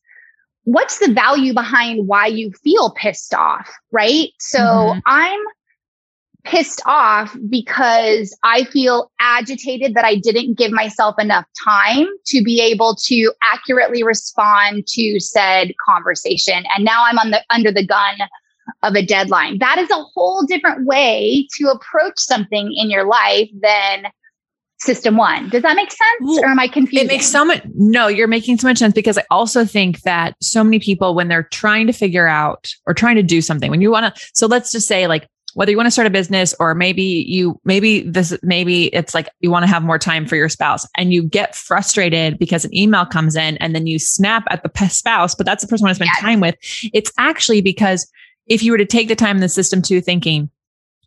what's 0.64 0.98
the 0.98 1.12
value 1.12 1.52
behind 1.52 2.08
why 2.08 2.26
you 2.26 2.50
feel 2.64 2.92
pissed 2.92 3.34
off? 3.34 3.70
Right. 3.92 4.30
So 4.38 4.58
mm-hmm. 4.58 5.00
I'm 5.06 5.40
pissed 6.44 6.82
off 6.86 7.36
because 7.48 8.36
I 8.42 8.64
feel 8.64 9.10
agitated 9.20 9.94
that 9.94 10.04
I 10.04 10.16
didn't 10.16 10.58
give 10.58 10.72
myself 10.72 11.16
enough 11.18 11.44
time 11.64 12.06
to 12.26 12.42
be 12.42 12.60
able 12.60 12.96
to 13.06 13.32
accurately 13.42 14.02
respond 14.02 14.86
to 14.88 15.20
said 15.20 15.72
conversation. 15.84 16.64
And 16.74 16.84
now 16.84 17.04
I'm 17.04 17.18
on 17.18 17.30
the 17.30 17.42
under 17.50 17.72
the 17.72 17.86
gun 17.86 18.16
of 18.82 18.94
a 18.94 19.04
deadline. 19.04 19.58
That 19.58 19.78
is 19.78 19.90
a 19.90 20.02
whole 20.14 20.44
different 20.46 20.86
way 20.86 21.46
to 21.58 21.68
approach 21.68 22.18
something 22.18 22.72
in 22.76 22.90
your 22.90 23.04
life 23.04 23.48
than 23.60 24.06
system 24.78 25.16
one. 25.16 25.48
Does 25.50 25.62
that 25.62 25.76
make 25.76 25.90
sense? 25.92 26.38
or 26.38 26.46
am 26.46 26.58
I 26.58 26.66
confused? 26.66 27.04
It 27.04 27.08
makes 27.08 27.26
so 27.26 27.44
much 27.44 27.62
no, 27.74 28.08
you're 28.08 28.28
making 28.28 28.58
so 28.58 28.68
much 28.68 28.78
sense 28.78 28.94
because 28.94 29.18
I 29.18 29.24
also 29.30 29.64
think 29.64 30.02
that 30.02 30.36
so 30.40 30.64
many 30.64 30.78
people 30.78 31.14
when 31.14 31.28
they're 31.28 31.42
trying 31.44 31.86
to 31.86 31.92
figure 31.92 32.26
out 32.26 32.72
or 32.86 32.94
trying 32.94 33.16
to 33.16 33.22
do 33.22 33.42
something, 33.42 33.70
when 33.70 33.82
you 33.82 33.90
want 33.90 34.14
to 34.14 34.22
so 34.34 34.46
let's 34.46 34.72
just 34.72 34.88
say 34.88 35.06
like 35.06 35.28
whether 35.54 35.70
you 35.70 35.76
want 35.76 35.86
to 35.86 35.90
start 35.90 36.06
a 36.06 36.10
business 36.10 36.54
or 36.60 36.74
maybe 36.74 37.02
you 37.02 37.60
maybe 37.64 38.00
this 38.02 38.36
maybe 38.42 38.86
it's 38.94 39.14
like 39.14 39.28
you 39.40 39.50
want 39.50 39.62
to 39.62 39.66
have 39.66 39.82
more 39.82 39.98
time 39.98 40.26
for 40.26 40.36
your 40.36 40.48
spouse 40.48 40.86
and 40.96 41.12
you 41.12 41.22
get 41.22 41.54
frustrated 41.54 42.38
because 42.38 42.64
an 42.64 42.74
email 42.76 43.04
comes 43.04 43.36
in 43.36 43.56
and 43.58 43.74
then 43.74 43.86
you 43.86 43.98
snap 43.98 44.44
at 44.50 44.62
the 44.62 44.88
spouse 44.88 45.34
but 45.34 45.46
that's 45.46 45.62
the 45.62 45.68
person 45.68 45.84
you 45.84 45.86
want 45.86 45.96
to 45.96 46.04
spend 46.04 46.10
yes. 46.14 46.20
time 46.20 46.40
with 46.40 46.56
it's 46.92 47.12
actually 47.18 47.60
because 47.60 48.10
if 48.46 48.62
you 48.62 48.72
were 48.72 48.78
to 48.78 48.86
take 48.86 49.08
the 49.08 49.16
time 49.16 49.36
in 49.36 49.40
the 49.40 49.48
system 49.48 49.82
two 49.82 50.00
thinking 50.00 50.50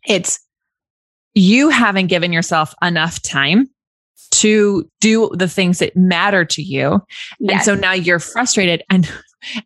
it's 0.06 0.40
you 1.34 1.68
haven't 1.68 2.06
given 2.06 2.32
yourself 2.32 2.74
enough 2.82 3.20
time 3.22 3.68
to 4.30 4.88
do 5.00 5.30
the 5.34 5.48
things 5.48 5.78
that 5.78 5.96
matter 5.96 6.44
to 6.44 6.62
you 6.62 7.00
yes. 7.38 7.52
and 7.52 7.62
so 7.62 7.74
now 7.74 7.92
you're 7.92 8.18
frustrated 8.18 8.82
and 8.90 9.10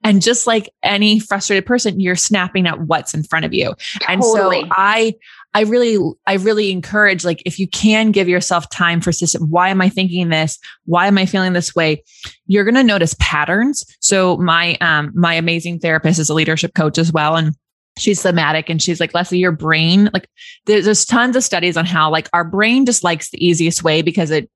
and 0.04 0.22
just 0.22 0.46
like 0.46 0.70
any 0.82 1.20
frustrated 1.20 1.66
person, 1.66 2.00
you're 2.00 2.16
snapping 2.16 2.66
at 2.66 2.80
what's 2.80 3.14
in 3.14 3.22
front 3.22 3.44
of 3.44 3.52
you. 3.52 3.74
Totally. 4.00 4.08
And 4.08 4.24
so 4.24 4.68
I, 4.70 5.14
I 5.54 5.62
really, 5.62 5.98
I 6.26 6.34
really 6.34 6.70
encourage, 6.70 7.24
like, 7.24 7.42
if 7.46 7.58
you 7.58 7.66
can 7.68 8.10
give 8.12 8.28
yourself 8.28 8.68
time 8.70 9.00
for 9.00 9.12
system, 9.12 9.50
why 9.50 9.70
am 9.70 9.80
I 9.80 9.88
thinking 9.88 10.28
this? 10.28 10.58
Why 10.84 11.06
am 11.06 11.18
I 11.18 11.26
feeling 11.26 11.52
this 11.52 11.74
way? 11.74 12.02
You're 12.46 12.64
going 12.64 12.74
to 12.74 12.82
notice 12.82 13.14
patterns. 13.18 13.84
So 14.00 14.36
my, 14.36 14.76
um, 14.80 15.12
my 15.14 15.34
amazing 15.34 15.80
therapist 15.80 16.18
is 16.18 16.30
a 16.30 16.34
leadership 16.34 16.74
coach 16.74 16.98
as 16.98 17.12
well. 17.12 17.36
And 17.36 17.54
she's 17.98 18.20
somatic 18.20 18.70
and 18.70 18.80
she's 18.80 19.00
like 19.00 19.12
lesley 19.12 19.38
your 19.38 19.50
brain 19.50 20.08
like 20.14 20.28
there's, 20.66 20.84
there's 20.84 21.04
tons 21.04 21.34
of 21.34 21.42
studies 21.42 21.76
on 21.76 21.84
how 21.84 22.08
like 22.08 22.28
our 22.32 22.44
brain 22.44 22.86
just 22.86 23.02
likes 23.02 23.30
the 23.30 23.44
easiest 23.44 23.82
way 23.82 24.02
because 24.02 24.30
it 24.30 24.48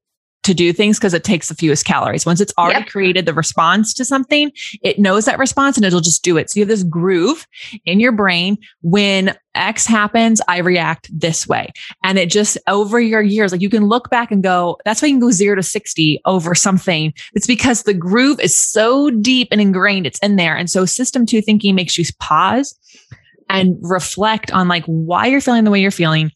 to 0.42 0.54
do 0.54 0.72
things 0.72 0.98
because 0.98 1.14
it 1.14 1.24
takes 1.24 1.48
the 1.48 1.54
fewest 1.54 1.84
calories. 1.84 2.26
Once 2.26 2.40
it's 2.40 2.52
already 2.58 2.80
yep. 2.80 2.88
created 2.88 3.26
the 3.26 3.34
response 3.34 3.94
to 3.94 4.04
something, 4.04 4.50
it 4.82 4.98
knows 4.98 5.24
that 5.24 5.38
response 5.38 5.76
and 5.76 5.84
it'll 5.84 6.00
just 6.00 6.24
do 6.24 6.36
it. 6.36 6.50
So 6.50 6.58
you 6.58 6.62
have 6.62 6.68
this 6.68 6.82
groove 6.82 7.46
in 7.84 8.00
your 8.00 8.12
brain. 8.12 8.58
When 8.82 9.36
X 9.54 9.86
happens, 9.86 10.40
I 10.48 10.58
react 10.58 11.08
this 11.12 11.46
way. 11.46 11.72
And 12.02 12.18
it 12.18 12.30
just 12.30 12.58
over 12.66 12.98
your 12.98 13.22
years, 13.22 13.52
like 13.52 13.60
you 13.60 13.70
can 13.70 13.86
look 13.86 14.10
back 14.10 14.30
and 14.30 14.42
go, 14.42 14.78
that's 14.84 15.00
why 15.00 15.08
you 15.08 15.14
can 15.14 15.20
go 15.20 15.30
zero 15.30 15.56
to 15.56 15.62
60 15.62 16.20
over 16.24 16.54
something. 16.54 17.12
It's 17.34 17.46
because 17.46 17.84
the 17.84 17.94
groove 17.94 18.40
is 18.40 18.58
so 18.58 19.10
deep 19.10 19.48
and 19.52 19.60
ingrained. 19.60 20.06
It's 20.06 20.18
in 20.20 20.36
there. 20.36 20.56
And 20.56 20.68
so 20.68 20.84
system 20.86 21.26
two 21.26 21.42
thinking 21.42 21.74
makes 21.74 21.96
you 21.96 22.04
pause 22.18 22.76
and 23.48 23.76
reflect 23.82 24.50
on 24.50 24.66
like 24.66 24.84
why 24.86 25.26
you're 25.26 25.40
feeling 25.40 25.64
the 25.64 25.70
way 25.70 25.80
you're 25.80 25.90
feeling. 25.90 26.32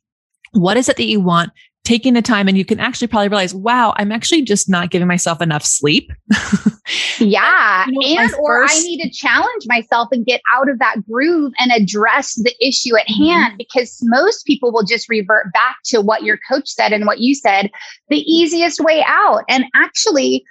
What 0.52 0.76
is 0.76 0.88
it 0.88 0.96
that 0.96 1.04
you 1.04 1.20
want? 1.20 1.50
Taking 1.86 2.14
the 2.14 2.22
time 2.22 2.48
and 2.48 2.58
you 2.58 2.64
can 2.64 2.80
actually 2.80 3.06
probably 3.06 3.28
realize, 3.28 3.54
wow, 3.54 3.94
I'm 3.96 4.10
actually 4.10 4.42
just 4.42 4.68
not 4.68 4.90
giving 4.90 5.06
myself 5.06 5.40
enough 5.40 5.64
sleep. 5.64 6.12
yeah. 7.20 7.86
You 7.88 8.16
know, 8.16 8.22
and 8.22 8.34
or 8.40 8.64
I 8.64 8.74
need 8.80 9.02
to 9.04 9.10
challenge 9.10 9.64
myself 9.66 10.08
and 10.10 10.26
get 10.26 10.40
out 10.52 10.68
of 10.68 10.80
that 10.80 10.96
groove 11.08 11.52
and 11.60 11.70
address 11.70 12.34
the 12.34 12.52
issue 12.60 12.96
at 12.96 13.06
mm-hmm. 13.06 13.24
hand 13.24 13.54
because 13.56 14.00
most 14.02 14.44
people 14.46 14.72
will 14.72 14.82
just 14.82 15.08
revert 15.08 15.52
back 15.52 15.76
to 15.84 16.00
what 16.00 16.24
your 16.24 16.38
coach 16.50 16.68
said 16.68 16.92
and 16.92 17.06
what 17.06 17.20
you 17.20 17.36
said, 17.36 17.70
the 18.08 18.18
easiest 18.18 18.80
way 18.80 19.04
out. 19.06 19.44
And 19.48 19.64
actually, 19.76 20.44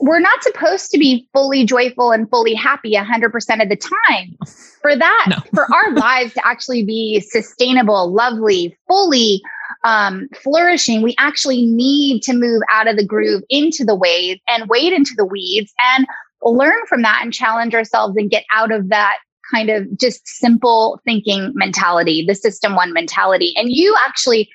we're 0.00 0.20
not 0.20 0.42
supposed 0.42 0.90
to 0.90 0.98
be 0.98 1.26
fully 1.32 1.64
joyful 1.64 2.12
and 2.12 2.28
fully 2.28 2.54
happy 2.54 2.92
100% 2.92 3.62
of 3.62 3.68
the 3.70 3.76
time. 3.76 4.36
For 4.82 4.94
that, 4.94 5.26
no. 5.30 5.36
for 5.54 5.66
our 5.74 5.92
lives 5.94 6.34
to 6.34 6.46
actually 6.46 6.84
be 6.84 7.20
sustainable, 7.20 8.12
lovely, 8.12 8.76
fully 8.86 9.42
um, 9.84 10.28
flourishing, 10.42 11.02
we 11.02 11.14
actually 11.18 11.64
need 11.66 12.22
to 12.22 12.32
move 12.32 12.62
out 12.70 12.88
of 12.88 12.96
the 12.96 13.06
groove 13.06 13.42
into 13.48 13.84
the 13.84 13.94
waves 13.94 14.40
and 14.48 14.68
wade 14.68 14.92
into 14.92 15.12
the 15.16 15.24
weeds 15.24 15.72
and 15.78 16.06
learn 16.42 16.86
from 16.88 17.02
that 17.02 17.20
and 17.22 17.32
challenge 17.32 17.74
ourselves 17.74 18.16
and 18.16 18.30
get 18.30 18.44
out 18.52 18.72
of 18.72 18.88
that 18.88 19.18
kind 19.52 19.70
of 19.70 19.86
just 19.98 20.26
simple 20.26 21.00
thinking 21.04 21.52
mentality, 21.54 22.24
the 22.26 22.34
system 22.34 22.74
one 22.74 22.92
mentality. 22.92 23.54
And 23.56 23.70
you 23.70 23.96
actually 24.06 24.50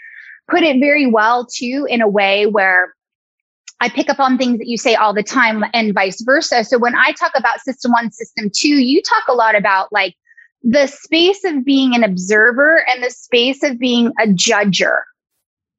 put 0.50 0.64
it 0.64 0.80
very 0.80 1.08
well 1.08 1.46
too, 1.46 1.88
in 1.90 2.02
a 2.02 2.08
way 2.08 2.46
where 2.46 2.94
I 3.80 3.90
pick 3.90 4.10
up 4.10 4.20
on 4.20 4.38
things 4.38 4.60
that 4.60 4.68
you 4.68 4.78
say 4.78 4.96
all 4.96 5.14
the 5.14 5.24
time 5.24 5.64
and 5.74 5.94
vice 5.94 6.22
versa. 6.22 6.64
So 6.64 6.78
when 6.78 6.96
I 6.96 7.12
talk 7.14 7.32
about 7.36 7.60
system 7.62 7.92
one, 7.92 8.12
system 8.12 8.50
two, 8.54 8.76
you 8.76 9.02
talk 9.02 9.24
a 9.28 9.34
lot 9.34 9.56
about 9.56 9.92
like 9.92 10.16
the 10.62 10.88
space 10.88 11.44
of 11.44 11.66
being 11.66 11.94
an 11.94 12.04
observer 12.04 12.86
and 12.88 13.04
the 13.04 13.10
space 13.10 13.64
of 13.64 13.80
being 13.80 14.14
a 14.22 14.28
judger. 14.28 15.00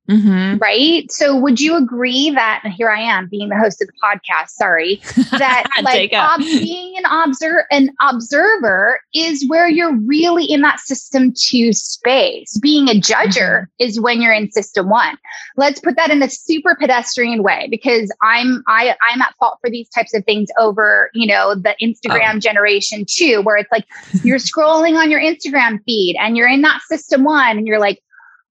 Mm-hmm. 0.08 0.58
Right. 0.58 1.10
So 1.10 1.34
would 1.36 1.60
you 1.60 1.76
agree 1.76 2.30
that 2.30 2.62
here 2.76 2.90
I 2.90 3.00
am 3.00 3.26
being 3.26 3.48
the 3.48 3.56
host 3.56 3.80
of 3.80 3.88
the 3.88 3.94
podcast, 4.02 4.50
sorry, 4.50 4.96
that 5.30 5.66
like 5.82 6.12
ob- 6.12 6.40
being 6.40 6.98
an 6.98 7.04
observer 7.06 7.66
an 7.70 7.90
observer 8.02 9.00
is 9.14 9.48
where 9.48 9.66
you're 9.68 9.96
really 9.96 10.44
in 10.44 10.60
that 10.60 10.80
system 10.80 11.32
two 11.32 11.72
space. 11.72 12.58
Being 12.58 12.88
a 12.88 13.00
judger 13.00 13.62
mm-hmm. 13.62 13.70
is 13.78 13.98
when 13.98 14.20
you're 14.20 14.34
in 14.34 14.50
system 14.50 14.90
one. 14.90 15.16
Let's 15.56 15.80
put 15.80 15.96
that 15.96 16.10
in 16.10 16.22
a 16.22 16.28
super 16.28 16.76
pedestrian 16.78 17.42
way 17.42 17.68
because 17.70 18.12
I'm 18.22 18.62
I 18.68 18.94
I'm 19.08 19.22
at 19.22 19.34
fault 19.38 19.58
for 19.62 19.70
these 19.70 19.88
types 19.88 20.12
of 20.12 20.22
things 20.26 20.50
over, 20.58 21.10
you 21.14 21.26
know, 21.26 21.54
the 21.54 21.74
Instagram 21.82 22.36
oh. 22.36 22.40
generation 22.40 23.06
too, 23.08 23.40
where 23.40 23.56
it's 23.56 23.72
like 23.72 23.86
you're 24.22 24.36
scrolling 24.36 24.98
on 24.98 25.10
your 25.10 25.20
Instagram 25.20 25.82
feed 25.84 26.16
and 26.20 26.36
you're 26.36 26.48
in 26.48 26.60
that 26.60 26.82
system 26.82 27.24
one 27.24 27.56
and 27.56 27.66
you're 27.66 27.78
like, 27.78 28.02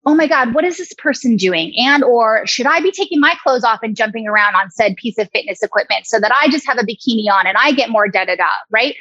oh 0.05 0.15
my 0.15 0.27
god 0.27 0.53
what 0.53 0.65
is 0.65 0.77
this 0.77 0.93
person 0.93 1.35
doing? 1.35 1.73
And 1.77 2.03
or 2.03 2.45
should 2.45 2.65
i 2.65 2.79
be 2.79 2.91
taking 2.91 3.19
my 3.19 3.35
clothes 3.41 3.63
off 3.63 3.79
and 3.83 3.95
jumping 3.95 4.27
around 4.27 4.55
on 4.55 4.69
said 4.71 4.95
piece 4.95 5.17
of 5.17 5.29
fitness 5.31 5.63
equipment 5.63 6.05
so 6.05 6.19
that 6.19 6.31
i 6.31 6.49
just 6.49 6.67
have 6.67 6.77
a 6.77 6.83
bikini 6.83 7.29
on 7.31 7.47
and 7.47 7.57
i 7.57 7.71
get 7.71 7.89
more 7.89 8.07
da 8.07 8.25
da 8.25 8.35
da 8.35 8.47
right? 8.69 8.95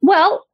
Well 0.00 0.46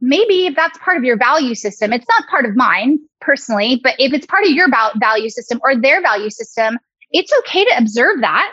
maybe 0.00 0.46
if 0.46 0.54
that's 0.54 0.78
part 0.78 0.96
of 0.96 1.04
your 1.04 1.16
value 1.16 1.54
system 1.54 1.92
it's 1.92 2.06
not 2.08 2.28
part 2.28 2.44
of 2.44 2.54
mine 2.54 2.98
personally 3.20 3.80
but 3.82 3.94
if 3.98 4.12
it's 4.12 4.26
part 4.26 4.44
of 4.44 4.50
your 4.50 4.68
value 4.98 5.30
system 5.30 5.58
or 5.62 5.74
their 5.74 6.02
value 6.02 6.30
system 6.30 6.78
it's 7.10 7.32
okay 7.40 7.64
to 7.64 7.78
observe 7.78 8.20
that 8.20 8.52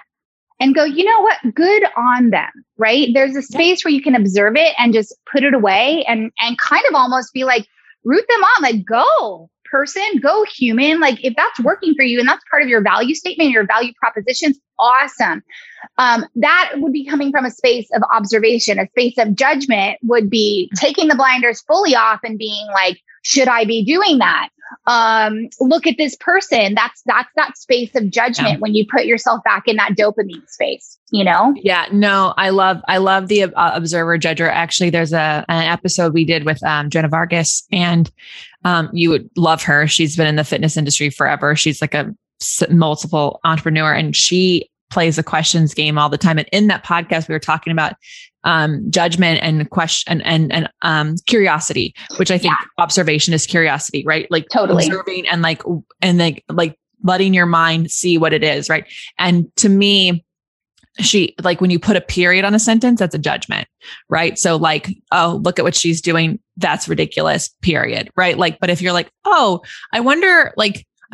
and 0.60 0.74
go 0.74 0.84
you 0.84 1.04
know 1.04 1.22
what? 1.22 1.54
Good 1.54 1.84
on 1.98 2.30
them 2.30 2.50
right? 2.78 3.10
There's 3.14 3.36
a 3.36 3.42
space 3.42 3.84
where 3.84 3.94
you 3.94 4.02
can 4.02 4.16
observe 4.16 4.56
it 4.56 4.74
and 4.78 4.94
just 4.94 5.16
put 5.32 5.44
it 5.44 5.54
away 5.54 6.04
and 6.08 6.32
and 6.40 6.58
kind 6.58 6.84
of 6.90 6.96
almost 6.96 7.34
be 7.34 7.44
like 7.44 7.68
root 8.04 8.26
them 8.28 8.44
on 8.44 8.64
like 8.64 8.86
go 8.86 9.50
person, 9.74 10.04
go 10.22 10.46
human. 10.46 11.00
Like 11.00 11.24
if 11.26 11.34
that's 11.36 11.60
working 11.62 11.96
for 11.96 12.04
you 12.04 12.20
and 12.20 12.30
that's 12.30 12.44
part 12.50 12.62
of 12.62 12.70
your 12.70 12.82
value 12.82 13.16
statement, 13.16 13.50
your 13.50 13.66
value 13.66 13.92
propositions, 14.00 14.60
awesome. 14.78 15.42
Um, 15.98 16.26
that 16.36 16.74
would 16.76 16.94
be 16.94 17.06
coming 17.06 17.32
from 17.32 17.44
a 17.44 17.52
space 17.52 17.88
of 17.96 18.04
observation. 18.14 18.78
A 18.78 18.88
space 18.90 19.18
of 19.18 19.36
judgment 19.36 19.98
would 20.04 20.30
be 20.30 20.70
taking 20.76 21.08
the 21.08 21.16
blinders 21.16 21.62
fully 21.62 21.96
off 21.96 22.20
and 22.24 22.38
being 22.38 22.68
like, 22.74 23.00
should 23.24 23.48
I 23.48 23.66
be 23.66 23.84
doing 23.84 24.20
that? 24.20 24.50
Um, 24.86 25.50
look 25.60 25.88
at 25.88 25.96
this 25.98 26.16
person. 26.20 26.74
That's 26.76 27.02
that's 27.06 27.30
that 27.36 27.58
space 27.58 27.96
of 27.96 28.10
judgment 28.10 28.56
yeah. 28.56 28.60
when 28.60 28.74
you 28.74 28.86
put 28.90 29.06
yourself 29.06 29.44
back 29.44 29.64
in 29.68 29.78
that 29.78 29.92
dopamine 29.92 30.48
space. 30.50 30.98
You 31.12 31.24
know? 31.24 31.54
Yeah. 31.56 31.88
No, 31.92 32.34
I 32.38 32.50
love 32.50 32.82
I 32.88 32.98
love 32.98 33.28
the 33.28 33.44
uh, 33.44 33.72
observer 33.74 34.18
judger. 34.18 34.50
Actually, 34.50 34.90
there's 34.90 35.14
a 35.14 35.46
an 35.48 35.64
episode 35.64 36.14
we 36.14 36.26
did 36.26 36.44
with 36.44 36.62
um, 36.64 36.90
Jenna 36.90 37.08
Vargas, 37.08 37.66
and 37.72 38.12
um, 38.64 38.90
you 38.94 39.10
would 39.10 39.30
love 39.36 39.64
her. 39.64 39.88
She's 39.88 40.16
been 40.16 40.28
in 40.28 40.36
the 40.36 40.44
fitness 40.44 40.78
industry 40.78 41.10
forever. 41.10 41.56
She's 41.56 41.82
like 41.82 41.94
a 41.94 42.14
multiple 42.70 43.40
entrepreneur, 43.44 43.94
and 43.94 44.16
she 44.16 44.70
plays 44.90 45.18
a 45.18 45.24
questions 45.24 45.74
game 45.74 45.98
all 45.98 46.10
the 46.10 46.18
time. 46.18 46.38
And 46.38 46.48
in 46.52 46.68
that 46.68 46.86
podcast, 46.86 47.28
we 47.28 47.34
were 47.34 47.40
talking 47.40 47.72
about 47.72 47.96
um, 48.44 48.86
judgment 48.90 49.40
and 49.42 49.70
question 49.70 50.22
and 50.22 50.26
and, 50.26 50.54
and 50.54 50.70
um, 50.82 51.16
curiosity, 51.28 51.94
which 52.18 52.32
I 52.32 52.38
think 52.38 52.54
yeah. 52.54 52.84
observation 52.84 53.34
is 53.34 53.46
curiosity, 53.46 54.04
right? 54.06 54.28
Like 54.30 54.48
totally 54.52 54.86
observing 54.86 55.28
and 55.28 55.42
like 55.42 55.62
and 56.02 56.18
like 56.18 56.44
like 56.50 56.78
letting 57.04 57.34
your 57.34 57.46
mind 57.46 57.92
see 57.92 58.18
what 58.18 58.34
it 58.34 58.44
is, 58.44 58.70
right? 58.70 58.86
And 59.18 59.54
to 59.58 59.70
me, 59.70 60.24
she 61.00 61.36
like 61.44 61.62
when 61.62 61.70
you 61.70 61.80
put 61.80 61.98
a 61.98 62.02
period 62.02 62.46
on 62.46 62.54
a 62.54 62.60
sentence, 62.60 63.00
that's 63.00 63.16
a 63.16 63.20
judgment, 63.20 63.68
right? 64.10 64.38
So 64.38 64.56
like, 64.56 64.90
oh, 65.12 65.40
look 65.44 65.60
at 65.60 65.66
what 65.66 65.76
she's 65.76 66.02
doing. 66.02 66.40
That's 66.58 66.88
ridiculous. 66.88 67.50
Period. 67.62 68.10
Right. 68.16 68.38
Like, 68.38 68.60
but 68.60 68.70
if 68.70 68.82
you're 68.82 68.94
like, 68.94 69.12
oh, 69.26 69.62
I 69.92 70.00
wonder, 70.00 70.54
like 70.56 70.86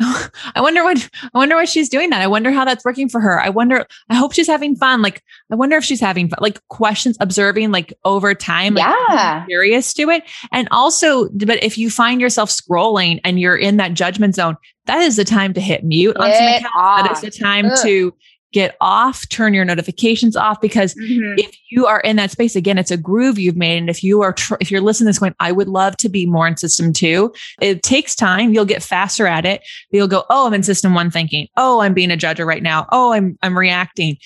I 0.54 0.60
wonder 0.60 0.82
what 0.82 1.10
I 1.22 1.38
wonder 1.38 1.56
why 1.56 1.66
she's 1.66 1.88
doing 1.90 2.08
that. 2.10 2.22
I 2.22 2.26
wonder 2.26 2.50
how 2.50 2.64
that's 2.64 2.84
working 2.84 3.08
for 3.08 3.20
her. 3.20 3.40
I 3.40 3.50
wonder. 3.50 3.84
I 4.08 4.14
hope 4.14 4.32
she's 4.32 4.46
having 4.46 4.74
fun. 4.74 5.02
Like 5.02 5.22
I 5.52 5.56
wonder 5.56 5.76
if 5.76 5.84
she's 5.84 6.00
having 6.00 6.28
fun. 6.28 6.38
Like 6.40 6.66
questions, 6.68 7.18
observing 7.20 7.70
like 7.70 7.92
over 8.06 8.34
time. 8.34 8.74
Like, 8.74 8.86
yeah, 9.10 9.44
curious 9.44 9.92
to 9.94 10.08
it. 10.08 10.22
And 10.52 10.68
also, 10.70 11.28
but 11.30 11.62
if 11.62 11.76
you 11.76 11.90
find 11.90 12.18
yourself 12.18 12.48
scrolling 12.48 13.20
and 13.24 13.38
you're 13.38 13.56
in 13.56 13.76
that 13.76 13.92
judgment 13.92 14.36
zone, 14.36 14.56
that 14.86 15.02
is 15.02 15.16
the 15.16 15.24
time 15.24 15.52
to 15.52 15.60
hit 15.60 15.84
mute 15.84 16.16
on 16.16 16.32
some 16.32 16.46
accounts. 16.46 16.70
That 16.74 17.10
is 17.12 17.20
the 17.20 17.30
time 17.30 17.66
Ugh. 17.66 17.78
to 17.82 18.14
get 18.52 18.76
off, 18.80 19.28
turn 19.28 19.54
your 19.54 19.64
notifications 19.64 20.36
off 20.36 20.60
because 20.60 20.94
mm-hmm. 20.94 21.38
if 21.38 21.56
you 21.70 21.86
are 21.86 22.00
in 22.00 22.16
that 22.16 22.30
space 22.30 22.56
again, 22.56 22.78
it's 22.78 22.90
a 22.90 22.96
groove 22.96 23.38
you've 23.38 23.56
made. 23.56 23.78
And 23.78 23.90
if 23.90 24.02
you 24.02 24.22
are, 24.22 24.32
tr- 24.32 24.56
if 24.60 24.70
you're 24.70 24.80
listening 24.80 25.06
to 25.06 25.08
this 25.10 25.18
going, 25.18 25.34
I 25.38 25.52
would 25.52 25.68
love 25.68 25.96
to 25.98 26.08
be 26.08 26.26
more 26.26 26.46
in 26.46 26.56
system 26.56 26.92
two, 26.92 27.32
it 27.60 27.82
takes 27.82 28.14
time. 28.14 28.52
You'll 28.52 28.64
get 28.64 28.82
faster 28.82 29.26
at 29.26 29.46
it. 29.46 29.62
You'll 29.90 30.08
go, 30.08 30.24
Oh, 30.30 30.46
I'm 30.46 30.54
in 30.54 30.62
system 30.62 30.94
one 30.94 31.10
thinking. 31.10 31.48
Oh, 31.56 31.80
I'm 31.80 31.94
being 31.94 32.10
a 32.10 32.16
judger 32.16 32.46
right 32.46 32.62
now. 32.62 32.86
Oh, 32.90 33.12
I'm, 33.12 33.38
I'm 33.42 33.56
reacting. 33.56 34.18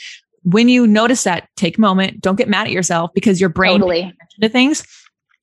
When 0.43 0.69
you 0.69 0.87
notice 0.87 1.25
that, 1.25 1.49
take 1.57 1.79
a 1.79 1.81
moment. 1.81 2.21
Don't 2.21 2.37
get 2.37 2.49
mad 2.49 2.67
at 2.67 2.73
yourself 2.73 3.11
because 3.15 3.41
your 3.41 3.51
brain 3.51 3.81
totally. 3.81 4.13
to 4.41 4.49
things. 4.49 4.87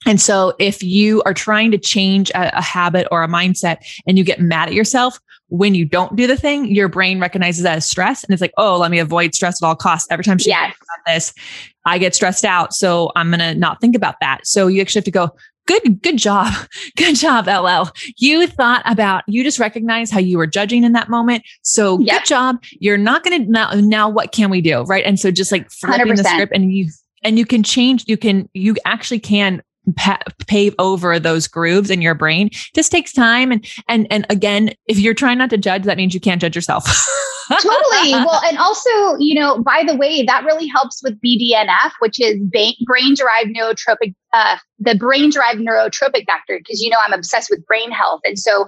And 0.06 0.20
so 0.20 0.54
if 0.58 0.82
you 0.82 1.22
are 1.26 1.34
trying 1.34 1.72
to 1.72 1.78
change 1.78 2.32
a, 2.32 2.58
a 2.58 2.62
habit 2.62 3.08
or 3.12 3.24
a 3.24 3.28
mindset 3.28 3.78
and 4.08 4.18
you 4.18 4.24
get 4.24 4.40
mad 4.40 4.68
at 4.68 4.74
yourself, 4.74 5.20
when 5.52 5.76
you 5.76 5.84
don't 5.84 6.16
do 6.16 6.28
the 6.28 6.38
thing, 6.38 6.66
your 6.66 6.88
brain 6.88 7.20
recognizes 7.20 7.64
that 7.64 7.76
as 7.76 7.90
stress 7.90 8.24
and 8.24 8.34
it's 8.34 8.40
like, 8.40 8.54
oh, 8.58 8.78
let 8.78 8.90
me 8.90 9.00
avoid 9.00 9.36
stress 9.36 9.62
at 9.62 9.66
all 9.66 9.76
costs. 9.76 10.08
Every 10.10 10.24
time 10.24 10.38
she 10.38 10.50
yes. 10.50 10.74
about 10.74 11.14
this, 11.14 11.34
I 11.86 11.98
get 11.98 12.16
stressed 12.16 12.46
out. 12.46 12.74
So 12.74 13.12
I'm 13.18 13.30
going 13.30 13.40
to 13.40 13.54
not 13.54 13.82
think 13.82 13.94
about 13.94 14.16
that. 14.22 14.48
So 14.48 14.68
you 14.68 14.82
actually 14.82 15.00
have 15.00 15.06
to 15.06 15.12
go, 15.12 15.36
good, 15.68 16.02
good 16.02 16.18
job. 16.18 16.54
Good 16.98 17.16
job, 17.16 17.48
LL. 17.48 17.92
You 18.18 18.48
thought 18.48 18.82
about, 18.86 19.24
you 19.28 19.44
just 19.44 19.60
recognize 19.60 20.12
how 20.12 20.20
you 20.20 20.38
were 20.38 20.48
judging 20.48 20.84
in 20.84 20.92
that 20.94 21.10
moment. 21.10 21.44
So 21.62 22.00
yep. 22.00 22.22
good 22.22 22.28
job. 22.28 22.64
You're 22.80 22.98
not 22.98 23.24
going 23.24 23.46
to 23.46 23.52
now, 23.52 23.72
now 23.74 24.10
what 24.10 24.32
can 24.32 24.50
we 24.50 24.62
do? 24.62 24.84
Right. 24.84 25.06
And 25.06 25.20
so 25.20 25.32
just 25.32 25.52
like 25.52 25.70
flipping 25.72 26.14
100%. 26.14 26.18
the 26.18 26.24
script 26.24 26.52
and 26.54 26.74
you, 26.74 26.90
and 27.24 27.38
you 27.40 27.46
can 27.46 27.64
change, 27.64 28.06
you 28.08 28.18
can, 28.18 28.50
you 28.54 28.76
actually 28.86 29.20
can 29.20 29.62
pa- 29.96 30.20
pave 30.48 30.76
over 30.80 31.20
those 31.20 31.48
grooves 31.48 31.90
in 31.90 32.02
your 32.02 32.16
brain. 32.16 32.50
Just 32.76 32.92
takes 32.92 33.12
time. 33.14 33.52
And, 33.52 33.66
and, 33.88 34.08
and 34.10 34.26
again, 34.30 34.72
if 34.88 35.00
you're 35.00 35.14
trying 35.14 35.38
not 35.38 35.50
to 35.52 35.58
judge, 35.58 35.84
that 35.84 35.98
means 35.98 36.14
you 36.14 36.20
can't 36.20 36.42
judge 36.42 36.56
yourself. 36.56 36.86
totally. 37.50 38.12
Well, 38.12 38.42
and 38.46 38.58
also, 38.58 39.18
you 39.18 39.36
know, 39.36 39.62
by 39.62 39.84
the 39.86 39.96
way, 39.96 40.24
that 40.24 40.46
really 40.46 40.68
helps 40.68 41.02
with 41.04 41.20
BDNF, 41.22 41.92
which 42.00 42.20
is 42.22 42.38
brain 42.86 43.16
derived 43.16 43.50
neurotrophic 43.56 44.14
uh, 44.34 44.58
the 44.80 44.96
brain 44.96 45.30
derived 45.30 45.60
neurotrophic 45.60 46.26
factor 46.26 46.58
because 46.58 46.82
you 46.82 46.90
know 46.90 46.98
I'm 47.06 47.14
obsessed 47.14 47.50
with 47.50 47.66
brain 47.66 47.92
health. 47.92 48.22
And 48.24 48.40
so 48.40 48.66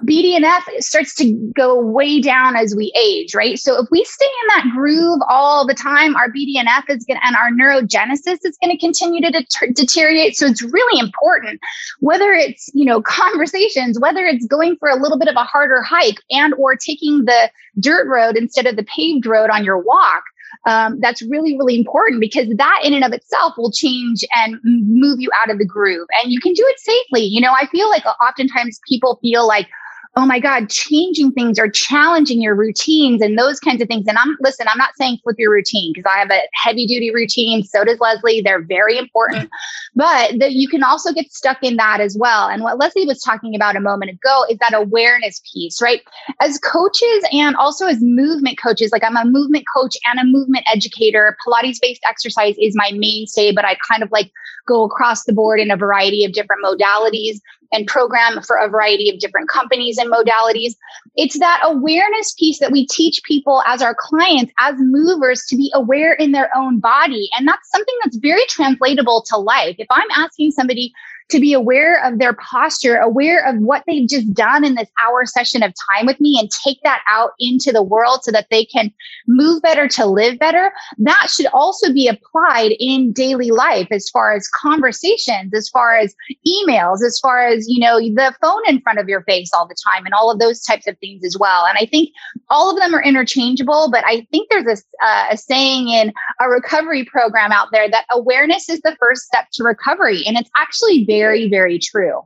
BDNF 0.00 0.62
starts 0.80 1.14
to 1.16 1.32
go 1.54 1.78
way 1.78 2.20
down 2.20 2.56
as 2.56 2.74
we 2.74 2.92
age, 3.00 3.34
right? 3.34 3.58
So 3.58 3.80
if 3.80 3.88
we 3.90 4.04
stay 4.04 4.26
in 4.26 4.48
that 4.48 4.74
groove 4.74 5.20
all 5.28 5.66
the 5.66 5.74
time, 5.74 6.16
our 6.16 6.28
BDNF 6.28 6.88
is 6.88 7.04
going 7.04 7.18
to, 7.18 7.26
and 7.26 7.36
our 7.36 7.50
neurogenesis 7.50 8.38
is 8.44 8.58
going 8.62 8.70
to 8.70 8.78
continue 8.78 9.20
to 9.20 9.30
deter- 9.30 9.72
deteriorate. 9.72 10.36
So 10.36 10.46
it's 10.46 10.62
really 10.62 11.00
important, 11.00 11.60
whether 12.00 12.32
it's, 12.32 12.70
you 12.74 12.84
know, 12.84 13.02
conversations, 13.06 13.98
whether 14.00 14.24
it's 14.24 14.46
going 14.46 14.76
for 14.76 14.88
a 14.88 14.96
little 14.96 15.18
bit 15.18 15.28
of 15.28 15.36
a 15.36 15.44
harder 15.44 15.82
hike 15.82 16.18
and 16.30 16.54
or 16.54 16.76
taking 16.76 17.24
the 17.24 17.50
dirt 17.78 18.06
road 18.08 18.36
instead 18.36 18.66
of 18.66 18.76
the 18.76 18.84
paved 18.84 19.26
road 19.26 19.50
on 19.50 19.64
your 19.64 19.78
walk 19.78 20.24
um, 20.66 20.98
that's 21.00 21.22
really, 21.22 21.56
really 21.58 21.76
important 21.76 22.20
because 22.20 22.48
that 22.56 22.80
in 22.82 22.94
and 22.94 23.04
of 23.04 23.12
itself 23.12 23.54
will 23.58 23.70
change 23.70 24.24
and 24.32 24.58
move 24.62 25.20
you 25.20 25.30
out 25.40 25.50
of 25.50 25.58
the 25.58 25.66
groove. 25.66 26.08
And 26.22 26.32
you 26.32 26.40
can 26.40 26.52
do 26.54 26.64
it 26.66 26.78
safely. 26.80 27.24
You 27.24 27.40
know, 27.40 27.52
I 27.52 27.66
feel 27.66 27.88
like 27.90 28.04
oftentimes 28.06 28.80
people 28.88 29.18
feel 29.20 29.46
like, 29.46 29.68
oh 30.16 30.24
my 30.24 30.38
God, 30.38 30.70
changing 30.70 31.32
things 31.32 31.58
or 31.58 31.68
challenging 31.68 32.40
your 32.40 32.54
routines 32.54 33.20
and 33.20 33.36
those 33.36 33.58
kinds 33.58 33.82
of 33.82 33.88
things. 33.88 34.06
And 34.06 34.16
I'm, 34.16 34.36
listen, 34.40 34.66
I'm 34.68 34.78
not 34.78 34.96
saying 34.96 35.18
flip 35.22 35.36
your 35.38 35.50
routine 35.50 35.92
because 35.92 36.08
I 36.08 36.18
have 36.18 36.30
a 36.30 36.40
heavy 36.52 36.86
duty 36.86 37.12
routine. 37.12 37.64
So 37.64 37.84
does 37.84 37.98
Lesley. 37.98 38.40
They're 38.40 38.62
very 38.62 38.96
important, 38.96 39.50
but 39.96 40.38
that 40.38 40.52
you 40.52 40.68
can 40.68 40.84
also 40.84 41.12
get 41.12 41.32
stuck 41.32 41.58
in 41.62 41.76
that 41.76 42.00
as 42.00 42.16
well. 42.16 42.48
And 42.48 42.62
what 42.62 42.78
Lesley 42.78 43.06
was 43.06 43.20
talking 43.22 43.56
about 43.56 43.74
a 43.74 43.80
moment 43.80 44.12
ago 44.12 44.44
is 44.48 44.58
that 44.58 44.72
awareness 44.72 45.42
piece, 45.52 45.82
right? 45.82 46.02
As 46.40 46.58
coaches 46.58 47.24
and 47.32 47.56
also 47.56 47.86
as 47.86 48.00
movement 48.00 48.58
coaches, 48.62 48.92
like 48.92 49.02
I'm 49.02 49.16
a 49.16 49.24
movement 49.24 49.64
coach 49.74 49.96
and 50.04 50.20
a 50.20 50.24
movement 50.24 50.64
educator, 50.72 51.36
Pilates 51.44 51.80
based 51.80 52.02
exercise 52.08 52.54
is 52.60 52.76
my 52.76 52.92
mainstay, 52.94 53.50
but 53.50 53.64
I 53.64 53.76
kind 53.90 54.02
of 54.04 54.12
like 54.12 54.30
go 54.66 54.84
across 54.84 55.24
the 55.24 55.32
board 55.32 55.58
in 55.58 55.72
a 55.72 55.76
variety 55.76 56.24
of 56.24 56.32
different 56.32 56.64
modalities 56.64 57.40
and 57.74 57.86
program 57.86 58.40
for 58.42 58.56
a 58.56 58.68
variety 58.68 59.10
of 59.10 59.18
different 59.18 59.48
companies 59.48 59.98
and 59.98 60.10
modalities. 60.10 60.74
It's 61.16 61.38
that 61.38 61.60
awareness 61.64 62.32
piece 62.34 62.58
that 62.60 62.72
we 62.72 62.86
teach 62.86 63.22
people 63.24 63.62
as 63.66 63.82
our 63.82 63.94
clients, 63.98 64.52
as 64.58 64.76
movers, 64.78 65.44
to 65.46 65.56
be 65.56 65.70
aware 65.74 66.14
in 66.14 66.32
their 66.32 66.50
own 66.56 66.80
body. 66.80 67.28
And 67.36 67.46
that's 67.46 67.70
something 67.70 67.94
that's 68.02 68.16
very 68.16 68.44
translatable 68.48 69.22
to 69.28 69.36
life. 69.36 69.76
If 69.78 69.88
I'm 69.90 70.10
asking 70.16 70.52
somebody 70.52 70.92
to 71.30 71.40
be 71.40 71.52
aware 71.52 72.04
of 72.04 72.18
their 72.18 72.34
posture, 72.34 72.96
aware 72.96 73.44
of 73.46 73.56
what 73.58 73.82
they've 73.86 74.08
just 74.08 74.32
done 74.34 74.64
in 74.64 74.74
this 74.74 74.88
hour 75.02 75.24
session 75.24 75.62
of 75.62 75.72
time 75.90 76.06
with 76.06 76.20
me 76.20 76.38
and 76.38 76.50
take 76.50 76.78
that 76.84 77.02
out 77.08 77.30
into 77.38 77.72
the 77.72 77.82
world 77.82 78.20
so 78.22 78.30
that 78.30 78.46
they 78.50 78.64
can 78.64 78.92
move 79.26 79.62
better 79.62 79.88
to 79.88 80.04
live 80.04 80.38
better. 80.38 80.72
That 80.98 81.28
should 81.30 81.46
also 81.46 81.92
be 81.92 82.08
applied 82.08 82.72
in 82.78 83.12
daily 83.12 83.50
life 83.50 83.88
as 83.90 84.10
far 84.10 84.34
as 84.34 84.48
conversations, 84.48 85.54
as 85.54 85.68
far 85.68 85.96
as 85.96 86.14
emails, 86.46 87.02
as 87.04 87.18
far 87.20 87.46
as, 87.46 87.66
you 87.68 87.80
know, 87.80 87.98
the 87.98 88.34
phone 88.42 88.62
in 88.68 88.80
front 88.82 88.98
of 88.98 89.08
your 89.08 89.22
face 89.22 89.50
all 89.52 89.66
the 89.66 89.76
time 89.92 90.04
and 90.04 90.14
all 90.14 90.30
of 90.30 90.38
those 90.38 90.60
types 90.62 90.86
of 90.86 90.98
things 90.98 91.24
as 91.24 91.38
well. 91.38 91.64
And 91.66 91.78
I 91.78 91.86
think 91.86 92.10
all 92.50 92.70
of 92.70 92.76
them 92.76 92.94
are 92.94 93.02
interchangeable, 93.02 93.90
but 93.90 94.04
I 94.06 94.26
think 94.30 94.48
there's 94.50 94.84
a, 95.02 95.04
uh, 95.06 95.26
a 95.32 95.36
saying 95.36 95.88
in 95.88 96.12
a 96.40 96.48
recovery 96.48 97.04
program 97.04 97.50
out 97.50 97.68
there 97.72 97.88
that 97.90 98.04
awareness 98.10 98.68
is 98.68 98.80
the 98.82 98.96
first 99.00 99.22
step 99.22 99.46
to 99.54 99.64
recovery. 99.64 100.22
And 100.26 100.36
it's 100.36 100.50
actually 100.56 101.04
very, 101.18 101.48
very 101.48 101.78
true. 101.78 102.22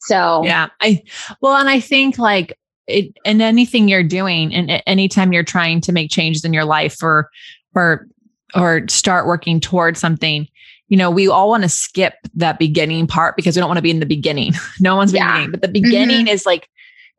So, 0.00 0.42
yeah, 0.44 0.68
I, 0.80 1.02
well, 1.40 1.56
and 1.56 1.68
I 1.68 1.80
think 1.80 2.18
like, 2.18 2.58
it, 2.86 3.16
and 3.24 3.40
anything 3.40 3.88
you're 3.88 4.02
doing 4.02 4.54
and 4.54 4.82
anytime 4.86 5.32
you're 5.32 5.44
trying 5.44 5.80
to 5.82 5.92
make 5.92 6.10
changes 6.10 6.44
in 6.44 6.52
your 6.52 6.64
life 6.64 7.02
or 7.02 7.30
or 7.74 8.08
or 8.54 8.82
start 8.88 9.26
working 9.26 9.60
towards 9.60 10.00
something 10.00 10.48
you 10.88 10.96
know 10.96 11.10
we 11.10 11.28
all 11.28 11.48
want 11.48 11.62
to 11.62 11.68
skip 11.68 12.14
that 12.34 12.58
beginning 12.58 13.06
part 13.06 13.36
because 13.36 13.56
we 13.56 13.60
don't 13.60 13.68
want 13.68 13.78
to 13.78 13.82
be 13.82 13.90
in 13.90 14.00
the 14.00 14.06
beginning 14.06 14.52
no 14.80 14.96
one's 14.96 15.12
yeah. 15.12 15.32
beginning 15.32 15.50
but 15.52 15.62
the 15.62 15.68
beginning 15.68 16.26
mm-hmm. 16.26 16.34
is 16.34 16.44
like 16.44 16.68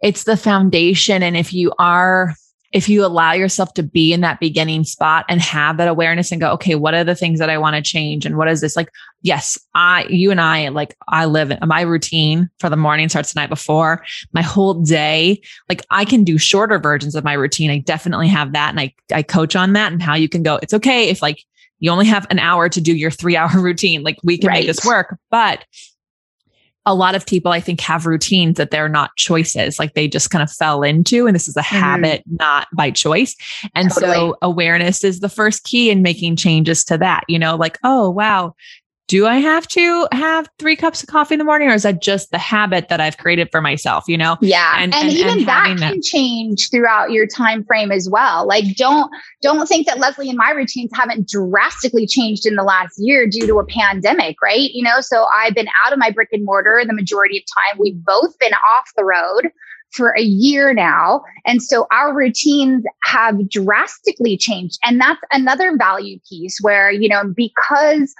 it's 0.01 0.25
the 0.25 0.37
foundation 0.37 1.23
and 1.23 1.37
if 1.37 1.53
you 1.53 1.71
are 1.79 2.35
if 2.73 2.89
you 2.89 3.05
allow 3.05 3.33
yourself 3.33 3.75
to 3.75 3.83
be 3.83 4.11
in 4.13 4.21
that 4.21 4.39
beginning 4.39 4.83
spot 4.83 5.25
and 5.29 5.39
have 5.39 5.77
that 5.77 5.87
awareness 5.87 6.31
and 6.31 6.41
go, 6.41 6.51
okay, 6.53 6.73
what 6.73 6.95
are 6.95 7.03
the 7.03 7.13
things 7.13 7.37
that 7.37 7.49
I 7.49 7.57
want 7.59 7.75
to 7.75 7.83
change? 7.83 8.25
And 8.25 8.35
what 8.35 8.49
is 8.49 8.61
this? 8.61 8.75
Like, 8.75 8.89
yes, 9.21 9.59
I, 9.75 10.05
you 10.09 10.31
and 10.31 10.41
I, 10.41 10.69
like, 10.69 10.97
I 11.07 11.25
live 11.25 11.51
in 11.51 11.59
my 11.67 11.81
routine 11.81 12.49
for 12.59 12.71
the 12.71 12.75
morning 12.75 13.09
starts 13.09 13.31
the 13.31 13.39
night 13.39 13.49
before 13.49 14.03
my 14.33 14.41
whole 14.41 14.73
day. 14.73 15.39
Like, 15.69 15.83
I 15.91 16.03
can 16.03 16.23
do 16.23 16.39
shorter 16.39 16.79
versions 16.79 17.13
of 17.13 17.23
my 17.23 17.33
routine. 17.33 17.69
I 17.69 17.77
definitely 17.77 18.27
have 18.29 18.53
that. 18.53 18.71
And 18.71 18.79
I, 18.79 18.93
I 19.13 19.21
coach 19.21 19.55
on 19.55 19.73
that 19.73 19.91
and 19.91 20.01
how 20.01 20.15
you 20.15 20.27
can 20.27 20.41
go, 20.41 20.55
it's 20.63 20.73
okay 20.73 21.09
if 21.09 21.21
like 21.21 21.43
you 21.79 21.91
only 21.91 22.07
have 22.07 22.25
an 22.31 22.39
hour 22.39 22.69
to 22.69 22.81
do 22.81 22.95
your 22.95 23.11
three 23.11 23.37
hour 23.37 23.51
routine. 23.55 24.01
Like, 24.01 24.17
we 24.23 24.39
can 24.39 24.47
right. 24.47 24.61
make 24.61 24.67
this 24.67 24.83
work. 24.83 25.19
But 25.29 25.63
a 26.85 26.93
lot 26.93 27.15
of 27.15 27.25
people, 27.25 27.51
I 27.51 27.59
think, 27.59 27.79
have 27.81 28.05
routines 28.05 28.57
that 28.57 28.71
they're 28.71 28.89
not 28.89 29.15
choices, 29.15 29.79
like 29.79 29.93
they 29.93 30.07
just 30.07 30.29
kind 30.29 30.43
of 30.43 30.51
fell 30.51 30.83
into. 30.83 31.27
And 31.27 31.35
this 31.35 31.47
is 31.47 31.55
a 31.55 31.61
mm-hmm. 31.61 31.75
habit, 31.77 32.23
not 32.27 32.67
by 32.73 32.91
choice. 32.91 33.35
And 33.73 33.89
totally. 33.89 34.13
so 34.13 34.37
awareness 34.41 35.03
is 35.03 35.19
the 35.19 35.29
first 35.29 35.63
key 35.63 35.89
in 35.89 36.01
making 36.01 36.35
changes 36.35 36.83
to 36.85 36.97
that. 36.97 37.23
You 37.27 37.39
know, 37.39 37.55
like, 37.55 37.79
oh, 37.83 38.09
wow, 38.09 38.55
do 39.07 39.27
I 39.27 39.35
have 39.35 39.67
to 39.69 40.07
have 40.11 40.49
three 40.59 40.75
cups 40.75 41.03
of 41.03 41.09
coffee 41.09 41.35
in 41.35 41.39
the 41.39 41.43
morning 41.43 41.69
or 41.69 41.73
is 41.73 41.83
that 41.83 42.01
just 42.01 42.31
the 42.31 42.37
habit 42.37 42.87
that 42.87 43.01
I've 43.01 43.17
created 43.17 43.49
for 43.51 43.61
myself, 43.61 44.05
you 44.07 44.17
know? 44.17 44.37
Yeah. 44.41 44.75
And, 44.77 44.93
and, 44.93 45.09
and 45.09 45.13
even 45.13 45.37
and 45.39 45.47
that 45.47 45.65
can 45.65 45.77
that. 45.77 46.01
change 46.01 46.69
throughout 46.71 47.11
your 47.11 47.27
time 47.27 47.65
frame 47.65 47.91
as 47.91 48.09
well. 48.09 48.47
Like 48.47 48.75
don't 48.75 49.11
don't 49.41 49.67
think 49.67 49.87
that 49.87 49.99
Lesley 49.99 50.29
and 50.29 50.37
my 50.37 50.51
routines 50.51 50.91
haven't 50.93 51.27
drastically 51.27 52.07
changed 52.07 52.45
in 52.45 52.55
the 52.55 52.63
last 52.63 52.95
year 52.97 53.27
due 53.27 53.45
to 53.45 53.59
a 53.59 53.65
pandemic, 53.65 54.41
right? 54.41 54.71
You 54.71 54.83
know, 54.83 55.01
so 55.01 55.27
I've 55.35 55.53
been 55.53 55.67
out 55.85 55.91
of 55.93 55.99
my 55.99 56.09
brick 56.09 56.29
and 56.31 56.45
mortar 56.45 56.83
the 56.85 56.93
majority 56.93 57.37
of 57.37 57.43
time. 57.43 57.79
We've 57.79 58.03
both 58.03 58.37
been 58.39 58.53
off 58.53 58.89
the 58.95 59.03
road 59.03 59.51
for 59.91 60.15
a 60.17 60.21
year 60.23 60.73
now. 60.73 61.23
And 61.45 61.61
so 61.61 61.87
our 61.91 62.15
routines 62.15 62.83
have 63.03 63.47
drastically 63.49 64.37
changed. 64.37 64.79
And 64.83 64.99
that's 64.99 65.21
another 65.31 65.77
value 65.77 66.19
piece 66.27 66.57
where, 66.61 66.91
you 66.91 67.07
know, 67.07 67.23
because 67.35 68.13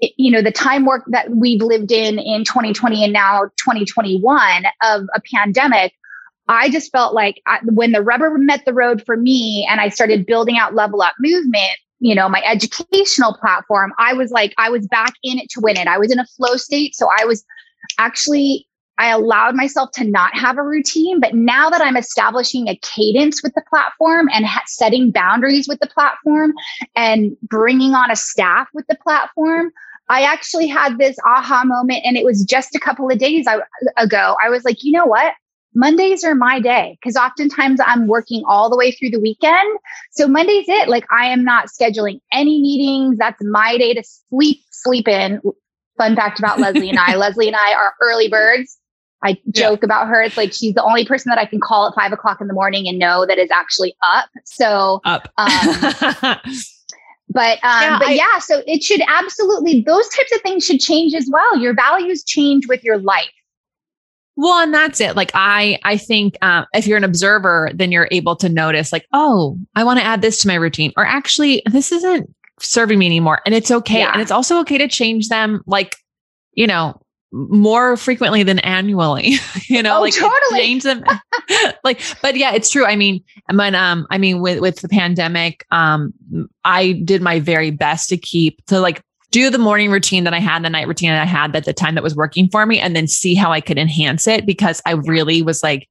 you 0.00 0.30
know 0.30 0.42
the 0.42 0.52
time 0.52 0.84
work 0.84 1.04
that 1.08 1.30
we've 1.30 1.62
lived 1.62 1.92
in 1.92 2.18
in 2.18 2.44
2020 2.44 3.04
and 3.04 3.12
now 3.12 3.44
2021 3.56 4.64
of 4.82 5.02
a 5.14 5.20
pandemic 5.34 5.92
i 6.48 6.68
just 6.70 6.92
felt 6.92 7.14
like 7.14 7.42
I, 7.46 7.58
when 7.64 7.92
the 7.92 8.02
rubber 8.02 8.36
met 8.38 8.64
the 8.64 8.74
road 8.74 9.02
for 9.04 9.16
me 9.16 9.66
and 9.68 9.80
i 9.80 9.88
started 9.88 10.26
building 10.26 10.56
out 10.56 10.74
level 10.74 11.02
up 11.02 11.14
movement 11.18 11.78
you 11.98 12.14
know 12.14 12.28
my 12.28 12.42
educational 12.46 13.34
platform 13.34 13.92
i 13.98 14.12
was 14.12 14.30
like 14.30 14.54
i 14.58 14.70
was 14.70 14.86
back 14.86 15.14
in 15.22 15.38
it 15.38 15.48
to 15.50 15.60
win 15.60 15.76
it. 15.76 15.88
I 15.88 15.98
was 15.98 16.12
in 16.12 16.18
a 16.18 16.26
flow 16.26 16.56
state. 16.56 16.94
So 16.94 17.08
i 17.18 17.24
was 17.24 17.44
actually 17.98 18.68
I 18.98 19.10
allowed 19.10 19.54
myself 19.54 19.92
to 19.92 20.04
not 20.04 20.36
have 20.36 20.58
a 20.58 20.62
routine, 20.62 21.20
but 21.20 21.32
now 21.32 21.70
that 21.70 21.80
I'm 21.80 21.96
establishing 21.96 22.68
a 22.68 22.76
cadence 22.82 23.42
with 23.44 23.54
the 23.54 23.62
platform 23.70 24.28
and 24.34 24.44
ha- 24.44 24.64
setting 24.66 25.12
boundaries 25.12 25.68
with 25.68 25.78
the 25.78 25.86
platform 25.86 26.52
and 26.96 27.36
bringing 27.42 27.94
on 27.94 28.10
a 28.10 28.16
staff 28.16 28.66
with 28.74 28.86
the 28.88 28.96
platform, 28.96 29.70
I 30.08 30.22
actually 30.22 30.66
had 30.66 30.98
this 30.98 31.16
aha 31.26 31.64
moment, 31.64 32.00
and 32.04 32.16
it 32.16 32.24
was 32.24 32.44
just 32.44 32.74
a 32.74 32.80
couple 32.80 33.10
of 33.10 33.18
days 33.18 33.46
ago. 33.96 34.36
I 34.42 34.48
was 34.48 34.64
like, 34.64 34.82
you 34.82 34.92
know 34.92 35.06
what? 35.06 35.34
Mondays 35.74 36.24
are 36.24 36.34
my 36.34 36.60
day 36.60 36.98
because 37.00 37.16
oftentimes 37.16 37.78
I'm 37.84 38.06
working 38.06 38.42
all 38.46 38.70
the 38.70 38.76
way 38.76 38.90
through 38.90 39.10
the 39.10 39.20
weekend. 39.20 39.78
So 40.12 40.26
Monday's 40.26 40.68
it. 40.68 40.88
Like 40.88 41.04
I 41.12 41.26
am 41.26 41.44
not 41.44 41.68
scheduling 41.68 42.20
any 42.32 42.60
meetings. 42.60 43.18
That's 43.18 43.42
my 43.44 43.76
day 43.76 43.94
to 43.94 44.02
sleep, 44.02 44.60
sleep 44.70 45.06
in. 45.06 45.40
Fun 45.98 46.16
fact 46.16 46.38
about 46.38 46.58
Lesley 46.58 46.88
and 46.88 46.98
I 46.98 47.14
Lesley 47.16 47.48
and 47.48 47.56
I 47.56 47.74
are 47.74 47.94
early 48.00 48.28
birds. 48.28 48.78
I 49.22 49.34
joke 49.50 49.80
yeah. 49.82 49.86
about 49.86 50.08
her. 50.08 50.22
It's 50.22 50.36
like 50.36 50.52
she's 50.52 50.74
the 50.74 50.82
only 50.82 51.04
person 51.04 51.30
that 51.30 51.38
I 51.38 51.44
can 51.44 51.60
call 51.60 51.88
at 51.88 51.94
five 51.94 52.12
o'clock 52.12 52.40
in 52.40 52.46
the 52.46 52.54
morning 52.54 52.88
and 52.88 52.98
know 52.98 53.26
that 53.26 53.38
is 53.38 53.50
actually 53.50 53.94
up. 54.02 54.30
So, 54.44 55.00
up. 55.04 55.28
Um, 55.36 56.36
But 57.30 57.58
um, 57.64 57.82
yeah, 57.82 57.98
but 57.98 58.08
I, 58.08 58.12
yeah, 58.12 58.38
so 58.38 58.62
it 58.66 58.82
should 58.82 59.02
absolutely 59.06 59.82
those 59.82 60.08
types 60.08 60.34
of 60.34 60.40
things 60.40 60.64
should 60.64 60.80
change 60.80 61.14
as 61.14 61.28
well. 61.30 61.58
Your 61.58 61.74
values 61.74 62.24
change 62.24 62.66
with 62.68 62.82
your 62.82 62.98
life. 62.98 63.30
Well, 64.36 64.62
and 64.62 64.72
that's 64.72 65.00
it. 65.00 65.16
Like 65.16 65.32
I, 65.34 65.80
I 65.84 65.96
think 65.96 66.38
um, 66.42 66.64
if 66.72 66.86
you're 66.86 66.96
an 66.96 67.04
observer, 67.04 67.70
then 67.74 67.90
you're 67.90 68.08
able 68.12 68.36
to 68.36 68.48
notice, 68.48 68.92
like, 68.92 69.04
oh, 69.12 69.58
I 69.74 69.82
want 69.82 69.98
to 69.98 70.04
add 70.04 70.22
this 70.22 70.38
to 70.42 70.48
my 70.48 70.54
routine, 70.54 70.92
or 70.96 71.04
actually, 71.04 71.60
this 71.66 71.90
isn't 71.90 72.32
serving 72.60 73.00
me 73.00 73.06
anymore, 73.06 73.40
and 73.44 73.54
it's 73.54 73.70
okay. 73.70 73.98
Yeah. 73.98 74.12
And 74.12 74.22
it's 74.22 74.30
also 74.30 74.60
okay 74.60 74.78
to 74.78 74.86
change 74.86 75.28
them, 75.28 75.60
like, 75.66 75.96
you 76.52 76.66
know, 76.66 77.00
more 77.32 77.96
frequently 77.96 78.42
than 78.42 78.58
annually 78.60 79.34
you 79.66 79.82
know 79.82 79.98
oh, 79.98 80.00
like 80.00 80.14
totally. 80.14 80.60
change 80.60 80.82
them 80.82 81.04
like 81.84 82.00
but 82.22 82.36
yeah 82.36 82.52
it's 82.54 82.70
true 82.70 82.86
i 82.86 82.96
mean 82.96 83.22
but 83.54 83.74
um 83.74 84.06
i 84.10 84.16
mean 84.16 84.40
with 84.40 84.60
with 84.60 84.80
the 84.80 84.88
pandemic 84.88 85.66
um 85.70 86.12
i 86.64 86.92
did 87.04 87.20
my 87.20 87.38
very 87.38 87.70
best 87.70 88.08
to 88.08 88.16
keep 88.16 88.64
to 88.66 88.80
like 88.80 89.02
do 89.30 89.50
the 89.50 89.58
morning 89.58 89.90
routine 89.90 90.24
that 90.24 90.32
i 90.32 90.40
had 90.40 90.64
the 90.64 90.70
night 90.70 90.88
routine 90.88 91.10
that 91.10 91.20
i 91.20 91.26
had 91.26 91.54
at 91.54 91.64
the 91.64 91.74
time 91.74 91.94
that 91.94 92.04
was 92.04 92.16
working 92.16 92.48
for 92.48 92.64
me 92.64 92.80
and 92.80 92.96
then 92.96 93.06
see 93.06 93.34
how 93.34 93.52
i 93.52 93.60
could 93.60 93.78
enhance 93.78 94.26
it 94.26 94.46
because 94.46 94.80
i 94.86 94.92
really 94.92 95.42
was 95.42 95.62
like 95.62 95.86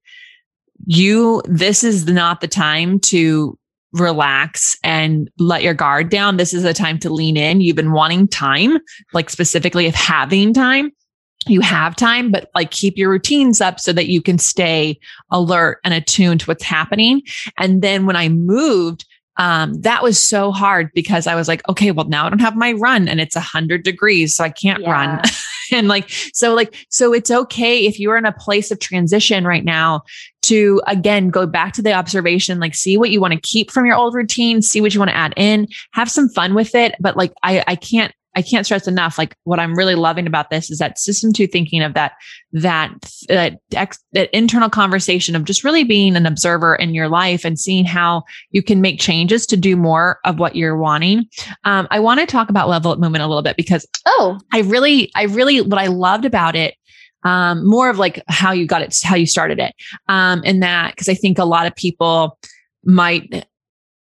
you 0.86 1.42
this 1.46 1.84
is 1.84 2.08
not 2.08 2.42
the 2.42 2.48
time 2.48 3.00
to 3.00 3.58
relax 3.94 4.78
and 4.84 5.30
let 5.40 5.64
your 5.64 5.74
guard 5.74 6.10
down. 6.10 6.38
This 6.38 6.54
is 6.54 6.64
a 6.64 6.74
time 6.74 7.00
to 7.00 7.10
lean 7.10 7.38
in. 7.38 7.62
You've 7.62 7.76
been 7.76 7.92
wanting 7.92 8.28
time, 8.28 8.78
like 9.14 9.30
specifically 9.30 9.88
of 9.88 9.96
having 9.96 10.54
time. 10.54 10.92
You 11.48 11.62
have 11.62 11.96
time, 11.96 12.32
but 12.32 12.50
like 12.56 12.72
keep 12.72 12.98
your 12.98 13.10
routines 13.10 13.62
up 13.62 13.80
so 13.80 13.94
that 13.94 14.08
you 14.08 14.22
can 14.22 14.38
stay 14.38 15.00
alert 15.32 15.80
and 15.84 15.94
attuned 15.94 16.42
to 16.42 16.46
what's 16.48 16.64
happening. 16.64 17.22
And 17.58 17.82
then 17.82 18.06
when 18.06 18.16
I 18.16 18.30
moved, 18.30 19.06
um, 19.38 19.74
that 19.82 20.04
was 20.04 20.22
so 20.22 20.52
hard 20.52 20.92
because 20.94 21.28
I 21.28 21.36
was 21.36 21.48
like, 21.48 21.68
okay, 21.70 21.92
well, 21.92 22.08
now 22.08 22.26
I 22.26 22.30
don't 22.30 22.40
have 22.40 22.56
my 22.56 22.74
run 22.74 23.08
and 23.08 23.22
it's 23.22 23.36
a 23.36 23.42
hundred 23.42 23.84
degrees, 23.84 24.36
so 24.36 24.44
I 24.44 24.50
can't 24.50 24.82
yeah. 24.82 24.92
run. 24.92 25.22
and 25.72 25.88
like, 25.88 26.10
so 26.34 26.56
like, 26.56 26.88
so 26.90 27.14
it's 27.14 27.30
okay 27.30 27.86
if 27.86 28.00
you're 28.00 28.18
in 28.18 28.26
a 28.26 28.32
place 28.32 28.72
of 28.72 28.80
transition 28.80 29.46
right 29.46 29.64
now 29.64 30.02
to 30.44 30.82
again 30.88 31.30
go 31.30 31.46
back 31.46 31.74
to 31.74 31.82
the 31.82 31.94
observation, 31.94 32.60
like 32.60 32.74
see 32.74 32.98
what 32.98 33.12
you 33.12 33.22
want 33.22 33.34
to 33.34 33.40
keep 33.42 33.70
from 33.70 33.86
your 33.86 33.96
old 33.96 34.16
routine, 34.16 34.62
see 34.62 34.82
what 34.82 34.94
you 34.94 35.00
want 35.00 35.12
to 35.12 35.18
add 35.18 35.34
in, 35.38 35.68
have 35.92 36.10
some 36.10 36.30
fun 36.30 36.56
with 36.56 36.74
it. 36.74 36.96
But 37.00 37.16
like, 37.16 37.34
I, 37.44 37.64
I 37.68 37.76
can't 37.76 38.14
I 38.38 38.44
can't 38.44 38.68
stress 38.68 38.88
enough. 38.88 39.18
Like 39.18 39.36
what 39.46 39.60
I'm 39.60 39.74
really 39.74 39.96
loving 39.96 40.28
about 40.28 40.52
this 40.52 40.70
is 40.70 40.78
that 40.78 41.00
system 41.00 41.34
two 41.34 41.48
thinking 41.48 41.82
of 41.82 41.96
that, 41.96 42.14
that, 42.52 42.92
that, 43.30 43.58
ex, 43.74 43.98
that 44.14 44.30
internal 44.32 44.70
conversation 44.70 45.36
of 45.36 45.44
just 45.44 45.64
really 45.64 45.84
being 45.84 46.16
an 46.16 46.28
observer 46.28 46.76
in 46.76 46.94
your 46.94 47.10
life 47.10 47.44
and 47.44 47.60
seeing 47.60 47.84
how 47.84 48.24
you 48.52 48.62
can 48.62 48.80
make 48.80 49.00
changes 49.00 49.48
to 49.48 49.58
do 49.58 49.76
more 49.76 50.20
of 50.24 50.38
what 50.38 50.56
you're 50.56 50.78
wanting. 50.78 51.26
Um, 51.64 51.88
I 51.90 52.00
want 52.00 52.20
to 52.20 52.28
talk 52.28 52.52
about 52.52 52.70
level 52.70 52.92
up 52.92 53.00
movement 53.00 53.24
a 53.24 53.28
little 53.28 53.42
bit 53.42 53.58
because, 53.58 53.88
oh, 54.06 54.40
I 54.54 54.60
really, 54.60 55.12
I 55.16 55.24
really, 55.24 55.62
what 55.62 55.80
I 55.80 55.88
loved 55.88 56.24
about 56.24 56.56
it 56.56 56.76
um, 57.24 57.66
more 57.68 57.90
of 57.90 57.98
like 57.98 58.22
how 58.28 58.52
you 58.52 58.68
got 58.68 58.84
it, 58.84 58.96
how 59.04 59.16
you 59.16 59.26
started 59.26 59.58
it. 59.58 59.74
Um, 60.08 60.44
and 60.46 60.62
that, 60.62 60.96
cause 60.96 61.10
I 61.10 61.16
think 61.16 61.40
a 61.40 61.44
lot 61.44 61.66
of 61.66 61.76
people 61.76 62.38
might, 62.86 63.48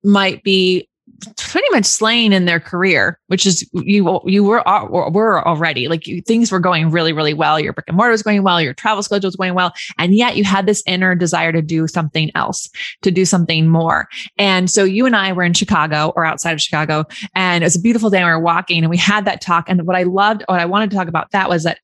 might 0.03 0.43
be 0.43 0.89
pretty 1.37 1.67
much 1.71 1.85
slain 1.85 2.33
in 2.33 2.45
their 2.45 2.61
career, 2.61 3.19
which 3.29 3.47
is 3.47 3.69
you 3.73 4.21
you 4.25 4.45
were 4.45 4.63
were 4.67 5.47
already 5.47 5.89
like 5.89 6.07
you, 6.07 6.21
things 6.23 6.53
were 6.53 6.61
going 6.61 6.91
really 6.91 7.13
really 7.13 7.35
well. 7.35 7.59
Your 7.59 7.73
brick 7.73 7.87
and 7.89 7.97
mortar 7.97 8.11
was 8.11 8.23
going 8.23 8.43
well, 8.43 8.61
your 8.61 8.75
travel 8.75 9.03
schedule 9.03 9.29
was 9.29 9.37
going 9.37 9.55
well, 9.55 9.73
and 9.99 10.15
yet 10.15 10.37
you 10.37 10.45
had 10.45 10.67
this 10.67 10.83
inner 10.87 11.15
desire 11.15 11.53
to 11.53 11.63
do 11.63 11.87
something 11.87 12.31
else, 12.35 12.69
to 13.03 13.11
do 13.11 13.25
something 13.25 13.69
more. 13.69 14.09
And 14.37 14.71
so 14.71 14.85
you 14.85 15.07
and 15.07 15.17
I 15.17 15.33
were 15.33 15.45
in 15.45 15.55
Chicago 15.55 16.13
or 16.17 16.25
outside 16.25 16.53
of 16.53 16.61
Chicago, 16.61 17.05
and 17.35 17.63
it 17.63 17.67
was 17.67 17.77
a 17.77 17.81
beautiful 17.81 18.11
day. 18.11 18.19
And 18.19 18.27
we 18.27 18.33
were 18.33 18.41
walking, 18.41 18.83
and 18.83 18.91
we 18.91 18.99
had 18.99 19.25
that 19.25 19.41
talk. 19.41 19.69
And 19.69 19.87
what 19.87 19.97
I 19.97 20.03
loved, 20.03 20.45
what 20.49 20.61
I 20.61 20.67
wanted 20.67 20.91
to 20.91 20.97
talk 20.97 21.09
about 21.09 21.31
that 21.31 21.49
was 21.49 21.65
that 21.65 21.79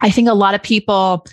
I 0.00 0.10
think 0.10 0.28
a 0.28 0.34
lot 0.34 0.54
of 0.54 0.62
people 0.62 1.26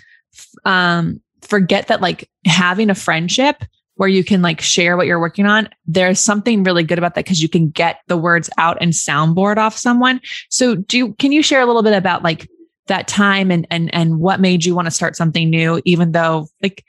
um, 0.64 1.20
forget 1.42 1.88
that 1.88 2.00
like 2.00 2.30
having 2.46 2.90
a 2.90 2.94
friendship 2.94 3.64
where 4.00 4.08
you 4.08 4.24
can 4.24 4.40
like 4.40 4.62
share 4.62 4.96
what 4.96 5.06
you're 5.06 5.20
working 5.20 5.44
on, 5.44 5.68
there's 5.84 6.18
something 6.18 6.64
really 6.64 6.82
good 6.82 6.96
about 6.96 7.14
that 7.14 7.22
because 7.26 7.42
you 7.42 7.50
can 7.50 7.68
get 7.68 8.00
the 8.06 8.16
words 8.16 8.48
out 8.56 8.78
and 8.80 8.94
soundboard 8.94 9.58
off 9.58 9.76
someone. 9.76 10.22
So 10.48 10.74
do 10.74 10.96
you, 10.96 11.12
can 11.16 11.32
you 11.32 11.42
share 11.42 11.60
a 11.60 11.66
little 11.66 11.82
bit 11.82 11.92
about 11.92 12.22
like 12.22 12.48
that 12.86 13.08
time 13.08 13.50
and 13.50 13.66
and 13.70 13.94
and 13.94 14.18
what 14.18 14.40
made 14.40 14.64
you 14.64 14.74
want 14.74 14.86
to 14.86 14.90
start 14.90 15.16
something 15.16 15.50
new, 15.50 15.82
even 15.84 16.12
though 16.12 16.48
like 16.62 16.82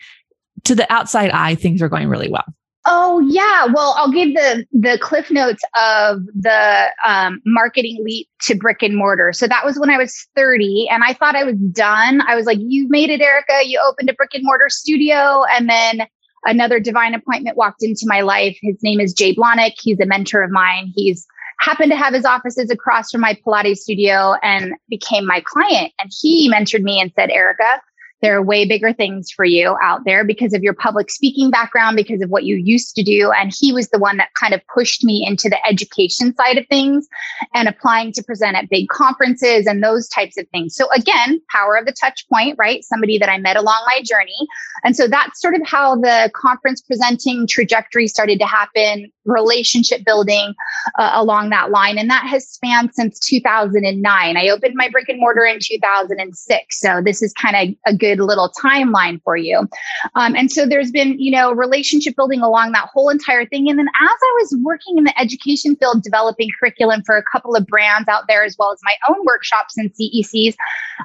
to 0.63 0.73
the 0.73 0.89
outside 0.89 1.31
eye, 1.31 1.53
things 1.55 1.81
are 1.81 1.89
going 1.89 2.07
really 2.07 2.29
well? 2.29 2.45
Oh 2.85 3.19
yeah. 3.19 3.65
Well, 3.65 3.93
I'll 3.97 4.13
give 4.13 4.33
the 4.33 4.65
the 4.71 4.97
cliff 5.01 5.29
notes 5.29 5.63
of 5.75 6.21
the 6.33 6.91
um, 7.05 7.41
marketing 7.45 8.05
leap 8.05 8.29
to 8.43 8.55
brick 8.55 8.81
and 8.81 8.95
mortar. 8.95 9.33
So 9.33 9.49
that 9.49 9.65
was 9.65 9.77
when 9.77 9.89
I 9.89 9.97
was 9.97 10.29
30 10.37 10.87
and 10.89 11.03
I 11.03 11.13
thought 11.13 11.35
I 11.35 11.43
was 11.43 11.57
done. 11.73 12.21
I 12.21 12.37
was 12.37 12.45
like, 12.45 12.59
you 12.61 12.87
made 12.87 13.09
it, 13.09 13.19
Erika. 13.19 13.63
You 13.65 13.81
opened 13.85 14.09
a 14.09 14.13
brick 14.13 14.33
and 14.33 14.45
mortar 14.45 14.69
studio. 14.69 15.43
And 15.51 15.67
then 15.67 16.07
another 16.45 16.79
divine 16.79 17.13
appointment 17.13 17.57
walked 17.57 17.83
into 17.83 18.05
my 18.05 18.21
life. 18.21 18.57
His 18.61 18.81
name 18.81 18.99
is 18.99 19.13
Jay 19.13 19.35
Blonick. 19.35 19.73
He's 19.81 19.99
a 19.99 20.05
mentor 20.05 20.43
of 20.43 20.51
mine. 20.51 20.91
He's 20.95 21.25
happened 21.59 21.91
to 21.91 21.97
have 21.97 22.13
his 22.13 22.25
offices 22.25 22.71
across 22.71 23.11
from 23.11 23.21
my 23.21 23.37
Pilates 23.45 23.77
studio 23.77 24.35
and 24.41 24.73
became 24.89 25.25
my 25.25 25.41
client. 25.45 25.93
And 25.99 26.11
he 26.21 26.51
mentored 26.51 26.81
me 26.81 26.99
and 26.99 27.11
said, 27.15 27.29
Erika, 27.29 27.81
there 28.21 28.37
are 28.37 28.43
way 28.43 28.65
bigger 28.65 28.93
things 28.93 29.31
for 29.31 29.45
you 29.45 29.75
out 29.81 30.05
there 30.05 30.23
because 30.23 30.53
of 30.53 30.63
your 30.63 30.73
public 30.73 31.09
speaking 31.09 31.49
background, 31.49 31.95
because 31.95 32.21
of 32.21 32.29
what 32.29 32.43
you 32.43 32.55
used 32.55 32.95
to 32.95 33.03
do. 33.03 33.31
And 33.31 33.53
he 33.57 33.73
was 33.73 33.89
the 33.89 33.99
one 33.99 34.17
that 34.17 34.33
kind 34.35 34.53
of 34.53 34.61
pushed 34.73 35.03
me 35.03 35.25
into 35.27 35.49
the 35.49 35.57
education 35.67 36.35
side 36.35 36.57
of 36.57 36.67
things 36.67 37.07
and 37.53 37.67
applying 37.67 38.11
to 38.13 38.23
present 38.23 38.55
at 38.55 38.69
big 38.69 38.89
conferences 38.89 39.65
and 39.65 39.83
those 39.83 40.07
types 40.07 40.37
of 40.37 40.47
things. 40.49 40.75
So 40.75 40.91
again, 40.91 41.41
power 41.49 41.75
of 41.75 41.85
the 41.85 41.93
touch 41.93 42.27
point, 42.29 42.55
right? 42.57 42.83
Somebody 42.83 43.17
that 43.17 43.29
I 43.29 43.37
met 43.37 43.57
along 43.57 43.81
my 43.87 44.01
journey. 44.03 44.47
And 44.83 44.95
so 44.95 45.07
that's 45.07 45.41
sort 45.41 45.55
of 45.55 45.61
how 45.65 45.95
the 45.95 46.29
conference 46.35 46.81
presenting 46.81 47.47
trajectory 47.47 48.07
started 48.07 48.39
to 48.39 48.45
happen, 48.45 49.11
relationship 49.25 50.03
building 50.05 50.53
uh, 50.97 51.11
along 51.13 51.49
that 51.49 51.71
line. 51.71 51.97
And 51.97 52.09
that 52.09 52.25
has 52.25 52.47
spanned 52.47 52.91
since 52.93 53.19
2009. 53.19 54.37
I 54.37 54.49
opened 54.49 54.75
my 54.75 54.89
brick 54.89 55.09
and 55.09 55.19
mortar 55.19 55.45
in 55.45 55.59
2006. 55.61 56.79
So 56.79 57.01
this 57.03 57.21
is 57.21 57.33
kind 57.33 57.55
of 57.55 57.75
a 57.85 57.95
good 57.95 58.10
good 58.15 58.23
little 58.23 58.49
timeline 58.49 59.21
for 59.23 59.37
you. 59.37 59.67
Um, 60.15 60.35
and 60.35 60.51
so 60.51 60.65
there's 60.65 60.91
been, 60.91 61.19
you 61.19 61.31
know, 61.31 61.51
relationship 61.53 62.15
building 62.15 62.41
along 62.41 62.71
that 62.71 62.89
whole 62.91 63.09
entire 63.09 63.45
thing. 63.45 63.69
And 63.69 63.79
then 63.79 63.87
as 63.87 64.09
I 64.09 64.37
was 64.41 64.57
working 64.63 64.97
in 64.97 65.03
the 65.03 65.19
education 65.19 65.75
field, 65.75 66.03
developing 66.03 66.49
curriculum 66.59 67.03
for 67.05 67.17
a 67.17 67.23
couple 67.23 67.55
of 67.55 67.65
brands 67.67 68.07
out 68.07 68.25
there, 68.27 68.43
as 68.43 68.55
well 68.57 68.71
as 68.71 68.79
my 68.83 68.93
own 69.09 69.25
workshops 69.25 69.77
and 69.77 69.91
CECs, 69.93 70.55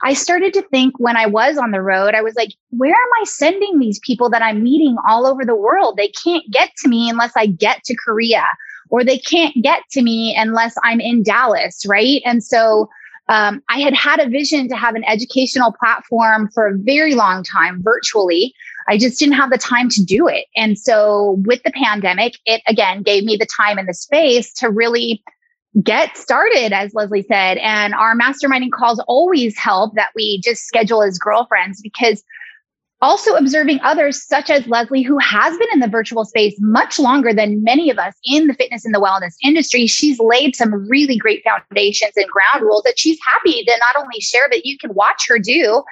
I 0.02 0.14
started 0.14 0.52
to 0.54 0.62
think 0.62 0.98
when 0.98 1.16
I 1.16 1.26
was 1.26 1.58
on 1.58 1.70
the 1.70 1.82
road, 1.82 2.14
I 2.14 2.22
was 2.22 2.34
like, 2.34 2.50
where 2.70 2.90
am 2.90 3.10
I 3.20 3.24
sending 3.24 3.78
these 3.78 3.98
people 4.00 4.30
that 4.30 4.42
I'm 4.42 4.62
meeting 4.62 4.96
all 5.08 5.26
over 5.26 5.44
the 5.44 5.56
world? 5.56 5.96
They 5.96 6.08
can't 6.08 6.44
get 6.50 6.70
to 6.82 6.88
me 6.88 7.08
unless 7.08 7.32
I 7.36 7.46
get 7.46 7.84
to 7.84 7.96
Korea 7.96 8.46
or 8.90 9.04
they 9.04 9.18
can't 9.18 9.54
get 9.62 9.82
to 9.90 10.02
me 10.02 10.36
unless 10.36 10.74
I'm 10.84 11.00
in 11.00 11.22
Dallas, 11.22 11.84
right? 11.86 12.22
And 12.24 12.42
so 12.42 12.88
um, 13.28 13.62
I 13.68 13.80
had 13.80 13.94
had 13.94 14.20
a 14.20 14.28
vision 14.28 14.68
to 14.68 14.76
have 14.76 14.94
an 14.94 15.04
educational 15.04 15.72
platform 15.72 16.48
for 16.52 16.68
a 16.68 16.76
very 16.76 17.14
long 17.14 17.42
time 17.42 17.82
virtually. 17.82 18.54
I 18.88 18.98
just 18.98 19.18
didn't 19.18 19.34
have 19.34 19.50
the 19.50 19.58
time 19.58 19.88
to 19.90 20.04
do 20.04 20.28
it. 20.28 20.46
And 20.54 20.78
so 20.78 21.42
with 21.44 21.62
the 21.64 21.72
pandemic, 21.72 22.34
it 22.46 22.62
again 22.68 23.02
gave 23.02 23.24
me 23.24 23.36
the 23.36 23.46
time 23.46 23.78
and 23.78 23.88
the 23.88 23.94
space 23.94 24.52
to 24.54 24.70
really 24.70 25.22
get 25.82 26.16
started, 26.16 26.72
as 26.72 26.94
Lesley 26.94 27.22
said. 27.22 27.58
And 27.58 27.94
our 27.94 28.16
masterminding 28.16 28.70
calls 28.70 29.02
always 29.08 29.58
help 29.58 29.94
that 29.94 30.10
we 30.14 30.40
just 30.40 30.62
schedule 30.62 31.02
as 31.02 31.18
girlfriends 31.18 31.82
because 31.82 32.22
also 33.02 33.34
observing 33.34 33.78
others 33.82 34.22
such 34.22 34.48
as 34.48 34.66
Lesley, 34.66 35.02
who 35.02 35.18
has 35.18 35.56
been 35.58 35.68
in 35.72 35.80
the 35.80 35.88
virtual 35.88 36.24
space 36.24 36.56
much 36.60 36.98
longer 36.98 37.32
than 37.34 37.62
many 37.62 37.90
of 37.90 37.98
us 37.98 38.14
in 38.24 38.46
the 38.46 38.54
fitness 38.54 38.84
and 38.84 38.94
the 38.94 39.00
wellness 39.00 39.34
industry. 39.44 39.86
She's 39.86 40.18
laid 40.18 40.56
some 40.56 40.88
really 40.88 41.16
great 41.16 41.44
foundations 41.44 42.12
and 42.16 42.26
ground 42.28 42.64
rules 42.64 42.84
that 42.84 42.98
she's 42.98 43.18
happy 43.32 43.64
to 43.64 43.78
not 43.78 44.02
only 44.02 44.20
share, 44.20 44.48
but 44.48 44.64
you 44.64 44.78
can 44.78 44.94
watch 44.94 45.26
her 45.28 45.38
do 45.38 45.82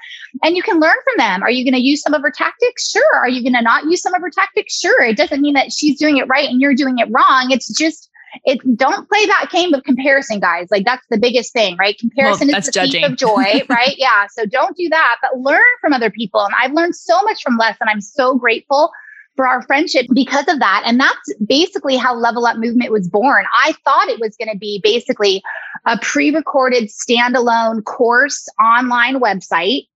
and 0.42 0.57
you 0.57 0.62
can 0.62 0.80
learn 0.80 0.96
from 1.05 1.18
them. 1.18 1.42
Are 1.42 1.50
you 1.50 1.64
going 1.64 1.74
to 1.74 1.86
use 1.86 2.00
some 2.00 2.14
of 2.14 2.22
her 2.22 2.30
tactics? 2.30 2.90
Sure. 2.90 3.16
Are 3.16 3.28
you 3.28 3.42
going 3.42 3.55
to 3.55 3.62
not 3.62 3.84
use 3.84 4.02
some 4.02 4.14
of 4.14 4.22
her 4.22 4.30
tactics? 4.30 4.78
Sure. 4.78 5.02
It 5.02 5.16
doesn't 5.16 5.42
mean 5.42 5.55
that 5.55 5.72
she's 5.72 5.98
doing 5.98 6.16
it 6.16 6.28
right 6.28 6.48
and 6.48 6.61
you're 6.61 6.74
doing 6.74 6.98
it 6.98 7.09
wrong. 7.11 7.50
It's 7.50 7.68
just 7.68 8.09
it 8.45 8.61
don't 8.76 9.09
play 9.09 9.26
that 9.26 9.49
game 9.51 9.74
of 9.74 9.82
comparison, 9.85 10.41
guys. 10.41 10.68
Like 10.70 10.85
that's 10.85 11.07
the 11.11 11.18
biggest 11.18 11.53
thing, 11.53 11.76
right? 11.76 11.97
Comparison 11.99 12.49
well, 12.49 12.59
is 12.59 12.66
the 12.66 12.72
judging. 12.72 13.03
thief 13.03 13.12
of 13.12 13.16
joy, 13.16 13.62
right? 13.68 13.95
yeah. 13.97 14.26
So 14.30 14.47
don't 14.47 14.76
do 14.76 14.89
that, 14.89 15.16
but 15.22 15.39
learn 15.39 15.61
from 15.80 15.93
other 15.93 16.11
people. 16.11 16.41
And 16.41 16.55
I've 16.61 16.72
learned 16.72 16.97
so 16.97 17.22
much 17.22 17.43
from 17.43 17.57
Les, 17.57 17.76
and 17.80 17.91
I'm 17.91 18.01
so 18.01 18.37
grateful 18.37 18.91
for 19.37 19.47
our 19.47 19.62
friendship 19.62 20.07
because 20.14 20.47
of 20.49 20.61
that. 20.61 20.82
And 20.87 21.01
that's 21.01 21.35
basically 21.45 21.97
how 21.97 22.14
Level 22.14 22.47
Up 22.47 22.57
Movement 22.57 22.93
was 22.93 23.09
born. 23.09 23.45
I 23.64 23.74
thought 23.85 24.09
it 24.09 24.20
was 24.20 24.37
going 24.37 24.51
to 24.53 24.59
be 24.59 24.80
basically 24.82 25.43
a 25.87 25.99
pre-recorded 25.99 26.89
standalone 26.89 27.85
course 27.85 28.47
online 28.61 29.20
website 29.20 29.87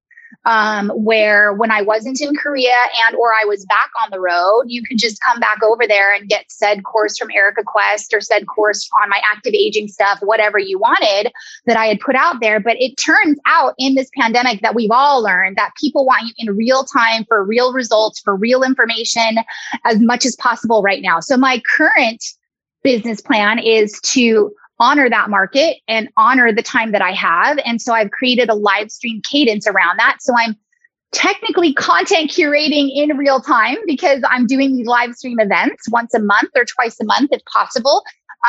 um, 0.48 0.88
where 0.90 1.52
when 1.52 1.70
I 1.70 1.82
wasn't 1.82 2.22
in 2.22 2.34
Korea 2.34 2.74
and 3.06 3.14
or 3.16 3.34
I 3.34 3.44
was 3.44 3.66
back 3.66 3.90
on 4.02 4.08
the 4.10 4.18
road, 4.18 4.62
you 4.66 4.82
could 4.82 4.96
just 4.96 5.20
come 5.20 5.38
back 5.40 5.62
over 5.62 5.86
there 5.86 6.14
and 6.14 6.26
get 6.26 6.50
said 6.50 6.84
course 6.84 7.18
from 7.18 7.30
Erica 7.30 7.62
Quest 7.66 8.14
or 8.14 8.22
said 8.22 8.46
course 8.46 8.88
on 9.02 9.10
my 9.10 9.20
active 9.30 9.52
aging 9.52 9.88
stuff, 9.88 10.20
whatever 10.22 10.58
you 10.58 10.78
wanted 10.78 11.30
that 11.66 11.76
I 11.76 11.84
had 11.84 12.00
put 12.00 12.14
out 12.14 12.36
there. 12.40 12.60
But 12.60 12.80
it 12.80 12.96
turns 12.96 13.38
out 13.44 13.74
in 13.76 13.94
this 13.94 14.08
pandemic 14.18 14.62
that 14.62 14.74
we've 14.74 14.90
all 14.90 15.22
learned 15.22 15.56
that 15.56 15.72
people 15.78 16.06
want 16.06 16.22
you 16.22 16.32
in 16.38 16.56
real 16.56 16.82
time 16.82 17.26
for 17.28 17.44
real 17.44 17.74
results, 17.74 18.18
for 18.18 18.34
real 18.34 18.62
information 18.62 19.36
as 19.84 20.00
much 20.00 20.24
as 20.24 20.34
possible 20.36 20.80
right 20.80 21.02
now. 21.02 21.20
So 21.20 21.36
my 21.36 21.60
current 21.76 22.24
business 22.82 23.20
plan 23.20 23.58
is 23.58 24.00
to 24.00 24.50
honor 24.80 25.10
that 25.10 25.30
market 25.30 25.78
and 25.88 26.08
honor 26.16 26.52
the 26.52 26.62
time 26.62 26.92
that 26.92 27.02
I 27.02 27.12
have. 27.12 27.58
And 27.64 27.80
so 27.82 27.92
I've 27.92 28.10
created 28.10 28.48
a 28.48 28.54
live 28.54 28.90
stream 28.90 29.20
cadence 29.22 29.66
around 29.66 29.98
that. 29.98 30.18
So 30.20 30.34
I'm 30.38 30.56
technically 31.12 31.72
content 31.72 32.30
curating 32.30 32.90
in 32.94 33.16
real 33.16 33.40
time 33.40 33.76
because 33.86 34.22
I'm 34.28 34.46
doing 34.46 34.76
these 34.76 34.86
live 34.86 35.14
stream 35.14 35.40
events 35.40 35.88
once 35.90 36.14
a 36.14 36.20
month 36.20 36.50
or 36.54 36.64
twice 36.64 37.00
a 37.00 37.04
month 37.04 37.30
if 37.32 37.44
possible. 37.46 38.04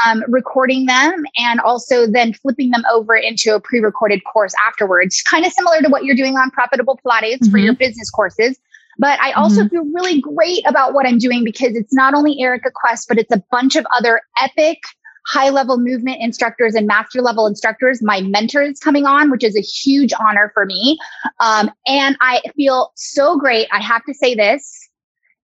Um, 0.05 0.23
recording 0.27 0.85
them 0.85 1.23
and 1.35 1.59
also 1.61 2.05
then 2.05 2.33
flipping 2.33 2.69
them 2.69 2.83
over 2.93 3.15
into 3.15 3.55
a 3.55 3.59
pre 3.59 3.79
recorded 3.79 4.21
course 4.23 4.53
afterwards, 4.67 5.23
kind 5.23 5.47
of 5.47 5.51
similar 5.51 5.81
to 5.81 5.89
what 5.89 6.05
you're 6.05 6.15
doing 6.15 6.37
on 6.37 6.51
Profitable 6.51 6.99
Pilates 7.03 7.37
mm-hmm. 7.37 7.51
for 7.51 7.57
your 7.57 7.73
business 7.73 8.11
courses 8.11 8.59
But 8.99 9.19
I 9.19 9.31
also 9.31 9.61
mm-hmm. 9.61 9.69
feel 9.69 9.85
really 9.85 10.21
great 10.21 10.61
about 10.67 10.93
what 10.93 11.07
I'm 11.07 11.17
doing 11.17 11.43
because 11.43 11.75
it's 11.75 11.91
not 11.91 12.13
only 12.13 12.39
Erika 12.39 12.69
Quest, 12.71 13.07
but 13.07 13.17
it's 13.17 13.33
a 13.33 13.41
bunch 13.49 13.75
of 13.75 13.87
other 13.97 14.21
epic 14.39 14.77
high 15.27 15.49
level 15.49 15.77
movement 15.77 16.17
instructors 16.21 16.75
and 16.75 16.87
master 16.87 17.21
level 17.21 17.45
instructors. 17.45 18.01
My 18.01 18.21
mentor 18.21 18.63
is 18.63 18.79
coming 18.79 19.05
on, 19.05 19.31
which 19.31 19.43
is 19.43 19.55
a 19.55 19.61
huge 19.61 20.13
honor 20.19 20.51
for 20.53 20.65
me. 20.65 20.97
Um, 21.39 21.71
and 21.87 22.17
I 22.21 22.41
feel 22.55 22.91
so 22.95 23.37
great. 23.37 23.67
I 23.71 23.81
have 23.81 24.03
to 24.05 24.13
say 24.13 24.35
this 24.35 24.88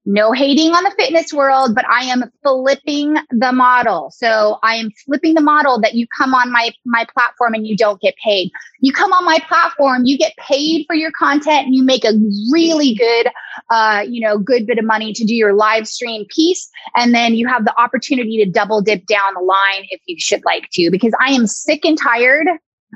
no 0.06 0.32
hating 0.32 0.72
on 0.72 0.84
the 0.84 0.94
fitness 0.98 1.34
world, 1.34 1.74
but 1.74 1.86
I 1.90 2.06
am 2.06 2.32
flipping 2.44 3.16
the 3.32 3.52
model. 3.52 4.12
So 4.12 4.60
I 4.62 4.76
am 4.76 4.92
flipping 5.06 5.34
the 5.34 5.42
model 5.42 5.80
that 5.82 5.96
you 5.96 6.08
come 6.16 6.34
on 6.34 6.52
my, 6.52 6.72
my 6.86 7.06
platform 7.14 7.56
and 7.56 7.66
you 7.68 7.76
don't 7.76 8.00
get 8.00 8.16
paid. 8.24 8.52
You 8.82 8.94
come 8.94 9.12
on 9.14 9.26
my 9.26 9.40
platform, 9.48 10.06
you 10.06 10.18
get 10.18 10.34
paid 10.38 10.86
for 10.86 10.96
your 10.96 11.12
content 11.12 11.66
and 11.66 11.76
you 11.76 11.84
make 11.84 12.06
a 12.06 12.14
really 12.52 12.94
good, 12.94 13.28
uh, 13.72 14.04
you 14.08 14.22
know, 14.22 14.38
good 14.38 14.68
bit 14.68 14.78
of 14.78 14.86
money 14.86 15.12
to 15.14 15.24
do 15.24 15.34
your 15.34 15.54
live 15.54 15.88
stream 15.88 16.26
piece. 16.30 16.70
And 16.96 17.14
then 17.14 17.34
you 17.34 17.48
have 17.48 17.66
the 17.66 17.76
opportunity 17.80 18.44
to 18.44 18.50
double 18.50 18.82
dip 18.82 19.06
down 19.08 19.34
the 19.34 19.42
line 19.42 19.88
if 19.90 20.02
you 20.06 20.20
should 20.20 20.46
like 20.46 20.70
to, 20.74 20.92
because 20.92 21.14
I 21.20 21.32
am 21.32 21.48
sick 21.48 21.84
and 21.84 21.98
tired 21.98 22.48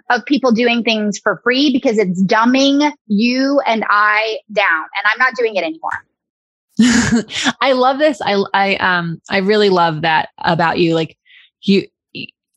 of 0.10 0.26
people 0.26 0.52
doing 0.52 0.84
things 0.84 1.20
for 1.20 1.42
free 1.44 1.74
because 1.74 1.98
it's 1.98 2.24
dumbing 2.24 2.92
you 3.08 3.60
and 3.66 3.84
I 3.90 4.38
down 4.52 4.66
and 4.66 5.06
I'm 5.12 5.18
not 5.18 5.36
doing 5.36 5.56
it 5.56 5.64
anymore. 5.64 6.06
I 7.62 7.74
love 7.74 8.00
this. 8.00 8.22
I 8.22 8.44
I 8.54 8.76
um 8.78 9.22
I 9.30 9.38
really 9.40 9.70
love 9.70 10.02
that 10.02 10.30
about 10.40 10.80
you. 10.80 10.96
Like 10.96 11.18
you 11.62 11.88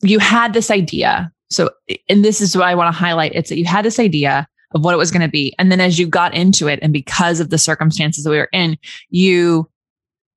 you 0.02 0.18
had 0.18 0.52
this 0.52 0.70
idea. 0.70 1.32
So 1.50 1.70
and 2.08 2.24
this 2.24 2.40
is 2.40 2.56
what 2.56 2.66
I 2.66 2.74
want 2.74 2.92
to 2.92 2.98
highlight. 2.98 3.32
It's 3.34 3.48
that 3.48 3.58
you 3.58 3.64
had 3.64 3.84
this 3.84 3.98
idea 3.98 4.46
of 4.74 4.84
what 4.84 4.94
it 4.94 4.98
was 4.98 5.10
going 5.10 5.22
to 5.22 5.28
be. 5.28 5.54
And 5.58 5.70
then 5.70 5.80
as 5.80 5.98
you 5.98 6.06
got 6.06 6.34
into 6.34 6.68
it 6.68 6.78
and 6.82 6.92
because 6.92 7.40
of 7.40 7.50
the 7.50 7.58
circumstances 7.58 8.24
that 8.24 8.30
we 8.30 8.38
were 8.38 8.48
in, 8.52 8.78
you 9.10 9.68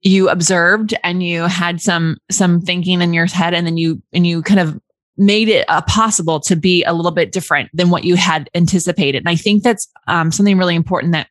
you 0.02 0.30
observed 0.30 0.94
and 1.04 1.24
you 1.24 1.44
had 1.44 1.82
some 1.82 2.18
some 2.32 2.62
thinking 2.62 3.02
in 3.02 3.14
your 3.14 3.26
head 3.28 3.54
and 3.54 3.66
then 3.66 3.78
you 3.78 4.02
and 4.14 4.26
you 4.26 4.42
kind 4.42 4.60
of 4.60 4.80
made 5.18 5.48
it 5.48 5.66
uh, 5.70 5.82
possible 5.84 6.40
to 6.42 6.56
be 6.56 6.84
a 6.84 6.94
little 6.94 7.12
bit 7.12 7.32
different 7.32 7.70
than 7.74 7.90
what 7.90 8.04
you 8.04 8.16
had 8.16 8.50
anticipated. 8.54 9.20
And 9.20 9.30
I 9.30 9.36
think 9.36 9.64
that's 9.64 9.88
um, 10.08 10.32
something 10.32 10.58
really 10.58 10.76
important 10.76 11.14
that 11.14 11.28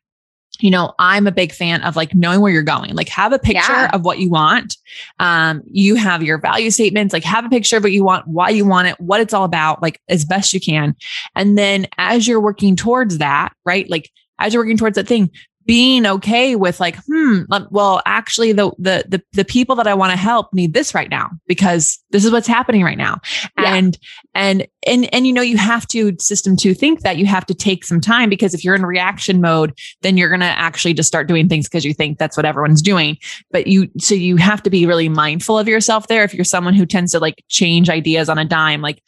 you 0.59 0.71
know, 0.71 0.93
I'm 0.99 1.27
a 1.27 1.31
big 1.31 1.51
fan 1.51 1.81
of 1.83 1.95
like 1.95 2.15
knowing 2.15 2.41
where 2.41 2.51
you're 2.51 2.63
going. 2.63 2.95
Like 2.95 3.09
have 3.09 3.33
a 3.33 3.39
picture 3.39 3.71
yeah. 3.71 3.89
of 3.93 4.05
what 4.05 4.19
you 4.19 4.29
want. 4.29 4.77
Um, 5.19 5.61
you 5.69 5.95
have 5.95 6.23
your 6.23 6.37
value 6.37 6.71
statements, 6.71 7.13
like 7.13 7.23
have 7.23 7.45
a 7.45 7.49
picture 7.49 7.77
of 7.77 7.83
what 7.83 7.91
you 7.91 8.03
want, 8.03 8.27
why 8.27 8.49
you 8.49 8.65
want 8.65 8.87
it, 8.87 8.99
what 8.99 9.21
it's 9.21 9.33
all 9.33 9.43
about, 9.43 9.81
like 9.81 9.99
as 10.07 10.25
best 10.25 10.53
you 10.53 10.61
can. 10.61 10.95
And 11.35 11.57
then 11.57 11.87
as 11.97 12.27
you're 12.27 12.39
working 12.39 12.75
towards 12.75 13.17
that, 13.17 13.53
right? 13.65 13.89
Like 13.89 14.09
as 14.39 14.53
you're 14.53 14.63
working 14.63 14.77
towards 14.77 14.95
that 14.95 15.07
thing, 15.07 15.29
being 15.65 16.05
okay 16.05 16.55
with 16.55 16.79
like, 16.79 16.95
hmm, 17.07 17.41
well, 17.71 18.01
actually 18.05 18.51
the, 18.51 18.71
the, 18.77 19.03
the, 19.07 19.21
the 19.33 19.45
people 19.45 19.75
that 19.75 19.87
I 19.87 19.93
want 19.93 20.11
to 20.11 20.17
help 20.17 20.53
need 20.53 20.73
this 20.73 20.93
right 20.93 21.09
now 21.09 21.31
because 21.47 21.99
this 22.11 22.23
is 22.23 22.31
what's 22.31 22.47
happening 22.47 22.83
right 22.83 22.97
now. 22.97 23.19
Yeah. 23.57 23.73
And, 23.75 23.97
and, 24.33 24.67
and, 24.85 25.13
and, 25.13 25.25
you 25.25 25.33
know, 25.33 25.41
you 25.41 25.57
have 25.57 25.87
to 25.87 26.15
system 26.19 26.55
to 26.57 26.73
think 26.73 27.01
that 27.01 27.17
you 27.17 27.25
have 27.25 27.45
to 27.47 27.55
take 27.55 27.83
some 27.83 27.99
time 27.99 28.29
because 28.29 28.53
if 28.53 28.63
you're 28.63 28.75
in 28.75 28.85
reaction 28.85 29.41
mode, 29.41 29.73
then 30.01 30.17
you're 30.17 30.29
going 30.29 30.41
to 30.41 30.45
actually 30.45 30.93
just 30.93 31.07
start 31.07 31.27
doing 31.27 31.49
things 31.49 31.67
because 31.67 31.83
you 31.83 31.93
think 31.93 32.19
that's 32.19 32.37
what 32.37 32.45
everyone's 32.45 32.81
doing. 32.81 33.17
But 33.51 33.65
you, 33.65 33.89
so 33.97 34.13
you 34.13 34.37
have 34.37 34.61
to 34.63 34.69
be 34.69 34.85
really 34.85 35.09
mindful 35.09 35.57
of 35.57 35.67
yourself 35.67 36.07
there. 36.07 36.23
If 36.23 36.33
you're 36.33 36.43
someone 36.43 36.75
who 36.75 36.85
tends 36.85 37.13
to 37.13 37.19
like 37.19 37.43
change 37.49 37.89
ideas 37.89 38.29
on 38.29 38.37
a 38.37 38.45
dime, 38.45 38.81
like 38.81 39.01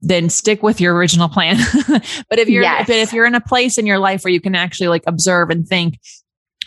then 0.00 0.28
stick 0.28 0.62
with 0.62 0.80
your 0.80 0.94
original 0.94 1.28
plan. 1.28 1.56
but 2.28 2.38
if 2.38 2.48
you're 2.48 2.62
yes. 2.62 2.86
but 2.86 2.96
if 2.96 3.12
you're 3.12 3.26
in 3.26 3.34
a 3.34 3.40
place 3.40 3.78
in 3.78 3.86
your 3.86 3.98
life 3.98 4.24
where 4.24 4.32
you 4.32 4.40
can 4.40 4.54
actually 4.54 4.88
like 4.88 5.02
observe 5.06 5.50
and 5.50 5.66
think 5.66 5.98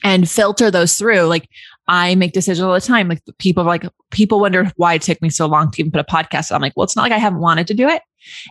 and 0.04 0.30
filter 0.30 0.72
those 0.72 0.96
through, 0.96 1.22
like 1.22 1.50
I 1.88 2.16
make 2.16 2.34
decisions 2.34 2.64
all 2.64 2.74
the 2.74 2.82
time. 2.82 3.08
Like 3.08 3.22
people 3.40 3.64
like 3.64 3.86
people 4.12 4.40
wonder 4.40 4.72
why 4.76 4.94
it 4.96 5.02
took 5.02 5.22
me 5.22 5.30
so 5.30 5.46
long 5.48 5.72
to 5.72 5.82
even 5.82 5.92
put 5.92 6.02
a 6.02 6.04
podcast. 6.04 6.54
I'm 6.54 6.62
like, 6.62 6.74
well, 6.76 6.84
it's 6.84 6.96
not 6.96 7.04
like 7.04 7.12
I 7.12 7.18
haven't 7.18 7.40
wanted 7.40 7.68
to 7.68 7.74
do 7.74 7.88
it. 7.88 8.02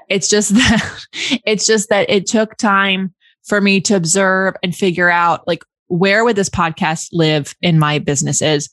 It's 0.09 0.29
just 0.29 0.51
that 0.55 1.07
it's 1.45 1.67
just 1.67 1.89
that 1.89 2.09
it 2.11 2.27
took 2.27 2.57
time 2.57 3.15
for 3.45 3.61
me 3.61 3.81
to 3.83 3.97
observe 3.97 4.55
and 4.63 4.75
figure 4.75 5.11
out 5.11 5.47
like 5.47 5.63
where 5.89 6.25
would 6.25 6.37
this 6.37 6.51
podcast 6.51 7.09
live 7.13 7.55
in 7.63 7.79
my 7.79 7.99
businesses? 7.99 8.69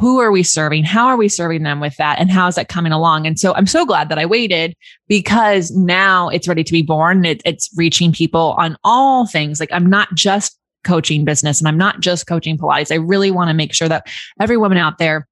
Who 0.00 0.18
are 0.18 0.32
we 0.32 0.42
serving? 0.42 0.82
How 0.82 1.06
are 1.08 1.16
we 1.16 1.28
serving 1.28 1.62
them 1.62 1.78
with 1.78 1.94
that? 1.96 2.18
And 2.18 2.30
how 2.30 2.48
is 2.48 2.54
that 2.54 2.70
coming 2.70 2.90
along? 2.90 3.26
And 3.26 3.38
so 3.38 3.54
I'm 3.54 3.66
so 3.66 3.84
glad 3.84 4.08
that 4.08 4.18
I 4.18 4.24
waited 4.24 4.74
because 5.08 5.70
now 5.72 6.30
it's 6.30 6.48
ready 6.48 6.64
to 6.64 6.72
be 6.72 6.80
born. 6.80 7.26
It, 7.26 7.42
it's 7.44 7.68
reaching 7.76 8.10
people 8.10 8.54
on 8.56 8.78
all 8.82 9.26
things. 9.26 9.60
Like 9.60 9.68
I'm 9.72 9.90
not 9.90 10.14
just 10.14 10.58
coaching 10.84 11.26
business 11.26 11.60
and 11.60 11.68
I'm 11.68 11.76
not 11.76 12.00
just 12.00 12.26
coaching 12.26 12.56
Pilates. 12.56 12.90
I 12.90 12.96
really 12.96 13.30
want 13.30 13.48
to 13.48 13.54
make 13.54 13.74
sure 13.74 13.88
that 13.88 14.06
every 14.40 14.56
woman 14.56 14.78
out 14.78 14.96
there, 14.96 15.28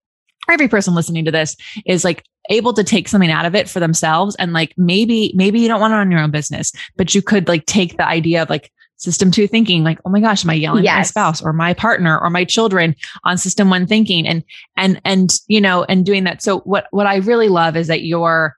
every 0.51 0.69
person 0.69 0.95
listening 0.95 1.25
to 1.25 1.31
this 1.31 1.57
is 1.87 2.05
like 2.05 2.23
able 2.51 2.75
to 2.75 2.85
take 2.85 3.09
something 3.09 3.31
out 3.31 3.47
of 3.47 3.55
it 3.55 3.71
for 3.71 3.81
themselves. 3.81 4.37
And 4.37 4.53
like 4.53 4.75
maybe, 4.77 5.33
maybe 5.35 5.61
you 5.61 5.69
don't 5.69 5.81
want 5.81 5.93
to 5.93 5.97
run 5.97 6.11
your 6.11 6.21
own 6.21 6.31
business, 6.31 6.73
but 6.97 7.15
you 7.15 7.23
could 7.23 7.49
like 7.49 7.65
take 7.65 7.97
the 7.97 8.07
idea 8.07 8.43
of 8.43 8.51
like, 8.51 8.71
system 8.99 9.31
two 9.31 9.47
thinking 9.47 9.85
like 9.85 9.99
oh 10.05 10.11
my 10.11 10.21
gosh 10.21 10.45
am 10.45 10.51
i 10.51 10.55
yelling 10.55 10.85
yes. 10.85 10.93
at 10.93 10.99
my 10.99 11.03
spouse 11.05 11.43
or 11.43 11.53
my 11.53 11.73
partner 11.73 12.19
or 12.19 12.31
my 12.31 12.45
children 12.45 12.95
on 13.25 13.39
system 13.39 13.71
one 13.71 13.87
thinking? 13.87 14.27
And 14.27 14.45
and 14.77 15.01
and 15.05 15.33
you 15.47 15.61
know 15.61 15.85
and 15.85 16.05
doing 16.05 16.25
that. 16.25 16.43
So 16.43 16.61
what 16.61 16.87
what 16.91 17.07
i 17.07 17.17
really 17.17 17.49
love 17.49 17.77
is 17.77 17.87
that 17.87 18.03
your 18.03 18.57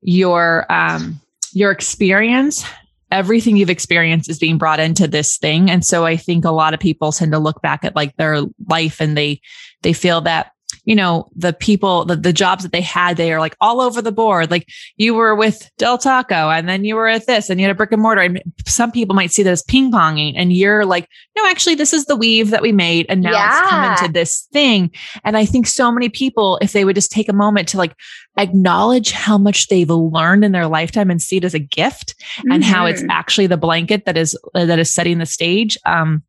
your 0.00 0.70
um 0.72 1.20
your 1.52 1.70
experience 1.70 2.64
everything 3.12 3.56
you've 3.56 3.70
experienced 3.70 4.28
is 4.28 4.40
being 4.40 4.58
brought 4.58 4.80
into 4.80 5.06
this 5.06 5.38
thing. 5.38 5.70
And 5.70 5.84
so 5.84 6.04
i 6.04 6.16
think 6.16 6.44
a 6.44 6.50
lot 6.50 6.74
of 6.74 6.80
people 6.80 7.12
tend 7.12 7.32
to 7.32 7.38
look 7.38 7.62
back 7.62 7.84
at 7.84 7.94
like 7.94 8.16
their 8.16 8.42
life 8.68 9.00
and 9.00 9.16
they 9.16 9.40
they 9.82 9.92
feel 9.92 10.22
that 10.22 10.53
you 10.84 10.94
know, 10.94 11.28
the 11.34 11.52
people, 11.52 12.04
the, 12.04 12.16
the 12.16 12.32
jobs 12.32 12.62
that 12.62 12.72
they 12.72 12.80
had, 12.80 13.16
they 13.16 13.32
are 13.32 13.40
like 13.40 13.56
all 13.60 13.80
over 13.80 14.02
the 14.02 14.12
board. 14.12 14.50
Like 14.50 14.68
you 14.96 15.14
were 15.14 15.34
with 15.34 15.70
Del 15.78 15.98
Taco 15.98 16.50
and 16.50 16.68
then 16.68 16.84
you 16.84 16.94
were 16.94 17.08
at 17.08 17.26
this 17.26 17.48
and 17.48 17.58
you 17.58 17.66
had 17.66 17.74
a 17.74 17.76
brick 17.76 17.92
and 17.92 18.02
mortar. 18.02 18.20
And 18.20 18.42
some 18.66 18.92
people 18.92 19.14
might 19.14 19.30
see 19.30 19.42
that 19.42 19.50
as 19.50 19.62
ping 19.62 19.90
ponging. 19.90 20.34
And 20.36 20.52
you're 20.52 20.84
like, 20.84 21.08
no, 21.36 21.46
actually, 21.48 21.74
this 21.74 21.92
is 21.92 22.04
the 22.04 22.16
weave 22.16 22.50
that 22.50 22.62
we 22.62 22.72
made. 22.72 23.06
And 23.08 23.22
now 23.22 23.32
yeah. 23.32 23.62
it's 23.62 23.70
come 23.70 23.92
into 23.92 24.12
this 24.12 24.46
thing. 24.52 24.90
And 25.24 25.36
I 25.36 25.46
think 25.46 25.66
so 25.66 25.90
many 25.90 26.08
people, 26.08 26.58
if 26.60 26.72
they 26.72 26.84
would 26.84 26.96
just 26.96 27.10
take 27.10 27.28
a 27.28 27.34
moment 27.34 27.68
to 27.68 27.78
like 27.78 27.94
acknowledge 28.36 29.12
how 29.12 29.38
much 29.38 29.68
they've 29.68 29.88
learned 29.88 30.44
in 30.44 30.52
their 30.52 30.66
lifetime 30.66 31.10
and 31.10 31.22
see 31.22 31.38
it 31.38 31.44
as 31.44 31.54
a 31.54 31.58
gift 31.58 32.14
mm-hmm. 32.38 32.52
and 32.52 32.64
how 32.64 32.84
it's 32.84 33.00
mm-hmm. 33.00 33.10
actually 33.10 33.46
the 33.46 33.56
blanket 33.56 34.04
that 34.04 34.18
is, 34.18 34.38
that 34.52 34.78
is 34.78 34.92
setting 34.92 35.18
the 35.18 35.26
stage. 35.26 35.78
Um, 35.86 36.22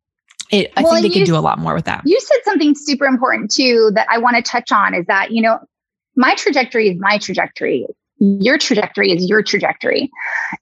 it, 0.50 0.72
I 0.76 0.82
well, 0.82 0.92
think 0.92 1.12
they 1.12 1.18
can 1.18 1.26
do 1.26 1.36
a 1.36 1.38
lot 1.38 1.58
more 1.58 1.74
with 1.74 1.84
that. 1.86 2.02
You 2.04 2.18
said 2.20 2.38
something 2.44 2.74
super 2.74 3.06
important 3.06 3.50
too 3.50 3.90
that 3.94 4.06
I 4.10 4.18
want 4.18 4.36
to 4.36 4.42
touch 4.42 4.72
on 4.72 4.94
is 4.94 5.06
that, 5.06 5.30
you 5.32 5.42
know, 5.42 5.58
my 6.16 6.34
trajectory 6.34 6.88
is 6.88 6.96
my 6.98 7.18
trajectory. 7.18 7.86
Your 8.18 8.58
trajectory 8.58 9.12
is 9.12 9.28
your 9.28 9.42
trajectory. 9.42 10.10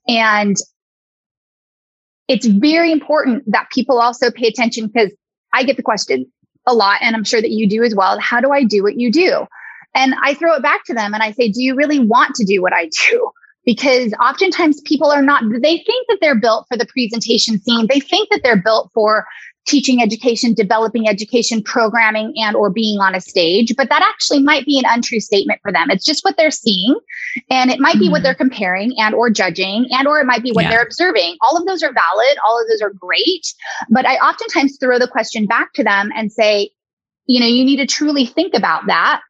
And 0.07 0.57
it's 2.27 2.45
very 2.45 2.91
important 2.91 3.43
that 3.51 3.67
people 3.71 3.99
also 3.99 4.31
pay 4.31 4.47
attention 4.47 4.87
because 4.87 5.11
I 5.53 5.63
get 5.63 5.77
the 5.77 5.83
question 5.83 6.25
a 6.67 6.73
lot, 6.73 6.99
and 7.01 7.15
I'm 7.15 7.23
sure 7.23 7.41
that 7.41 7.51
you 7.51 7.69
do 7.69 7.83
as 7.83 7.95
well. 7.95 8.19
How 8.19 8.41
do 8.41 8.51
I 8.51 8.63
do 8.63 8.83
what 8.83 8.99
you 8.99 9.11
do? 9.11 9.45
And 9.93 10.15
I 10.21 10.33
throw 10.33 10.53
it 10.55 10.63
back 10.63 10.83
to 10.85 10.93
them 10.93 11.13
and 11.13 11.23
I 11.23 11.31
say, 11.31 11.49
Do 11.49 11.61
you 11.61 11.75
really 11.75 11.99
want 11.99 12.35
to 12.35 12.45
do 12.45 12.61
what 12.61 12.73
I 12.73 12.89
do? 13.09 13.31
Because 13.67 14.13
oftentimes 14.23 14.79
people 14.81 15.09
are 15.09 15.23
not, 15.23 15.41
they 15.49 15.77
think 15.77 16.07
that 16.07 16.19
they're 16.21 16.39
built 16.39 16.67
for 16.69 16.77
the 16.77 16.85
presentation 16.85 17.59
scene. 17.59 17.87
They 17.89 17.99
think 17.99 18.29
that 18.29 18.41
they're 18.43 18.61
built 18.61 18.91
for 18.93 19.25
teaching 19.65 20.01
education, 20.01 20.53
developing 20.53 21.07
education, 21.07 21.61
programming, 21.63 22.33
and 22.37 22.55
or 22.55 22.69
being 22.69 22.99
on 22.99 23.15
a 23.15 23.21
stage. 23.21 23.75
But 23.75 23.89
that 23.89 24.01
actually 24.03 24.41
might 24.41 24.65
be 24.65 24.77
an 24.77 24.85
untrue 24.87 25.19
statement 25.19 25.59
for 25.61 25.71
them. 25.71 25.89
It's 25.89 26.05
just 26.05 26.23
what 26.23 26.37
they're 26.37 26.51
seeing. 26.51 26.95
And 27.49 27.71
it 27.71 27.79
might 27.79 27.95
be 27.95 28.05
mm-hmm. 28.05 28.11
what 28.11 28.23
they're 28.23 28.35
comparing 28.35 28.93
and 28.97 29.15
or 29.15 29.29
judging, 29.29 29.87
and 29.91 30.07
or 30.07 30.19
it 30.19 30.25
might 30.25 30.43
be 30.43 30.51
what 30.51 30.65
yeah. 30.65 30.71
they're 30.71 30.83
observing. 30.83 31.37
All 31.41 31.57
of 31.57 31.65
those 31.65 31.83
are 31.83 31.91
valid. 31.93 32.37
All 32.47 32.61
of 32.61 32.67
those 32.69 32.81
are 32.81 32.91
great. 32.91 33.53
But 33.89 34.05
I 34.05 34.15
oftentimes 34.15 34.77
throw 34.79 34.99
the 34.99 35.07
question 35.07 35.45
back 35.45 35.73
to 35.73 35.83
them 35.83 36.11
and 36.15 36.31
say, 36.31 36.69
you 37.27 37.39
know, 37.39 37.47
you 37.47 37.65
need 37.65 37.77
to 37.77 37.87
truly 37.87 38.25
think 38.25 38.53
about 38.53 38.85
that 38.87 39.21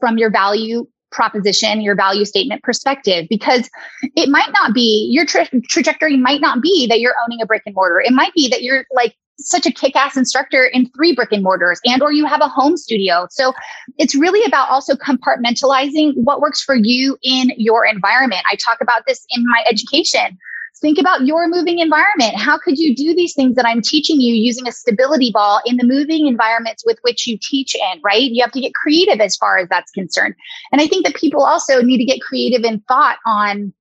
from 0.00 0.16
your 0.18 0.30
value 0.30 0.86
proposition, 1.12 1.80
your 1.80 1.94
value 1.94 2.24
statement 2.24 2.62
perspective, 2.62 3.26
because 3.30 3.70
it 4.16 4.28
might 4.28 4.50
not 4.52 4.74
be 4.74 5.08
your 5.12 5.24
tra- 5.24 5.48
trajectory 5.68 6.16
might 6.16 6.40
not 6.40 6.60
be 6.60 6.86
that 6.88 7.00
you're 7.00 7.14
owning 7.24 7.40
a 7.40 7.46
brick 7.46 7.62
and 7.66 7.74
mortar. 7.74 8.00
It 8.00 8.12
might 8.12 8.34
be 8.34 8.48
that 8.48 8.62
you're 8.62 8.84
like 8.92 9.14
such 9.38 9.66
a 9.66 9.72
kick-ass 9.72 10.16
instructor 10.16 10.64
in 10.64 10.88
three 10.90 11.14
brick 11.14 11.32
and 11.32 11.42
mortars 11.42 11.80
and 11.84 12.02
or 12.02 12.12
you 12.12 12.24
have 12.26 12.40
a 12.40 12.48
home 12.48 12.76
studio. 12.76 13.26
So 13.30 13.52
it's 13.98 14.14
really 14.14 14.44
about 14.44 14.68
also 14.68 14.94
compartmentalizing 14.94 16.12
what 16.16 16.40
works 16.40 16.62
for 16.62 16.74
you 16.74 17.16
in 17.22 17.52
your 17.56 17.84
environment. 17.84 18.42
I 18.50 18.56
talk 18.56 18.78
about 18.80 19.02
this 19.06 19.26
in 19.30 19.44
my 19.44 19.64
education. 19.68 20.38
Think 20.80 20.98
about 20.98 21.24
your 21.24 21.48
moving 21.48 21.78
environment. 21.78 22.36
How 22.36 22.58
could 22.58 22.78
you 22.78 22.94
do 22.94 23.14
these 23.14 23.32
things 23.32 23.54
that 23.56 23.64
i'm 23.64 23.80
teaching 23.80 24.20
you 24.20 24.34
using 24.34 24.68
a 24.68 24.72
stability 24.72 25.30
ball 25.32 25.60
in 25.64 25.76
the 25.76 25.86
moving 25.86 26.26
environments 26.26 26.84
with 26.84 26.98
which 27.02 27.26
you 27.26 27.38
teach 27.40 27.74
in 27.74 28.00
right? 28.04 28.30
You 28.30 28.42
have 28.42 28.52
to 28.52 28.60
get 28.60 28.74
creative 28.74 29.20
as 29.20 29.36
far 29.36 29.58
as 29.58 29.68
that's 29.68 29.90
concerned. 29.92 30.34
And 30.72 30.80
i 30.80 30.86
think 30.86 31.06
that 31.06 31.14
people 31.14 31.44
also 31.44 31.80
need 31.80 31.98
to 31.98 32.04
get 32.04 32.20
creative 32.20 32.64
in 32.64 32.80
thought 32.80 33.18
on 33.26 33.72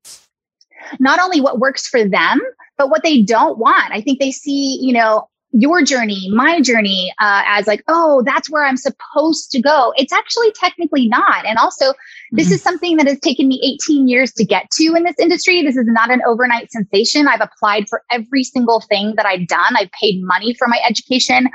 not 0.99 1.19
only 1.19 1.41
what 1.41 1.59
works 1.59 1.87
for 1.87 2.07
them 2.07 2.39
but 2.77 2.89
what 2.89 3.03
they 3.03 3.21
don't 3.21 3.59
want. 3.59 3.91
I 3.91 4.01
think 4.01 4.19
they 4.19 4.31
see 4.31 4.79
you 4.81 4.93
know 4.93 5.27
your 5.53 5.83
journey, 5.83 6.29
my 6.31 6.59
journey, 6.59 7.13
uh, 7.19 7.43
as 7.45 7.67
like, 7.67 7.83
oh, 7.87 8.23
that's 8.25 8.49
where 8.49 8.65
I'm 8.65 8.75
supposed 8.75 9.51
to 9.51 9.61
go. 9.61 9.93
It's 9.95 10.11
actually 10.11 10.51
technically 10.51 11.07
not. 11.07 11.45
And 11.45 11.59
also, 11.59 11.93
this 12.31 12.47
mm-hmm. 12.47 12.53
is 12.55 12.61
something 12.63 12.97
that 12.97 13.05
has 13.05 13.19
taken 13.19 13.47
me 13.47 13.61
18 13.63 14.07
years 14.07 14.31
to 14.33 14.43
get 14.43 14.69
to 14.71 14.95
in 14.95 15.03
this 15.03 15.15
industry. 15.19 15.61
This 15.61 15.77
is 15.77 15.85
not 15.85 16.09
an 16.09 16.21
overnight 16.27 16.71
sensation. 16.71 17.27
I've 17.27 17.41
applied 17.41 17.87
for 17.87 18.01
every 18.11 18.43
single 18.43 18.81
thing 18.81 19.13
that 19.15 19.27
I've 19.27 19.47
done. 19.47 19.77
I've 19.77 19.91
paid 19.91 20.23
money 20.23 20.55
for 20.55 20.67
my 20.67 20.79
education. 20.87 21.47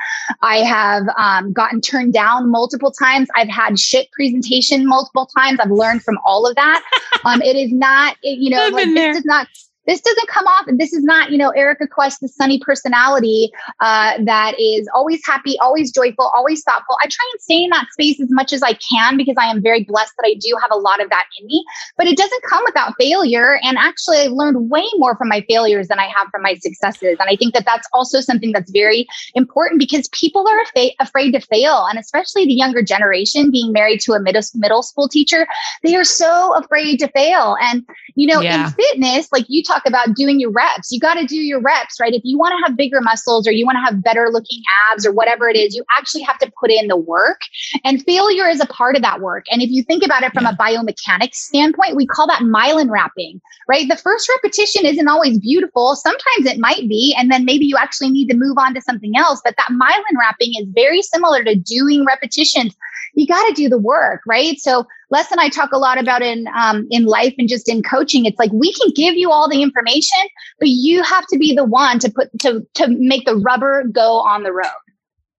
I 0.43 0.59
have 0.59 1.03
um, 1.19 1.53
gotten 1.53 1.81
turned 1.81 2.13
down 2.13 2.51
multiple 2.51 2.93
times. 2.93 3.29
I've 3.35 3.49
had 3.49 3.81
shit 3.81 4.09
presentation 4.13 4.87
multiple 4.87 5.29
times. 5.37 5.59
I've 5.61 5.73
learned 5.73 6.05
from 6.05 6.19
all 6.25 6.47
of 6.47 6.55
that. 6.55 6.83
um, 7.25 7.43
it 7.43 7.57
is 7.57 7.73
not, 7.73 8.17
it, 8.23 8.39
you 8.39 8.51
know, 8.51 8.69
like 8.69 8.87
this 8.95 9.17
does 9.17 9.25
not 9.25 9.49
this 9.89 10.03
doesn't 10.03 10.29
come 10.29 10.47
off. 10.47 10.67
This 10.69 10.93
is 10.93 11.03
not, 11.03 11.33
you 11.33 11.39
know, 11.39 11.49
Erika 11.51 11.87
Quest, 11.87 12.21
the 12.21 12.29
sunny 12.29 12.61
personality 12.61 13.51
uh, 13.81 14.19
that 14.23 14.55
is 14.61 14.87
always 14.95 15.21
happy, 15.25 15.59
always 15.61 15.91
joyful, 15.91 16.31
always 16.35 16.63
thoughtful. 16.63 16.97
I 17.03 17.07
try 17.07 17.27
and 17.33 17.41
stay 17.41 17.65
in 17.65 17.71
that 17.71 17.87
space 17.93 18.21
as 18.21 18.31
much 18.31 18.53
as 18.53 18.63
I 18.63 18.75
can 18.75 19.17
because 19.17 19.37
I 19.39 19.47
am 19.47 19.63
very 19.63 19.85
blessed 19.85 20.13
that 20.19 20.27
I 20.27 20.35
do 20.35 20.57
have 20.61 20.71
a 20.71 20.77
lot 20.77 21.03
of 21.03 21.09
that 21.09 21.25
in 21.41 21.47
me. 21.47 21.65
But 21.97 22.07
it 22.07 22.19
doesn't 22.19 22.43
come 22.43 22.63
without 22.67 22.95
failure. 22.99 23.59
And 23.63 23.79
actually, 23.79 24.19
I've 24.19 24.33
learned 24.33 24.69
way 24.69 24.85
more 24.97 25.17
from 25.17 25.29
my 25.29 25.43
failures 25.49 25.89
than 25.89 25.99
I 25.99 26.07
have 26.15 26.29
from 26.31 26.43
my 26.43 26.57
successes. 26.57 27.17
And 27.19 27.31
I 27.31 27.37
think 27.37 27.55
that 27.55 27.65
that's 27.65 27.89
also 27.95 28.21
something 28.21 28.53
that's 28.53 28.71
very 28.71 29.09
important 29.35 29.81
because 29.81 30.09
people 30.09 30.47
are 30.47 30.61
af- 30.61 30.93
afraid 31.01 31.33
to 31.33 31.41
fail, 31.41 31.87
and 31.87 31.99
especially 31.99 32.45
the 32.45 32.53
younger 32.53 32.83
generation 32.83 33.51
being 33.51 33.73
married 33.73 34.01
to 34.03 34.13
a 34.13 34.21
middle 34.21 34.43
middle 34.55 34.83
school 34.83 35.09
teacher, 35.09 35.47
they 35.83 35.97
are 35.97 36.05
so 36.05 36.55
afraid 36.57 36.99
to 36.99 37.09
fail. 37.09 37.57
And 37.63 37.87
you 38.17 38.27
know, 38.27 38.41
yeah. 38.41 38.67
in 38.67 38.73
fitness, 38.73 39.33
like 39.33 39.47
you 39.49 39.63
talk 39.63 39.78
talk 39.79 39.89
about 39.89 40.15
doing 40.15 40.41
your 40.41 40.51
reps. 40.51 40.91
You 40.91 41.01
got 41.01 41.15
to 41.15 41.27
do 41.27 41.37
your 41.37 41.61
reps, 41.61 42.01
right? 42.01 42.13
If 42.13 42.23
you 42.25 42.39
want 42.39 42.53
to 42.53 42.67
have 42.67 42.77
bigger 42.77 43.01
muscles 43.01 43.47
or 43.47 43.53
you 43.53 43.65
want 43.65 43.77
to 43.77 43.85
have 43.85 44.03
better 44.03 44.29
looking 44.31 44.63
abs 44.91 45.07
or 45.07 45.13
whatever 45.13 45.49
it 45.49 45.57
is, 45.57 45.75
you 45.75 45.85
actually 45.99 46.23
have 46.23 46.39
to 46.39 46.51
put 46.61 46.71
in 46.71 46.89
the 46.89 46.97
work. 46.97 47.41
And 47.85 48.03
failure 48.05 48.49
is 48.49 48.61
a 48.61 48.67
part 48.67 48.97
of 48.97 49.03
that 49.03 49.21
work. 49.21 49.47
And 49.51 49.63
if 49.63 49.71
you 49.71 49.83
think 49.83 50.05
about 50.05 50.23
it 50.23 50.33
from 50.33 50.47
a 50.47 50.53
biomechanics 50.53 51.35
standpoint, 51.35 51.97
we 51.97 52.07
call 52.07 52.27
that 52.27 52.43
myelin 52.43 52.91
wrapping, 52.91 53.41
right? 53.69 53.89
The 53.89 53.97
first 53.97 54.29
repetition 54.29 54.87
isn't 54.87 55.09
always 55.09 55.39
beautiful. 55.39 55.97
Sometimes 55.97 56.47
it 56.47 56.59
might 56.59 56.89
be. 56.89 57.15
And 57.19 57.31
then 57.31 57.45
maybe 57.45 57.67
you 57.67 57.77
actually 57.77 58.11
need 58.11 58.29
to 58.29 58.37
move 58.37 58.59
on 58.59 58.75
to 58.75 58.81
something 58.81 59.17
else. 59.17 59.41
But 59.45 59.57
that 59.57 59.69
myelin 59.71 60.19
wrapping 60.19 60.53
is 60.59 60.67
very 60.75 61.03
similar 61.03 61.45
to 61.45 61.55
doing 61.55 62.05
repetitions 62.05 62.77
you 63.15 63.27
got 63.27 63.47
to 63.49 63.53
do 63.55 63.69
the 63.69 63.79
work, 63.79 64.21
right? 64.27 64.59
So 64.59 64.87
Les 65.11 65.31
and 65.31 65.41
I 65.41 65.49
talk 65.49 65.73
a 65.73 65.79
lot 65.79 65.99
about 65.99 66.23
in 66.23 66.47
um, 66.57 66.87
in 66.91 67.07
life 67.07 67.35
and 67.39 67.49
just 67.49 67.69
in 67.69 67.83
coaching. 67.83 68.25
It's 68.25 68.39
like 68.39 68.53
we 68.53 68.73
can 68.73 68.91
give 68.95 69.15
you 69.15 69.31
all 69.31 69.49
the 69.49 69.63
information, 69.63 70.19
but 70.59 70.69
you 70.69 71.03
have 71.03 71.27
to 71.29 71.39
be 71.39 71.55
the 71.55 71.65
one 71.65 71.99
to 72.01 72.11
put 72.11 72.37
to 72.41 72.67
to 72.75 72.89
make 72.89 73.25
the 73.25 73.37
rubber 73.37 73.85
go 73.85 74.21
on 74.21 74.43
the 74.43 74.53
road. 74.53 74.67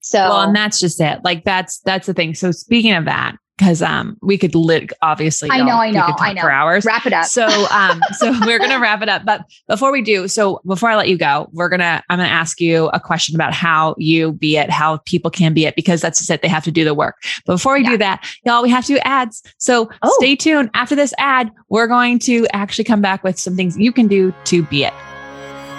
So 0.02 0.20
well, 0.20 0.42
and 0.42 0.56
that's 0.56 0.80
just 0.80 1.00
it. 1.02 1.20
Like 1.24 1.44
that's 1.44 1.80
that's 1.80 2.08
the 2.08 2.14
thing. 2.14 2.34
So 2.34 2.52
speaking 2.52 2.94
of 2.94 3.06
that, 3.06 3.36
because 3.60 3.82
um 3.82 4.18
we 4.22 4.38
could 4.38 4.56
lit 4.56 4.94
obviously 5.02 5.50
I 5.52 5.62
know 5.62 5.78
I 5.78 5.92
know 5.92 6.16
I 6.18 6.34
know 6.34 6.42
for 6.42 6.50
hours. 6.50 6.86
Wrap 6.86 7.06
it 7.06 7.14
up. 7.14 7.26
So 7.26 7.46
um 7.72 8.02
so 8.14 8.32
we're 8.46 8.58
gonna 8.58 8.80
wrap 8.80 9.02
it 9.02 9.10
up. 9.10 9.26
But 9.26 9.46
before 9.68 9.92
we 9.92 10.02
do 10.02 10.28
so 10.28 10.62
before 10.66 10.90
I 10.90 10.96
let 10.96 11.10
you 11.10 11.18
go 11.18 11.50
we're 11.52 11.70
gonna 11.70 12.02
I'm 12.10 12.20
gonna 12.20 12.30
ask 12.30 12.62
you 12.62 12.88
a 12.90 13.00
question 13.00 13.36
about 13.36 13.54
how 13.54 13.96
you 13.98 14.32
be 14.32 14.58
it 14.58 14.70
how 14.70 14.98
people 14.98 15.30
can 15.30 15.54
be 15.54 15.66
it 15.66 15.76
because 15.76 16.02
that's 16.02 16.20
just 16.20 16.30
it 16.30 16.42
they 16.42 16.48
have 16.48 16.64
to 16.64 16.72
do 16.72 16.86
the 16.86 16.94
work. 16.94 17.22
But 17.46 17.56
before 17.56 17.74
we 17.74 17.84
yeah. 17.84 17.90
do 17.90 17.98
that 17.98 18.26
y'all 18.46 18.64
we 18.64 18.70
have 18.70 18.86
to 18.86 18.94
do 18.94 19.00
ads. 19.00 19.44
So 19.58 19.90
oh. 20.02 20.18
stay 20.20 20.36
tuned. 20.36 20.70
After 20.74 20.96
this 20.96 21.14
ad 21.18 21.52
we're 21.68 21.88
going 21.88 22.20
to 22.20 22.48
actually 22.54 22.86
come 22.86 23.02
back 23.02 23.24
with 23.24 23.38
some 23.38 23.56
things 23.56 23.78
you 23.78 23.92
can 23.92 24.08
do 24.08 24.34
to 24.46 24.64
be 24.64 24.86
it. 24.86 24.94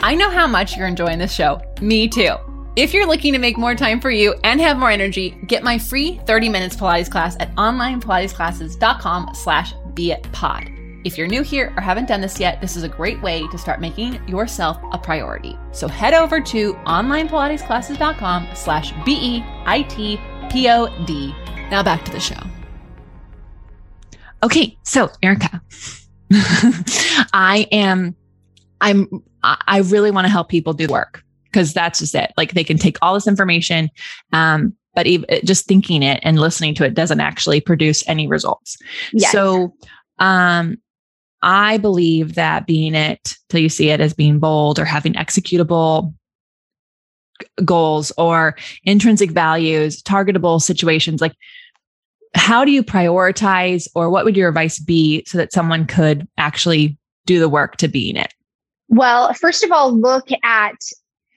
I 0.03 0.15
know 0.15 0.31
how 0.31 0.47
much 0.47 0.77
you're 0.77 0.87
enjoying 0.87 1.19
this 1.19 1.33
show. 1.33 1.61
Me 1.81 2.09
too 2.09 2.37
if 2.81 2.95
you're 2.95 3.07
looking 3.07 3.35
to 3.35 3.39
make 3.39 3.59
more 3.59 3.75
time 3.75 4.01
for 4.01 4.11
you 4.11 4.35
and 4.43 4.59
have 4.59 4.79
more 4.79 4.91
energy, 4.91 5.39
get 5.47 5.63
my 5.63 5.79
free 5.79 6.19
30 6.25 6.49
minutes 6.49 6.75
Pilates 6.75 7.11
class 7.11 7.37
at 7.39 7.55
onlinepilatesclasses.com 7.57 9.35
slash 9.35 9.75
beitpod. 9.93 11.05
If 11.05 11.19
you're 11.19 11.27
new 11.27 11.43
here 11.43 11.75
or 11.77 11.83
haven't 11.83 12.09
done 12.09 12.23
this 12.23 12.41
yet, 12.41 12.59
this 12.63 12.77
is 12.77 12.83
a 12.83 12.89
great 12.89 13.21
way 13.21 13.47
to 13.49 13.59
start 13.59 13.83
making 13.83 14.27
yourself 14.27 14.79
a 14.93 14.99
priority. 14.99 15.59
So 15.73 15.89
head 15.89 16.15
over 16.15 16.41
to 16.41 16.73
onlinepilatesclasses.com 16.73 18.49
slash 18.55 18.95
B-E-I-T-P-O-D. 19.05 19.35
Now 21.71 21.83
back 21.83 22.03
to 22.07 22.13
the 22.13 22.21
show. 22.21 22.41
Okay, 24.43 24.79
so 24.85 25.11
Erika, 25.23 25.61
I 27.35 27.69
am, 27.73 28.17
I'm, 28.81 29.23
I 29.43 29.81
really 29.81 30.11
want 30.11 30.25
to 30.25 30.31
help 30.31 30.49
people 30.49 30.73
do 30.73 30.87
work 30.87 31.23
because 31.51 31.73
that's 31.73 31.99
just 31.99 32.15
it. 32.15 32.33
Like 32.37 32.55
they 32.55 32.65
can 32.65 32.79
take 32.79 32.99
all 33.03 33.15
this 33.15 33.27
information, 33.27 33.91
um, 34.33 34.75
but 34.95 35.07
even, 35.07 35.29
just 35.45 35.67
thinking 35.67 36.03
it 36.03 36.21
and 36.23 36.41
listening 36.41 36.75
to 36.77 36.85
it 36.85 36.95
doesn't 36.95 37.21
actually 37.21 37.61
produce 37.61 38.07
any 38.09 38.27
results. 38.27 38.77
Yes. 39.13 39.33
So, 39.33 39.75
um, 40.19 40.77
I 41.43 41.79
believe 41.79 42.35
that 42.35 42.67
being 42.67 42.95
it 42.95 43.37
till 43.49 43.61
you 43.61 43.71
see 43.71 43.89
it 43.89 44.01
as 44.01 44.13
being 44.13 44.39
bold 44.39 44.79
or 44.79 44.85
having 44.85 45.15
executable 45.15 46.13
goals 47.65 48.13
or 48.19 48.57
intrinsic 48.85 49.31
values, 49.31 50.03
targetable 50.03 50.61
situations, 50.61 51.23
like 51.23 51.33
how 52.35 52.65
do 52.65 52.71
you 52.71 52.83
prioritize 52.83 53.89
or 53.95 54.11
what 54.11 54.25
would 54.25 54.37
your 54.37 54.49
advice 54.49 54.79
be 54.79 55.25
so 55.27 55.39
that 55.39 55.53
someone 55.53 55.87
could 55.87 56.29
actually 56.37 56.99
do 57.27 57.39
the 57.39 57.49
work 57.49 57.77
to 57.77 57.89
being 57.89 58.17
it? 58.17 58.33
Well, 58.89 59.33
first 59.35 59.65
of 59.65 59.73
all, 59.73 59.99
look 59.99 60.29
at 60.45 60.75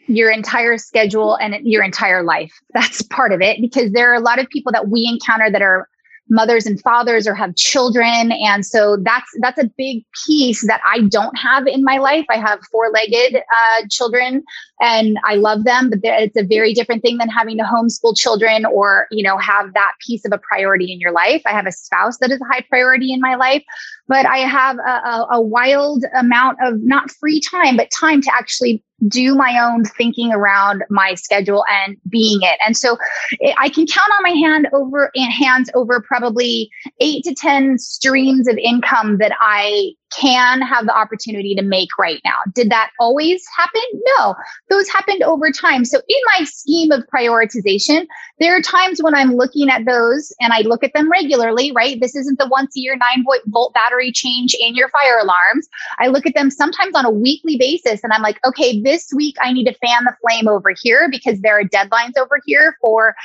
your 0.07 0.31
entire 0.31 0.77
schedule 0.77 1.35
and 1.35 1.55
your 1.65 1.83
entire 1.83 2.23
life. 2.23 2.51
That's 2.73 3.01
part 3.01 3.31
of 3.31 3.41
it 3.41 3.61
because 3.61 3.91
there 3.91 4.11
are 4.11 4.15
a 4.15 4.19
lot 4.19 4.39
of 4.39 4.49
people 4.49 4.71
that 4.71 4.89
we 4.89 5.07
encounter 5.07 5.49
that 5.51 5.61
are 5.61 5.87
mothers 6.29 6.65
and 6.65 6.81
fathers 6.81 7.27
or 7.27 7.35
have 7.35 7.55
children. 7.55 8.31
And 8.31 8.65
so 8.65 8.97
that's 9.01 9.29
that's 9.41 9.59
a 9.59 9.69
big 9.77 10.03
piece 10.25 10.65
that 10.67 10.81
i 10.85 11.01
don't 11.01 11.37
have 11.37 11.67
in 11.67 11.83
my 11.83 11.97
life. 11.97 12.25
I 12.29 12.37
have 12.37 12.59
four-legged 12.71 13.35
uh, 13.35 13.87
children 13.89 14.43
and 14.79 15.17
i 15.25 15.35
love 15.35 15.63
them 15.63 15.89
but 15.89 15.99
it's 16.03 16.37
a 16.37 16.43
very 16.43 16.73
different 16.73 17.01
thing 17.01 17.17
than 17.17 17.29
having 17.29 17.57
to 17.57 17.63
homeschool 17.63 18.17
children 18.17 18.65
or 18.65 19.07
you 19.11 19.23
know 19.23 19.37
have 19.37 19.73
that 19.73 19.93
piece 20.05 20.25
of 20.25 20.31
a 20.31 20.37
priority 20.37 20.91
in 20.91 20.99
your 20.99 21.11
life. 21.11 21.41
I 21.45 21.51
have 21.51 21.67
a 21.67 21.71
spouse 21.71 22.17
that 22.19 22.31
is 22.31 22.41
a 22.41 22.53
high 22.53 22.65
priority 22.69 23.13
in 23.13 23.19
my 23.19 23.35
life 23.35 23.63
but 24.07 24.25
i 24.25 24.39
have 24.39 24.77
a, 24.77 24.81
a, 24.81 25.27
a 25.31 25.41
wild 25.41 26.03
amount 26.17 26.57
of 26.61 26.81
not 26.81 27.11
free 27.11 27.39
time 27.39 27.77
but 27.77 27.89
time 27.91 28.21
to 28.21 28.31
actually 28.33 28.83
do 29.07 29.35
my 29.35 29.59
own 29.59 29.85
thinking 29.85 30.31
around 30.31 30.83
my 30.89 31.15
schedule 31.15 31.63
and 31.69 31.97
being 32.09 32.39
it. 32.41 32.59
And 32.65 32.75
so 32.77 32.97
eh, 33.41 33.53
I 33.57 33.69
can 33.69 33.85
count 33.85 34.09
on 34.17 34.23
my 34.23 34.47
hand 34.47 34.67
over 34.73 35.11
and 35.15 35.31
hands 35.31 35.69
over 35.73 36.01
probably 36.01 36.69
eight 36.99 37.23
to 37.25 37.33
10 37.33 37.77
streams 37.79 38.47
of 38.47 38.57
income 38.57 39.17
that 39.17 39.33
I 39.39 39.93
can 40.19 40.61
have 40.61 40.85
the 40.85 40.95
opportunity 40.95 41.55
to 41.55 41.61
make 41.61 41.89
right 41.97 42.21
now. 42.23 42.35
Did 42.53 42.69
that 42.69 42.91
always 42.99 43.43
happen? 43.55 43.81
No, 44.17 44.35
those 44.69 44.89
happened 44.89 45.23
over 45.23 45.51
time. 45.51 45.85
So, 45.85 45.99
in 46.07 46.17
my 46.37 46.45
scheme 46.45 46.91
of 46.91 47.03
prioritization, 47.13 48.07
there 48.39 48.55
are 48.55 48.61
times 48.61 49.01
when 49.01 49.15
I'm 49.15 49.35
looking 49.35 49.69
at 49.69 49.85
those 49.85 50.33
and 50.39 50.53
I 50.53 50.61
look 50.61 50.83
at 50.83 50.93
them 50.93 51.09
regularly, 51.09 51.71
right? 51.71 51.99
This 51.99 52.15
isn't 52.15 52.39
the 52.39 52.47
once 52.47 52.75
a 52.75 52.79
year 52.79 52.95
nine 52.95 53.23
volt 53.47 53.73
battery 53.73 54.11
change 54.11 54.55
in 54.59 54.75
your 54.75 54.89
fire 54.89 55.19
alarms. 55.21 55.67
I 55.99 56.07
look 56.07 56.25
at 56.25 56.35
them 56.35 56.51
sometimes 56.51 56.95
on 56.95 57.05
a 57.05 57.11
weekly 57.11 57.57
basis 57.57 58.03
and 58.03 58.13
I'm 58.13 58.21
like, 58.21 58.39
okay, 58.45 58.81
this 58.81 59.11
week 59.15 59.35
I 59.41 59.53
need 59.53 59.65
to 59.65 59.73
fan 59.75 60.03
the 60.03 60.15
flame 60.21 60.47
over 60.47 60.73
here 60.81 61.09
because 61.09 61.39
there 61.41 61.59
are 61.59 61.63
deadlines 61.63 62.17
over 62.17 62.39
here 62.45 62.77
for 62.81 63.15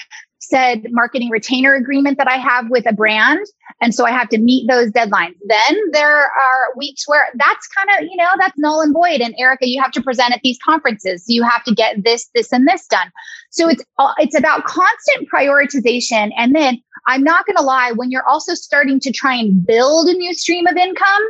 said 0.41 0.87
marketing 0.91 1.31
retainer 1.31 1.75
agreement 1.75 2.17
that 2.19 2.29
I 2.29 2.37
have 2.37 2.71
with 2.71 2.89
a 2.89 2.93
brand. 2.93 3.45
And 3.81 3.95
so 3.95 4.07
I 4.07 4.13
have 4.13 4.29
to 4.31 4.39
meet 4.39 4.69
those 4.69 4.91
deadlines. 4.91 5.35
Then 5.47 5.77
there 5.93 6.23
are 6.23 6.77
weeks 6.77 7.07
where 7.07 7.29
that's 7.35 7.67
kind 7.69 7.89
of, 7.99 8.09
you 8.09 8.17
know, 8.17 8.31
that's 8.39 8.57
null 8.57 8.81
and 8.81 8.93
void. 8.93 9.21
And 9.21 9.35
Erika, 9.39 9.69
you 9.69 9.81
have 9.83 9.93
to 9.93 10.03
present 10.03 10.33
at 10.33 10.41
these 10.43 10.59
conferences. 10.65 11.25
You 11.29 11.43
have 11.43 11.65
to 11.65 11.75
get 11.75 12.05
this, 12.05 12.29
this, 12.35 12.53
and 12.53 12.67
this 12.67 12.87
done. 12.87 13.11
So 13.51 13.69
it's, 13.69 13.85
uh, 13.99 14.13
it's 14.19 14.39
about 14.39 14.65
constant 14.65 15.29
prioritization. 15.33 16.31
And 16.37 16.55
then 16.55 16.83
I'm 17.07 17.25
not 17.25 17.47
going 17.47 17.57
to 17.57 17.63
lie, 17.63 17.93
when 17.93 18.11
you're 18.11 18.29
also 18.29 18.55
starting 18.55 19.01
to 19.01 19.13
try 19.13 19.35
and 19.35 19.67
build 19.67 20.09
a 20.09 20.15
new 20.15 20.35
stream 20.35 20.67
of 20.67 20.77
income, 20.77 21.23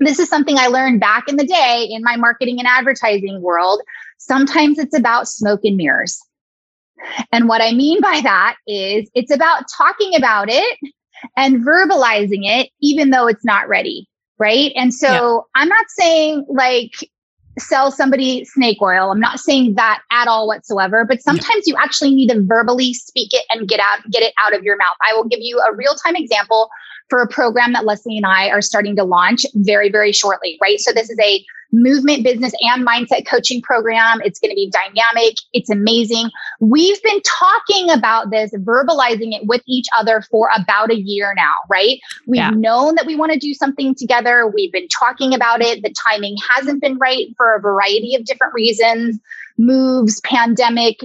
this 0.00 0.18
is 0.18 0.28
something 0.28 0.58
I 0.58 0.68
learned 0.68 1.00
back 1.00 1.28
in 1.28 1.36
the 1.36 1.46
day 1.46 1.88
in 1.90 2.02
my 2.02 2.16
marketing 2.16 2.58
and 2.58 2.68
advertising 2.68 3.42
world. 3.42 3.80
Sometimes 4.18 4.78
it's 4.78 4.96
about 4.96 5.28
smoke 5.28 5.60
and 5.64 5.76
mirrors. 5.76 6.20
And 7.32 7.48
what 7.48 7.60
I 7.60 7.72
mean 7.72 8.00
by 8.00 8.20
that 8.22 8.56
is 8.66 9.10
it's 9.14 9.32
about 9.32 9.64
talking 9.76 10.14
about 10.14 10.48
it 10.48 10.78
and 11.36 11.64
verbalizing 11.64 12.42
it, 12.42 12.70
even 12.80 13.10
though 13.10 13.26
it's 13.26 13.44
not 13.44 13.68
ready. 13.68 14.08
Right. 14.38 14.72
And 14.76 14.94
so 14.94 15.08
yeah. 15.56 15.62
I'm 15.62 15.68
not 15.68 15.86
saying 15.88 16.46
like 16.48 16.92
sell 17.58 17.90
somebody 17.90 18.44
snake 18.44 18.80
oil. 18.80 19.10
I'm 19.10 19.18
not 19.18 19.40
saying 19.40 19.74
that 19.74 20.00
at 20.12 20.28
all 20.28 20.46
whatsoever, 20.46 21.04
but 21.04 21.20
sometimes 21.20 21.66
you 21.66 21.74
actually 21.76 22.14
need 22.14 22.28
to 22.28 22.40
verbally 22.40 22.94
speak 22.94 23.30
it 23.32 23.44
and 23.50 23.68
get 23.68 23.80
out, 23.80 23.98
get 24.10 24.22
it 24.22 24.32
out 24.44 24.54
of 24.54 24.62
your 24.62 24.76
mouth. 24.76 24.96
I 25.08 25.14
will 25.14 25.24
give 25.24 25.40
you 25.42 25.60
a 25.60 25.74
real 25.74 25.94
time 25.94 26.14
example 26.14 26.70
for 27.08 27.20
a 27.20 27.28
program 27.28 27.72
that 27.72 27.84
Lesley 27.84 28.16
and 28.16 28.26
I 28.26 28.48
are 28.50 28.62
starting 28.62 28.96
to 28.96 29.04
launch 29.04 29.44
very, 29.54 29.90
very 29.90 30.12
shortly, 30.12 30.58
right? 30.60 30.78
So 30.80 30.92
this 30.92 31.10
is 31.10 31.18
a 31.20 31.44
movement, 31.70 32.24
business, 32.24 32.54
and 32.60 32.86
mindset 32.86 33.26
coaching 33.26 33.60
program. 33.60 34.20
It's 34.24 34.38
going 34.38 34.50
to 34.50 34.54
be 34.54 34.70
dynamic. 34.70 35.36
It's 35.52 35.68
amazing. 35.68 36.30
We've 36.60 37.02
been 37.02 37.20
talking 37.22 37.90
about 37.90 38.30
this, 38.30 38.50
verbalizing 38.52 39.34
it 39.34 39.46
with 39.46 39.62
each 39.66 39.86
other 39.96 40.22
for 40.30 40.48
about 40.56 40.90
a 40.90 40.96
year 40.96 41.34
now, 41.36 41.54
right? 41.68 41.98
We've 42.26 42.36
yeah. 42.36 42.50
known 42.50 42.94
that 42.94 43.06
we 43.06 43.16
want 43.16 43.32
to 43.32 43.38
do 43.38 43.52
something 43.52 43.94
together. 43.94 44.46
We've 44.46 44.72
been 44.72 44.88
talking 44.88 45.34
about 45.34 45.60
it. 45.60 45.82
The 45.82 45.92
timing 45.92 46.36
hasn't 46.48 46.80
been 46.80 46.96
right 46.98 47.26
for 47.36 47.54
a 47.54 47.60
variety 47.60 48.14
of 48.14 48.24
different 48.24 48.54
reasons 48.54 49.18
moves, 49.58 50.20
pandemic, 50.20 51.00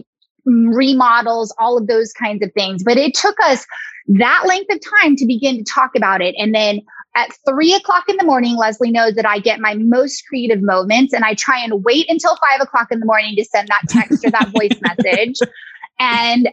mm, 0.48 0.74
remodels, 0.74 1.54
all 1.58 1.78
of 1.78 1.88
those 1.88 2.14
kinds 2.14 2.44
of 2.44 2.54
things. 2.54 2.84
But 2.84 2.98
it 2.98 3.14
took 3.14 3.36
us 3.44 3.66
that 4.08 4.44
length 4.48 4.72
of 4.74 4.80
time 5.02 5.16
to 5.18 5.26
begin 5.26 5.58
to 5.58 5.64
talk 5.64 5.92
about 5.96 6.22
it. 6.22 6.36
And 6.38 6.54
then 6.54 6.82
at 7.16 7.30
three 7.48 7.74
o'clock 7.74 8.06
in 8.10 8.18
the 8.18 8.24
morning, 8.24 8.56
Lesley 8.56 8.92
knows 8.92 9.14
that 9.16 9.26
I 9.26 9.40
get 9.40 9.60
my 9.60 9.76
most 9.76 10.24
creative 10.28 10.62
moments 10.62 11.14
and 11.14 11.24
I 11.24 11.36
try 11.36 11.64
and 11.64 11.84
wait 11.84 12.10
until 12.10 12.36
five 12.38 12.62
o'clock 12.62 12.92
in 12.92 13.00
the 13.00 13.06
morning 13.06 13.36
to 13.36 13.46
send 13.46 13.68
that 13.68 13.84
text 13.88 14.26
or 14.26 14.32
that 14.32 14.50
voice 14.50 14.80
message. 14.82 15.40
And 16.00 16.50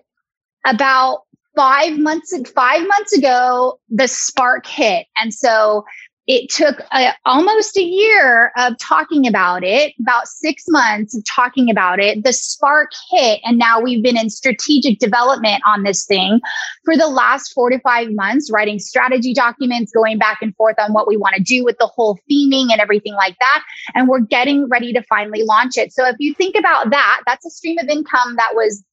about 0.66 1.22
five 1.57 1.98
months, 1.98 2.32
five 2.55 2.86
months 2.86 3.16
ago, 3.16 3.80
the 3.88 4.07
spark 4.07 4.66
hit. 4.66 5.07
And 5.16 5.32
so 5.32 5.84
it 6.33 6.49
took 6.49 6.78
a, 6.93 7.12
almost 7.26 7.76
a 7.76 7.83
year 7.83 8.53
of 8.57 8.78
talking 8.78 9.26
about 9.26 9.64
it, 9.64 9.95
about 9.99 10.28
six 10.28 10.62
months 10.68 11.12
of 11.16 11.24
talking 11.24 11.68
about 11.68 11.99
it. 11.99 12.22
The 12.22 12.33
spark 12.33 12.93
hit, 13.11 13.41
and 13.43 13.59
now 13.59 13.81
we've 13.81 14.01
been 14.01 14.16
in 14.16 14.31
strategic 14.31 15.01
development 15.01 15.61
on 15.66 15.83
this 15.83 16.07
thing 16.07 16.39
for 16.85 16.97
the 16.97 17.09
last 17.09 17.53
four 17.53 17.68
to 17.70 17.81
five 17.81 18.12
months, 18.12 18.49
writing 18.49 18.78
strategy 18.78 19.35
documents, 19.35 19.91
going 19.91 20.18
back 20.18 20.39
and 20.41 20.55
forth 20.55 20.76
on 20.78 20.93
what 20.93 21.09
we 21.09 21.16
want 21.16 21.35
to 21.35 21.43
do 21.43 21.64
with 21.64 21.76
the 21.78 21.89
whole 21.89 22.16
theming 22.31 22.70
and 22.70 22.81
everything 22.81 23.14
like 23.14 23.37
that. 23.41 23.64
And 23.97 24.07
we're 24.07 24.20
getting 24.20 24.68
ready 24.68 24.93
to 24.93 25.03
finally 25.03 25.43
launch 25.43 25.76
it. 25.78 25.93
So 25.93 26.07
if 26.07 26.14
you 26.20 26.33
think 26.33 26.55
about 26.57 26.91
that, 26.91 27.22
that's 27.26 27.45
a 27.45 27.51
stream 27.51 27.78
of 27.78 27.89
income 27.89 28.37
that 28.37 28.53
was 28.55 28.85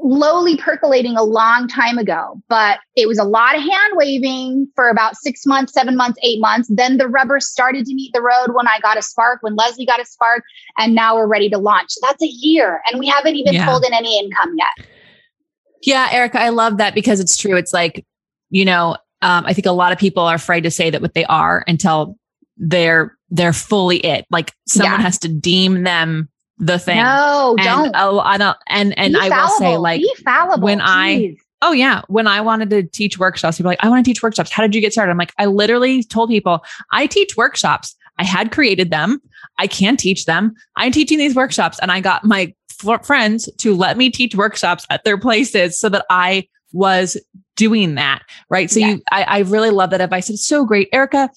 lowly 0.00 0.56
percolating 0.56 1.16
a 1.16 1.22
long 1.22 1.68
time 1.68 1.98
ago, 1.98 2.40
but 2.48 2.78
it 2.96 3.08
was 3.08 3.18
a 3.18 3.24
lot 3.24 3.56
of 3.56 3.62
hand 3.62 3.92
waving 3.94 4.68
for 4.74 4.88
about 4.88 5.16
six 5.16 5.44
months, 5.44 5.72
seven 5.72 5.96
months, 5.96 6.18
eight 6.22 6.40
months. 6.40 6.68
Then 6.72 6.98
the 6.98 7.08
rubber 7.08 7.40
started 7.40 7.84
to 7.86 7.94
meet 7.94 8.12
the 8.12 8.22
road 8.22 8.54
when 8.54 8.68
I 8.68 8.78
got 8.80 8.96
a 8.96 9.02
spark, 9.02 9.42
when 9.42 9.56
Lesley 9.56 9.86
got 9.86 10.00
a 10.00 10.04
spark, 10.04 10.44
and 10.78 10.94
now 10.94 11.16
we're 11.16 11.26
ready 11.26 11.50
to 11.50 11.58
launch. 11.58 11.92
That's 12.02 12.22
a 12.22 12.28
year, 12.28 12.82
and 12.90 12.98
we 12.98 13.06
haven't 13.06 13.36
even 13.36 13.54
yeah. 13.54 13.66
pulled 13.66 13.84
in 13.84 13.92
any 13.92 14.18
income 14.18 14.54
yet. 14.56 14.86
Yeah, 15.82 16.08
Erika, 16.10 16.40
I 16.40 16.48
love 16.50 16.78
that 16.78 16.94
because 16.94 17.20
it's 17.20 17.36
true. 17.36 17.56
It's 17.56 17.72
like, 17.72 18.04
you 18.50 18.64
know, 18.64 18.96
um, 19.22 19.46
I 19.46 19.52
think 19.52 19.66
a 19.66 19.72
lot 19.72 19.92
of 19.92 19.98
people 19.98 20.24
are 20.24 20.34
afraid 20.34 20.62
to 20.62 20.70
say 20.70 20.90
that 20.90 21.00
what 21.00 21.14
they 21.14 21.24
are 21.24 21.64
until 21.66 22.16
they're 22.56 23.16
they're 23.30 23.52
fully 23.52 23.98
it. 23.98 24.26
Like 24.30 24.52
someone 24.66 25.00
yeah. 25.00 25.02
has 25.02 25.18
to 25.20 25.28
deem 25.28 25.84
them 25.84 26.28
the 26.58 26.78
thing. 26.78 26.96
No, 26.98 27.54
and, 27.58 27.64
don't. 27.64 27.94
Oh, 27.96 28.20
I 28.20 28.36
don't. 28.38 28.56
And 28.68 28.98
and 28.98 29.14
Be 29.14 29.20
I 29.20 29.28
fallible. 29.28 29.48
will 29.48 29.58
say, 29.58 29.76
like, 29.78 30.00
Be 30.00 30.14
fallible. 30.24 30.64
when 30.64 30.80
I. 30.82 31.36
Oh 31.60 31.72
yeah, 31.72 32.02
when 32.06 32.28
I 32.28 32.40
wanted 32.40 32.70
to 32.70 32.84
teach 32.84 33.18
workshops, 33.18 33.56
people 33.56 33.70
like, 33.70 33.82
I 33.82 33.88
want 33.88 34.04
to 34.04 34.08
teach 34.08 34.22
workshops. 34.22 34.50
How 34.52 34.62
did 34.62 34.76
you 34.76 34.80
get 34.80 34.92
started? 34.92 35.10
I'm 35.10 35.18
like, 35.18 35.32
I 35.38 35.46
literally 35.46 36.04
told 36.04 36.30
people, 36.30 36.64
I 36.92 37.06
teach 37.08 37.36
workshops. 37.36 37.96
I 38.18 38.24
had 38.24 38.52
created 38.52 38.90
them. 38.92 39.20
I 39.58 39.66
can 39.66 39.96
teach 39.96 40.24
them. 40.26 40.54
I'm 40.76 40.92
teaching 40.92 41.18
these 41.18 41.34
workshops, 41.34 41.78
and 41.80 41.90
I 41.90 42.00
got 42.00 42.24
my 42.24 42.54
f- 42.84 43.04
friends 43.04 43.48
to 43.58 43.74
let 43.74 43.96
me 43.96 44.08
teach 44.10 44.36
workshops 44.36 44.86
at 44.88 45.02
their 45.02 45.18
places 45.18 45.78
so 45.80 45.88
that 45.88 46.06
I 46.10 46.46
was 46.72 47.16
doing 47.56 47.96
that. 47.96 48.22
Right. 48.50 48.70
So 48.70 48.78
you, 48.78 49.02
I, 49.10 49.24
I 49.24 49.38
really 49.40 49.70
love 49.70 49.90
that 49.90 50.00
advice. 50.00 50.30
It's 50.30 50.46
so 50.46 50.64
great. 50.64 50.88
Erika, 50.92 51.28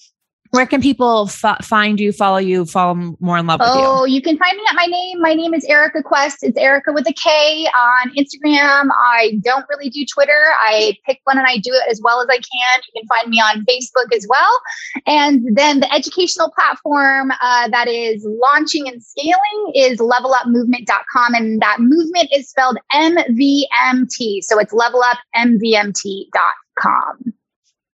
where 0.52 0.66
can 0.66 0.80
people 0.82 1.28
f- 1.28 1.64
find 1.64 1.98
you, 1.98 2.12
follow 2.12 2.36
you, 2.36 2.66
fall 2.66 2.94
more 3.20 3.38
in 3.38 3.46
love 3.46 3.60
with 3.60 3.70
you? 3.70 3.74
Oh, 3.74 4.04
you 4.04 4.20
can 4.20 4.36
find 4.36 4.54
me 4.54 4.62
at 4.68 4.76
my 4.76 4.84
name. 4.84 5.22
My 5.22 5.32
name 5.32 5.54
is 5.54 5.64
Erika 5.64 6.02
Quest. 6.02 6.42
It's 6.42 6.58
Erika 6.58 6.92
with 6.92 7.08
a 7.08 7.12
K 7.14 7.66
on 7.74 8.10
Instagram. 8.10 8.90
I 9.02 9.40
don't 9.42 9.64
really 9.70 9.88
do 9.88 10.04
Twitter. 10.04 10.52
I 10.60 10.98
pick 11.06 11.20
one 11.24 11.38
and 11.38 11.46
I 11.46 11.56
do 11.56 11.72
it 11.72 11.90
as 11.90 12.02
well 12.04 12.20
as 12.20 12.28
I 12.28 12.36
can. 12.36 12.82
You 12.94 13.00
can 13.00 13.08
find 13.08 13.30
me 13.30 13.38
on 13.38 13.64
Facebook 13.64 14.14
as 14.14 14.26
well. 14.28 14.60
And 15.06 15.56
then 15.56 15.80
the 15.80 15.90
educational 15.90 16.50
platform 16.50 17.32
uh, 17.40 17.68
that 17.68 17.88
is 17.88 18.22
launching 18.28 18.88
and 18.88 19.02
scaling 19.02 19.72
is 19.74 20.00
levelupmovement.com. 20.00 21.34
And 21.34 21.62
that 21.62 21.80
movement 21.80 22.28
is 22.30 22.50
spelled 22.50 22.76
MVMT. 22.92 24.42
So 24.42 24.58
it's 24.58 24.74
levelupmvmt.com. 24.74 27.32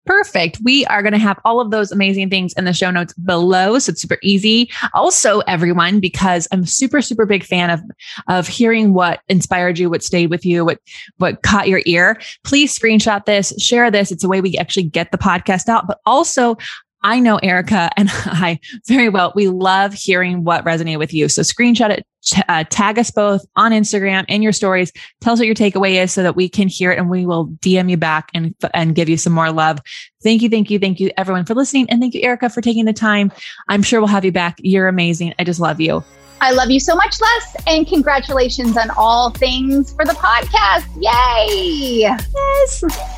Perfect. 0.08 0.58
We 0.64 0.86
are 0.86 1.02
going 1.02 1.12
to 1.12 1.18
have 1.18 1.38
all 1.44 1.60
of 1.60 1.70
those 1.70 1.92
amazing 1.92 2.30
things 2.30 2.54
in 2.54 2.64
the 2.64 2.72
show 2.72 2.90
notes 2.90 3.12
below. 3.12 3.78
So 3.78 3.90
it's 3.90 4.00
super 4.00 4.16
easy. 4.22 4.70
Also, 4.94 5.40
everyone, 5.40 6.00
because 6.00 6.48
I'm 6.50 6.64
super, 6.64 7.02
super 7.02 7.26
big 7.26 7.44
fan 7.44 7.68
of, 7.68 7.82
of 8.26 8.48
hearing 8.48 8.94
what 8.94 9.20
inspired 9.28 9.78
you, 9.78 9.90
what 9.90 10.02
stayed 10.02 10.30
with 10.30 10.46
you, 10.46 10.64
what, 10.64 10.80
what 11.18 11.42
caught 11.42 11.68
your 11.68 11.82
ear. 11.84 12.18
Please 12.42 12.76
screenshot 12.76 13.26
this, 13.26 13.52
share 13.58 13.90
this. 13.90 14.10
It's 14.10 14.24
a 14.24 14.28
way 14.28 14.40
we 14.40 14.56
actually 14.56 14.84
get 14.84 15.12
the 15.12 15.18
podcast 15.18 15.68
out, 15.68 15.86
but 15.86 16.00
also 16.06 16.56
I 17.02 17.20
know 17.20 17.36
Erika 17.42 17.90
and 17.98 18.08
I 18.12 18.60
very 18.86 19.10
well. 19.10 19.34
We 19.36 19.48
love 19.48 19.92
hearing 19.92 20.42
what 20.42 20.64
resonated 20.64 21.00
with 21.00 21.12
you. 21.12 21.28
So 21.28 21.42
screenshot 21.42 21.90
it, 21.90 22.06
uh, 22.48 22.64
tag 22.70 22.98
us 22.98 23.10
both 23.10 23.44
on 23.56 23.72
Instagram 23.72 24.24
in 24.28 24.42
your 24.42 24.52
stories. 24.52 24.92
Tell 25.20 25.32
us 25.32 25.38
what 25.38 25.46
your 25.46 25.54
takeaway 25.54 26.02
is 26.02 26.12
so 26.12 26.22
that 26.22 26.36
we 26.36 26.48
can 26.48 26.68
hear 26.68 26.92
it 26.92 26.98
and 26.98 27.10
we 27.10 27.26
will 27.26 27.48
DM 27.60 27.90
you 27.90 27.96
back 27.96 28.30
and, 28.34 28.54
and 28.74 28.94
give 28.94 29.08
you 29.08 29.16
some 29.16 29.32
more 29.32 29.50
love. 29.50 29.78
Thank 30.22 30.42
you. 30.42 30.48
Thank 30.48 30.70
you. 30.70 30.78
Thank 30.78 31.00
you 31.00 31.10
everyone 31.16 31.44
for 31.44 31.54
listening. 31.54 31.88
And 31.90 32.00
thank 32.00 32.14
you, 32.14 32.22
Erika, 32.22 32.48
for 32.50 32.60
taking 32.60 32.84
the 32.84 32.92
time. 32.92 33.32
I'm 33.68 33.82
sure 33.82 34.00
we'll 34.00 34.08
have 34.08 34.24
you 34.24 34.32
back. 34.32 34.58
You're 34.60 34.88
amazing. 34.88 35.34
I 35.38 35.44
just 35.44 35.60
love 35.60 35.80
you. 35.80 36.02
I 36.40 36.52
love 36.52 36.70
you 36.70 36.78
so 36.78 36.94
much, 36.94 37.20
Les, 37.20 37.56
and 37.66 37.86
congratulations 37.86 38.76
on 38.76 38.90
all 38.96 39.30
things 39.30 39.92
for 39.92 40.04
the 40.04 40.12
podcast. 40.12 40.86
Yay! 41.00 42.00
Yes. 42.00 43.17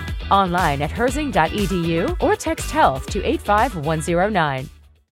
Online 0.29 0.81
at 0.81 0.91
herzing.edu 0.91 2.21
or 2.21 2.35
text 2.35 2.71
health 2.71 3.05
to 3.07 3.23
85109. 3.23 4.69